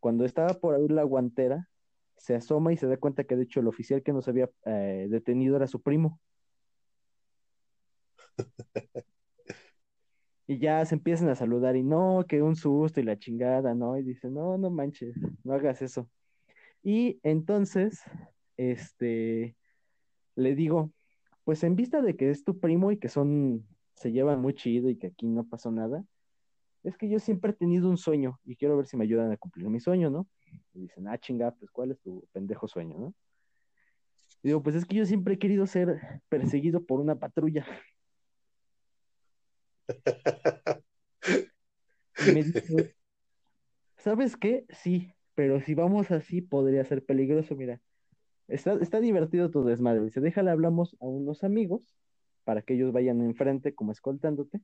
Cuando 0.00 0.24
estaba 0.24 0.54
por 0.54 0.74
abrir 0.74 0.92
la 0.92 1.04
guantera, 1.04 1.68
se 2.16 2.34
asoma 2.34 2.72
y 2.72 2.76
se 2.76 2.86
da 2.86 2.96
cuenta 2.96 3.24
que 3.24 3.36
de 3.36 3.44
hecho 3.44 3.60
el 3.60 3.68
oficial 3.68 4.02
que 4.02 4.12
nos 4.12 4.26
había 4.28 4.50
eh, 4.64 5.06
detenido 5.08 5.56
era 5.56 5.66
su 5.66 5.80
primo. 5.80 6.20
y 10.46 10.58
ya 10.58 10.84
se 10.84 10.94
empiezan 10.94 11.28
a 11.28 11.34
saludar 11.34 11.76
y 11.76 11.82
no, 11.82 12.24
que 12.28 12.42
un 12.42 12.56
susto 12.56 13.00
y 13.00 13.04
la 13.04 13.18
chingada, 13.18 13.74
¿no? 13.74 13.98
Y 13.98 14.02
dice, 14.02 14.30
no, 14.30 14.56
no 14.58 14.70
manches, 14.70 15.14
no 15.44 15.52
hagas 15.52 15.82
eso. 15.82 16.08
Y 16.82 17.20
entonces, 17.22 18.02
este, 18.56 19.56
le 20.36 20.54
digo, 20.54 20.90
pues 21.48 21.64
en 21.64 21.76
vista 21.76 22.02
de 22.02 22.14
que 22.14 22.28
es 22.28 22.44
tu 22.44 22.60
primo 22.60 22.92
y 22.92 22.98
que 22.98 23.08
son, 23.08 23.66
se 23.94 24.12
llevan 24.12 24.42
muy 24.42 24.52
chido 24.52 24.90
y 24.90 24.98
que 24.98 25.06
aquí 25.06 25.26
no 25.26 25.48
pasó 25.48 25.70
nada, 25.70 26.04
es 26.82 26.98
que 26.98 27.08
yo 27.08 27.18
siempre 27.18 27.52
he 27.52 27.54
tenido 27.54 27.88
un 27.88 27.96
sueño 27.96 28.38
y 28.44 28.54
quiero 28.54 28.76
ver 28.76 28.84
si 28.84 28.98
me 28.98 29.04
ayudan 29.04 29.32
a 29.32 29.38
cumplir 29.38 29.66
mi 29.70 29.80
sueño, 29.80 30.10
¿no? 30.10 30.28
Y 30.74 30.80
dicen, 30.80 31.08
ah, 31.08 31.16
chinga, 31.16 31.52
pues 31.52 31.70
¿cuál 31.70 31.92
es 31.92 32.00
tu 32.00 32.22
pendejo 32.32 32.68
sueño, 32.68 32.98
no? 32.98 33.14
Y 34.42 34.48
digo, 34.48 34.62
pues 34.62 34.76
es 34.76 34.84
que 34.84 34.96
yo 34.96 35.06
siempre 35.06 35.36
he 35.36 35.38
querido 35.38 35.66
ser 35.66 36.20
perseguido 36.28 36.84
por 36.84 37.00
una 37.00 37.18
patrulla. 37.18 37.66
Y 42.26 42.30
me 42.30 42.42
dice, 42.42 42.94
¿sabes 43.96 44.36
qué? 44.36 44.66
Sí, 44.68 45.14
pero 45.34 45.62
si 45.62 45.72
vamos 45.72 46.10
así 46.10 46.42
podría 46.42 46.84
ser 46.84 47.02
peligroso, 47.06 47.56
mira. 47.56 47.80
Está, 48.48 48.74
está 48.74 49.00
divertido 49.00 49.50
tu 49.50 49.62
desmadre. 49.62 50.02
Dice, 50.02 50.20
déjale, 50.20 50.50
hablamos 50.50 50.96
a 51.00 51.06
unos 51.06 51.44
amigos 51.44 51.94
para 52.44 52.62
que 52.62 52.74
ellos 52.74 52.92
vayan 52.92 53.20
enfrente 53.20 53.74
como 53.74 53.92
escoltándote. 53.92 54.60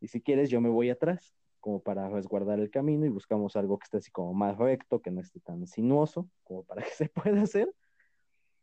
Y 0.00 0.08
si 0.08 0.20
quieres, 0.20 0.48
yo 0.48 0.60
me 0.60 0.68
voy 0.68 0.90
atrás 0.90 1.34
como 1.60 1.82
para 1.82 2.08
resguardar 2.08 2.58
el 2.58 2.70
camino 2.70 3.04
y 3.04 3.10
buscamos 3.10 3.54
algo 3.54 3.78
que 3.78 3.84
esté 3.84 3.98
así 3.98 4.10
como 4.10 4.32
más 4.32 4.56
recto, 4.56 5.00
que 5.00 5.10
no 5.10 5.20
esté 5.20 5.40
tan 5.40 5.66
sinuoso, 5.66 6.28
como 6.44 6.64
para 6.64 6.82
que 6.82 6.90
se 6.96 7.08
pueda 7.08 7.42
hacer. 7.42 7.72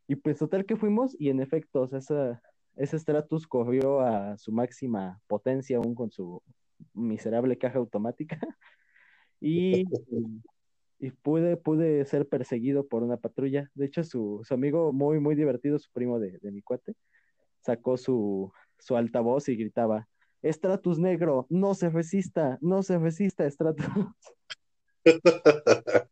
Y 0.08 0.16
pues 0.16 0.40
total 0.40 0.66
que 0.66 0.76
fuimos 0.76 1.16
y 1.20 1.30
en 1.30 1.42
efecto, 1.42 1.82
o 1.82 1.96
esa, 1.96 2.42
ese 2.76 2.98
Stratus 2.98 3.48
corrió 3.48 4.00
a 4.02 4.38
su 4.38 4.52
máxima 4.52 5.22
potencia 5.28 5.78
aún 5.78 5.94
con 5.94 6.12
su 6.12 6.42
miserable 6.94 7.58
caja 7.58 7.80
automática 7.80 8.40
y, 9.42 9.84
y 11.00 11.12
pude, 11.12 11.58
pude 11.58 12.06
ser 12.06 12.28
perseguido 12.28 12.88
por 12.88 13.04
una 13.04 13.18
patrulla. 13.18 13.70
De 13.76 13.86
hecho, 13.86 14.04
su, 14.04 14.42
su 14.44 14.54
amigo 14.54 14.94
muy, 14.94 15.20
muy 15.20 15.36
divertido, 15.36 15.80
su 15.80 15.92
primo 15.92 16.20
de, 16.20 16.38
de 16.40 16.52
mi 16.52 16.62
cuate, 16.62 16.96
sacó 17.62 17.98
su, 17.98 18.52
su 18.80 18.96
altavoz 18.96 19.50
y 19.50 19.56
gritaba, 19.56 20.08
Stratus 20.44 21.00
negro, 21.00 21.48
no 21.50 21.74
se 21.74 21.90
resista, 21.90 22.58
no 22.62 22.84
se 22.84 22.98
resista, 22.98 23.50
Stratus. 23.50 23.86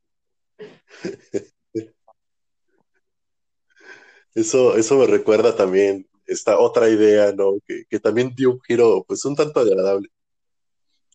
Eso, 4.36 4.75
eso 4.75 4.97
me 4.97 5.07
recuerda 5.07 5.55
también 5.55 6.09
esta 6.25 6.59
otra 6.59 6.89
idea, 6.89 7.31
¿no? 7.31 7.53
Que, 7.65 7.99
también 8.01 8.33
dio 8.36 8.51
un 8.51 8.61
giro, 8.61 9.05
pues 9.07 9.23
un 9.23 9.36
tanto 9.36 9.61
agradable. 9.61 10.09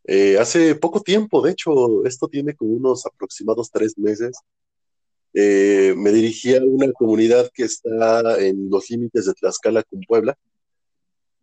Eh, 0.05 0.39
hace 0.39 0.75
poco 0.75 1.01
tiempo, 1.01 1.43
de 1.43 1.53
hecho, 1.53 2.05
esto 2.07 2.29
tiene 2.29 2.55
como 2.55 2.73
unos 2.73 3.07
aproximados 3.07 3.71
tres 3.71 3.97
meses, 3.99 4.37
eh, 5.33 5.95
me 5.97 6.11
dirigí 6.11 6.55
a 6.57 6.63
una 6.63 6.93
comunidad 6.93 7.51
que 7.55 7.65
está 7.65 8.41
en 8.41 8.69
los 8.71 8.91
límites 8.91 9.27
de 9.27 9.35
Tlaxcala 9.35 9.83
con 9.85 10.01
Puebla. 10.01 10.37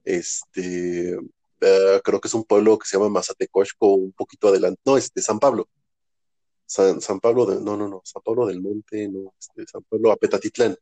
Este, 0.03 1.17
eh, 1.61 2.01
creo 2.03 2.19
que 2.19 2.27
es 2.27 2.33
un 2.33 2.43
pueblo 2.43 2.77
que 2.77 2.87
se 2.87 2.97
llama 2.97 3.09
Mazatecochco, 3.09 3.93
un 3.95 4.11
poquito 4.13 4.49
adelante, 4.49 4.81
no, 4.85 4.97
este, 4.97 5.21
San 5.21 5.39
Pablo. 5.39 5.67
San, 6.65 6.99
Pablo, 7.21 7.45
no, 7.61 7.77
no, 7.77 7.87
no, 7.87 8.01
San 8.03 8.21
Pablo 8.21 8.45
del 8.45 8.61
Monte, 8.61 9.07
no, 9.07 9.33
este, 9.39 9.65
San 9.65 9.83
Pablo 9.83 10.11
Apetatitlán. 10.11 10.75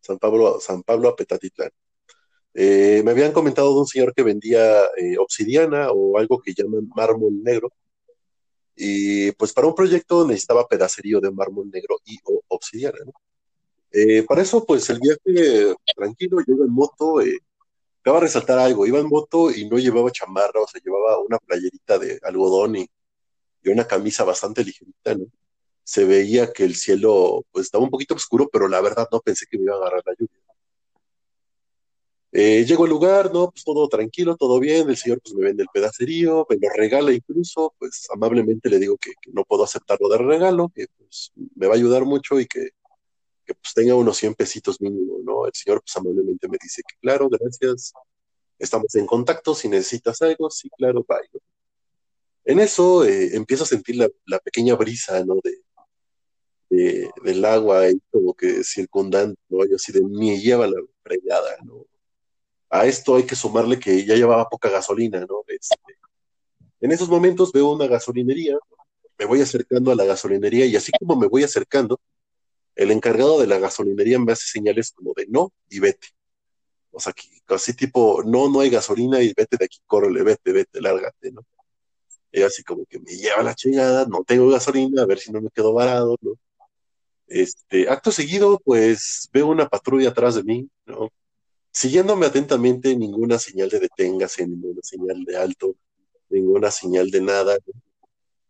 San 0.00 0.18
Pablo, 0.18 0.58
San 0.60 0.82
Pablo 0.82 1.08
Apetatitlán. 1.10 1.70
Eh, 2.54 3.02
me 3.04 3.12
habían 3.12 3.32
comentado 3.32 3.72
de 3.74 3.80
un 3.80 3.86
señor 3.86 4.14
que 4.14 4.22
vendía 4.22 4.84
eh, 4.96 5.16
obsidiana 5.18 5.90
o 5.92 6.18
algo 6.18 6.40
que 6.40 6.54
llaman 6.54 6.88
mármol 6.94 7.42
negro. 7.42 7.72
Y 8.76 9.32
pues 9.32 9.52
para 9.52 9.66
un 9.68 9.74
proyecto 9.74 10.26
necesitaba 10.26 10.66
pedacerío 10.66 11.20
de 11.20 11.30
mármol 11.30 11.70
negro 11.70 11.98
y 12.04 12.18
obsidiana. 12.48 12.98
¿no? 13.04 13.12
para 14.26 14.40
eso, 14.40 14.64
pues 14.64 14.88
el 14.88 15.00
viaje 15.00 15.74
tranquilo, 15.94 16.38
yo 16.46 16.54
en 16.64 16.70
moto, 16.70 17.20
Acaba 18.02 18.18
de 18.18 18.26
resaltar 18.26 18.58
algo, 18.58 18.84
iba 18.84 18.98
en 18.98 19.06
moto 19.06 19.52
y 19.52 19.68
no 19.68 19.78
llevaba 19.78 20.10
chamarra, 20.10 20.60
o 20.60 20.66
sea, 20.66 20.80
llevaba 20.84 21.18
una 21.20 21.38
playerita 21.38 22.00
de 22.00 22.18
algodón 22.24 22.76
y, 22.76 22.90
una 23.64 23.86
camisa 23.86 24.24
bastante 24.24 24.64
ligerita, 24.64 25.14
¿no? 25.14 25.26
Se 25.84 26.04
veía 26.04 26.52
que 26.52 26.64
el 26.64 26.74
cielo 26.74 27.44
pues 27.52 27.66
estaba 27.66 27.84
un 27.84 27.90
poquito 27.90 28.14
oscuro, 28.14 28.48
pero 28.52 28.66
la 28.68 28.80
verdad 28.80 29.08
no 29.12 29.20
pensé 29.20 29.46
que 29.48 29.56
me 29.56 29.64
iba 29.64 29.74
a 29.76 29.78
agarrar 29.78 30.02
la 30.04 30.14
lluvia. 30.18 30.41
Eh, 32.34 32.64
llego 32.64 32.84
al 32.84 32.90
lugar, 32.90 33.32
¿no? 33.32 33.50
Pues 33.50 33.62
todo 33.62 33.86
tranquilo, 33.88 34.36
todo 34.36 34.58
bien, 34.58 34.88
el 34.88 34.96
señor 34.96 35.20
pues 35.22 35.34
me 35.34 35.44
vende 35.44 35.64
el 35.64 35.68
pedacerío, 35.72 36.46
me 36.48 36.56
lo 36.56 36.70
regala 36.74 37.12
incluso, 37.12 37.74
pues 37.78 38.08
amablemente 38.10 38.70
le 38.70 38.78
digo 38.78 38.96
que, 38.96 39.12
no 39.32 39.44
puedo 39.44 39.64
aceptarlo 39.64 40.08
de 40.08 40.18
regalo, 40.18 40.70
que 40.74 40.86
pues 40.96 41.30
me 41.56 41.66
va 41.66 41.74
a 41.74 41.76
ayudar 41.76 42.04
mucho 42.06 42.40
y 42.40 42.46
que 42.46 42.70
que 43.44 43.54
pues 43.54 43.74
tenga 43.74 43.94
unos 43.94 44.16
100 44.18 44.34
pesitos 44.34 44.80
mínimo, 44.80 45.18
¿no? 45.24 45.46
El 45.46 45.52
señor 45.54 45.82
pues 45.82 45.96
amablemente 45.96 46.48
me 46.48 46.58
dice 46.62 46.82
que 46.88 46.96
claro, 47.00 47.28
gracias, 47.28 47.92
estamos 48.58 48.94
en 48.94 49.06
contacto, 49.06 49.54
si 49.54 49.68
necesitas 49.68 50.22
algo, 50.22 50.50
sí, 50.50 50.70
claro, 50.76 51.04
bye. 51.08 51.28
En 52.44 52.60
eso 52.60 53.04
eh, 53.04 53.34
empiezo 53.34 53.64
a 53.64 53.66
sentir 53.66 53.96
la, 53.96 54.38
pequeña 54.40 54.74
brisa, 54.74 55.24
¿no? 55.24 55.36
De, 56.70 57.10
del 57.22 57.44
agua 57.44 57.90
y 57.90 58.00
que 58.38 58.64
circundante, 58.64 59.38
¿no? 59.48 59.66
Yo 59.66 59.76
así 59.76 59.92
de 59.92 60.02
me 60.02 60.40
lleva 60.40 60.66
la 60.66 60.80
fregada, 61.02 61.56
¿no? 61.64 61.84
A 62.74 62.86
esto 62.86 63.16
hay 63.16 63.24
que 63.24 63.36
sumarle 63.36 63.78
que 63.78 64.06
ya 64.06 64.14
llevaba 64.14 64.48
poca 64.48 64.70
gasolina, 64.70 65.20
¿no? 65.20 65.44
Este, 65.46 65.76
en 66.80 66.90
esos 66.90 67.10
momentos 67.10 67.52
veo 67.52 67.70
una 67.70 67.86
gasolinería, 67.86 68.56
me 69.18 69.26
voy 69.26 69.42
acercando 69.42 69.92
a 69.92 69.94
la 69.94 70.06
gasolinería 70.06 70.64
y 70.64 70.74
así 70.74 70.90
como 70.98 71.14
me 71.16 71.26
voy 71.26 71.44
acercando, 71.44 72.00
el 72.74 72.90
encargado 72.90 73.38
de 73.38 73.46
la 73.46 73.58
gasolinería 73.58 74.18
me 74.18 74.32
hace 74.32 74.46
señales 74.46 74.90
como 74.92 75.12
de 75.14 75.26
no 75.28 75.52
y 75.68 75.80
vete. 75.80 76.08
O 76.90 76.98
sea, 76.98 77.12
así 77.48 77.74
tipo, 77.74 78.22
no, 78.24 78.48
no 78.48 78.60
hay 78.60 78.70
gasolina 78.70 79.20
y 79.20 79.34
vete 79.36 79.58
de 79.58 79.66
aquí, 79.66 79.78
córrele, 79.86 80.22
vete, 80.22 80.52
vete, 80.52 80.80
lárgate, 80.80 81.30
¿no? 81.30 81.44
Y 82.32 82.40
así 82.40 82.64
como 82.64 82.86
que 82.86 82.98
me 83.00 83.12
lleva 83.14 83.42
la 83.42 83.54
chingada, 83.54 84.06
no 84.06 84.24
tengo 84.24 84.48
gasolina, 84.48 85.02
a 85.02 85.06
ver 85.06 85.18
si 85.18 85.30
no 85.30 85.42
me 85.42 85.50
quedo 85.50 85.74
varado, 85.74 86.16
¿no? 86.22 86.32
Este, 87.26 87.90
acto 87.90 88.10
seguido, 88.10 88.58
pues 88.64 89.28
veo 89.30 89.48
una 89.48 89.68
patrulla 89.68 90.08
atrás 90.08 90.36
de 90.36 90.42
mí, 90.42 90.70
¿no? 90.86 91.10
Siguiéndome 91.72 92.26
atentamente, 92.26 92.94
ninguna 92.94 93.38
señal 93.38 93.70
de 93.70 93.80
deténgase, 93.80 94.46
ninguna 94.46 94.82
señal 94.82 95.24
de 95.24 95.36
alto, 95.36 95.74
ninguna 96.28 96.70
señal 96.70 97.10
de 97.10 97.20
nada. 97.20 97.56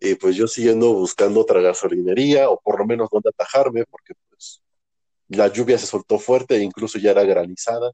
y 0.01 0.17
pues 0.17 0.35
yo 0.37 0.49
siguiendo 0.49 0.93
buscando 0.95 1.41
otra 1.41 1.61
gasolinería 1.61 2.51
o 2.51 2.61
por 2.61 2.79
lo 2.79 2.87
menos 2.87 3.09
donde 3.11 3.31
atajarme 3.31 3.85
porque 3.87 4.15
pues 4.29 4.63
la 5.29 5.49
lluvia 5.49 5.79
se 5.79 5.87
soltó 5.87 6.19
fuerte 6.19 6.57
e 6.57 6.63
incluso 6.63 6.99
ya 6.99 7.13
era 7.13 7.25
granizada. 7.25 7.93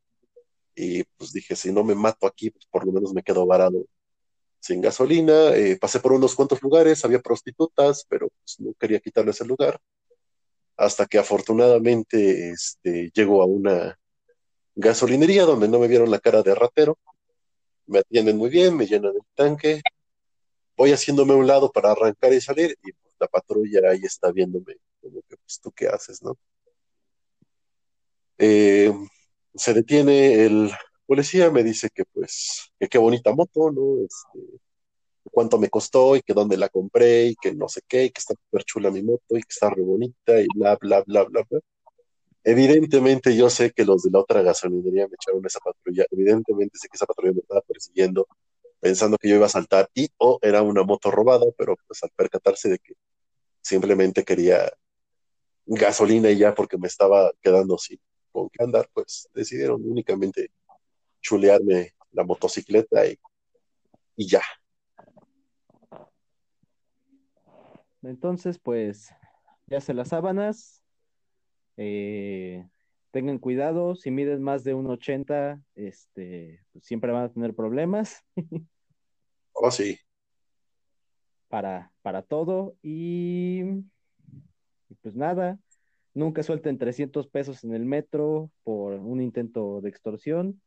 Y 0.75 1.05
pues 1.17 1.33
dije 1.33 1.57
si 1.57 1.73
no 1.73 1.85
me 1.85 1.95
mato 1.95 2.27
aquí 2.27 2.51
pues 2.51 2.67
por 2.67 2.87
lo 2.87 2.93
menos 2.93 3.13
me 3.13 3.23
quedo 3.23 3.47
varado 3.47 3.87
sin 4.61 4.81
gasolina, 4.81 5.55
eh, 5.55 5.77
pasé 5.81 6.01
por 6.01 6.13
unos 6.13 6.35
cuantos 6.35 6.63
lugares, 6.63 7.05
había 7.05 7.21
prostitutas, 7.21 8.05
pero 8.09 8.29
pues, 8.29 8.61
no 8.61 8.75
quería 8.75 9.01
quitarles 9.01 9.41
el 9.41 9.49
lugar, 9.49 9.81
hasta 10.77 11.07
que 11.07 11.19
afortunadamente 11.19 12.51
este, 12.51 13.11
llego 13.15 13.43
a 13.43 13.47
una 13.47 13.99
gasolinería 14.79 15.45
donde 15.45 15.69
no 15.69 15.81
me 15.81 15.89
vieron 15.89 16.11
la 16.11 16.21
cara 16.21 16.43
de 16.43 16.55
ratero, 16.55 16.99
me 17.87 17.99
atienden 17.99 18.37
muy 18.37 18.49
bien, 18.49 18.77
me 18.77 18.87
llenan 18.87 19.13
el 19.15 19.23
tanque, 19.35 19.81
voy 20.77 20.93
haciéndome 20.93 21.33
a 21.33 21.37
un 21.37 21.47
lado 21.49 21.73
para 21.73 21.91
arrancar 21.91 22.33
y 22.33 22.41
salir, 22.41 22.77
y 22.85 22.93
pues, 22.93 23.15
la 23.19 23.27
patrulla 23.27 23.91
ahí 23.91 24.01
está 24.05 24.31
viéndome, 24.31 24.77
como 25.01 25.21
que, 25.29 25.37
pues, 25.37 25.61
¿tú 25.61 25.73
qué 25.73 25.89
haces, 25.89 26.23
no? 26.23 26.39
Eh, 28.39 28.93
se 29.55 29.75
detiene 29.75 30.45
el 30.45 30.71
policía, 31.07 31.51
me 31.51 31.65
dice 31.65 31.91
que, 31.93 32.05
pues, 32.05 32.71
que 32.79 32.87
qué 32.87 32.99
bonita 32.99 33.35
moto, 33.35 33.73
¿no? 33.73 34.05
Este, 34.05 34.61
cuánto 35.33 35.59
me 35.59 35.71
costó 35.71 36.15
y 36.15 36.23
que 36.23 36.35
dónde 36.35 36.57
la 36.57 36.69
compré 36.69 37.27
y 37.27 37.37
que 37.37 37.53
no 37.53 37.69
sé 37.69 37.81
qué, 37.89 38.05
y 38.05 38.11
que 38.11 38.21
está 38.21 38.35
súper 38.35 38.63
chula 38.63 38.93
mi 38.93 39.03
moto 39.03 39.37
y 39.37 39.41
que 39.41 39.51
está 39.51 39.71
re 39.71 39.83
bonita 39.83 40.41
y 40.41 40.47
bla, 40.55 40.77
bla, 40.81 41.03
bla, 41.05 41.25
bla, 41.25 41.45
bla. 41.51 41.61
Evidentemente 42.45 43.37
yo 43.37 43.51
sé 43.51 43.73
que 43.73 43.85
los 43.85 44.03
de 44.03 44.11
la 44.11 44.21
otra 44.21 44.43
gasolinería 44.43 45.07
me 45.07 45.15
echaron 45.15 45.45
esa 45.45 45.61
patrulla, 45.61 46.07
evidentemente 46.11 46.79
sé 46.79 46.89
que 46.89 46.97
esa 46.97 47.07
patrulla 47.07 47.33
me 47.33 47.41
estaba 47.41 47.61
persiguiendo 47.63 48.27
pensando 48.81 49.19
que 49.19 49.29
yo 49.29 49.37
iba 49.37 49.47
a 49.47 49.51
saltar 49.51 49.91
y 49.95 50.09
o 50.19 50.39
era 50.41 50.63
una 50.63 50.85
moto 50.85 51.11
robada, 51.11 51.47
pero 51.57 51.77
pues 51.87 52.03
al 52.05 52.11
percatarse 52.15 52.69
de 52.69 52.79
que 52.79 52.95
simplemente 53.61 54.25
quería 54.25 54.73
gasolina 55.67 56.31
y 56.31 56.39
ya 56.39 56.55
porque 56.55 56.79
me 56.79 56.87
estaba 56.87 57.33
quedando 57.43 57.77
sin 57.77 57.99
con 58.31 58.49
qué 58.51 58.63
andar, 58.63 58.89
pues 58.93 59.29
decidieron 59.35 59.83
únicamente 59.85 60.53
chulearme 61.21 61.95
la 62.13 62.25
motocicleta 62.25 63.07
y, 63.07 63.19
y 64.17 64.29
ya. 64.29 64.43
Entonces, 68.03 68.59
pues, 68.59 69.13
ya 69.67 69.81
se 69.81 69.93
las 69.93 70.09
sábanas. 70.09 70.85
Eh, 71.81 72.69
tengan 73.13 73.39
cuidado, 73.39 73.95
si 73.95 74.11
miden 74.11 74.43
más 74.43 74.65
de 74.65 74.75
1,80, 74.75 75.63
este, 75.77 76.63
pues, 76.73 76.85
siempre 76.85 77.13
van 77.13 77.25
a 77.25 77.33
tener 77.33 77.55
problemas. 77.55 78.25
oh, 79.53 79.71
sí. 79.71 79.99
Para, 81.49 81.93
para 82.03 82.23
todo. 82.23 82.77
Y, 82.83 83.63
y 84.89 84.95
pues 85.01 85.15
nada, 85.15 85.59
nunca 86.15 86.43
suelten 86.43 86.79
300 86.79 87.29
pesos 87.29 87.65
en 87.65 87.75
el 87.75 87.85
metro 87.85 88.51
por 88.65 88.95
un 88.95 89.23
intento 89.23 89.81
de 89.81 89.89
extorsión. 89.89 90.61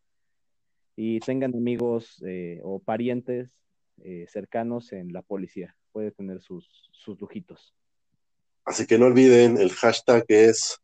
Y 0.95 1.19
tengan 1.19 1.53
amigos 1.55 2.23
eh, 2.25 2.59
o 2.63 2.79
parientes 2.79 3.51
eh, 4.03 4.25
cercanos 4.27 4.93
en 4.93 5.11
la 5.13 5.21
policía. 5.21 5.75
Puede 5.91 6.11
tener 6.11 6.41
sus, 6.41 6.89
sus 6.91 7.19
lujitos. 7.19 7.75
Así 8.63 8.85
que 8.85 8.97
no 8.97 9.07
olviden, 9.07 9.57
el 9.57 9.71
hashtag 9.71 10.23
es 10.27 10.80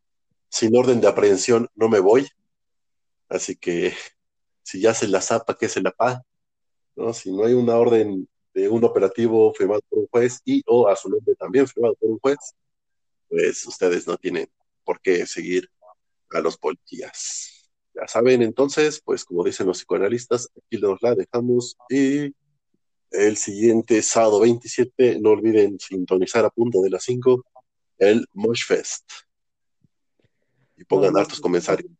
sin 0.49 0.75
orden 0.75 1.01
de 1.01 1.07
aprehensión 1.07 1.69
no 1.75 1.89
me 1.89 1.99
voy. 1.99 2.27
Así 3.29 3.55
que 3.55 3.93
si 4.63 4.81
ya 4.81 4.93
se 4.93 5.07
la 5.07 5.21
zapa, 5.21 5.57
que 5.57 5.69
se 5.69 5.81
la 5.81 5.91
pa, 5.91 6.23
¿no? 6.95 7.13
Si 7.13 7.31
no 7.31 7.45
hay 7.45 7.53
una 7.53 7.75
orden 7.75 8.27
de 8.53 8.69
un 8.69 8.83
operativo 8.83 9.53
firmado 9.53 9.81
por 9.89 9.99
un 9.99 10.07
juez 10.07 10.41
y 10.45 10.63
o 10.65 10.87
a 10.87 10.95
su 10.95 11.09
nombre 11.09 11.35
también 11.35 11.67
firmado 11.67 11.95
por 11.95 12.09
un 12.09 12.19
juez, 12.19 12.37
pues 13.29 13.65
ustedes 13.67 14.07
no 14.07 14.17
tienen 14.17 14.49
por 14.83 14.99
qué 15.01 15.25
seguir 15.25 15.69
a 16.31 16.39
los 16.39 16.57
policías. 16.57 17.71
Ya 17.93 18.07
saben, 18.07 18.41
entonces, 18.41 19.01
pues 19.03 19.25
como 19.25 19.43
dicen 19.43 19.67
los 19.67 19.79
psicoanalistas, 19.79 20.49
aquí 20.55 20.79
nos 20.79 21.01
la 21.01 21.15
dejamos 21.15 21.77
y 21.89 22.33
el 23.11 23.37
siguiente 23.37 24.01
sábado 24.01 24.41
27, 24.41 25.19
no 25.19 25.31
olviden 25.31 25.79
sintonizar 25.79 26.45
a 26.45 26.49
punto 26.49 26.81
de 26.81 26.89
las 26.89 27.03
5 27.03 27.43
el 27.99 28.25
Mosh 28.33 28.65
Fest. 28.65 29.26
Y 30.77 30.85
pongan 30.85 31.13
no, 31.13 31.19
hartos 31.19 31.39
comentarios. 31.39 31.91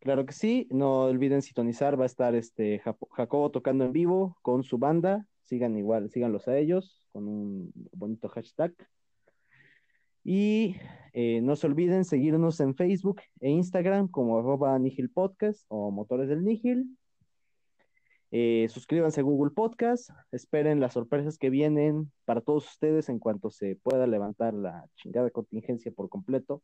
Claro 0.00 0.24
que 0.24 0.32
sí, 0.32 0.66
no 0.70 1.02
olviden 1.02 1.42
sintonizar, 1.42 1.98
va 1.98 2.04
a 2.04 2.06
estar 2.06 2.34
este 2.34 2.80
Jacobo 3.10 3.50
tocando 3.50 3.84
en 3.84 3.92
vivo 3.92 4.38
con 4.40 4.62
su 4.62 4.78
banda, 4.78 5.26
sigan 5.44 5.76
igual, 5.76 6.10
síganlos 6.10 6.48
a 6.48 6.56
ellos 6.56 7.04
con 7.12 7.28
un 7.28 7.72
bonito 7.92 8.28
hashtag. 8.28 8.74
Y 10.24 10.76
eh, 11.12 11.40
no 11.42 11.56
se 11.56 11.66
olviden 11.66 12.04
seguirnos 12.04 12.60
en 12.60 12.74
Facebook 12.74 13.20
e 13.40 13.50
Instagram 13.50 14.08
como 14.08 14.38
arroba 14.38 14.78
Nihil 14.78 15.10
Podcast 15.10 15.64
o 15.68 15.90
Motores 15.90 16.28
del 16.28 16.44
Nihil. 16.44 16.96
Eh, 18.32 18.68
suscríbanse 18.70 19.20
a 19.20 19.24
Google 19.24 19.50
Podcast, 19.50 20.10
esperen 20.30 20.78
las 20.78 20.92
sorpresas 20.92 21.36
que 21.36 21.50
vienen 21.50 22.12
para 22.24 22.40
todos 22.40 22.68
ustedes 22.68 23.08
en 23.08 23.18
cuanto 23.18 23.50
se 23.50 23.76
pueda 23.76 24.06
levantar 24.06 24.54
la 24.54 24.86
chingada 24.94 25.30
contingencia 25.30 25.90
por 25.90 26.08
completo 26.08 26.62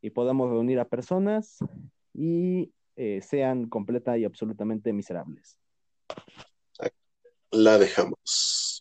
y 0.00 0.10
podamos 0.10 0.48
reunir 0.50 0.80
a 0.80 0.88
personas 0.88 1.58
y 2.14 2.72
eh, 2.96 3.20
sean 3.20 3.68
completa 3.68 4.16
y 4.16 4.24
absolutamente 4.24 4.92
miserables. 4.94 5.58
La 7.50 7.76
dejamos. 7.76 8.71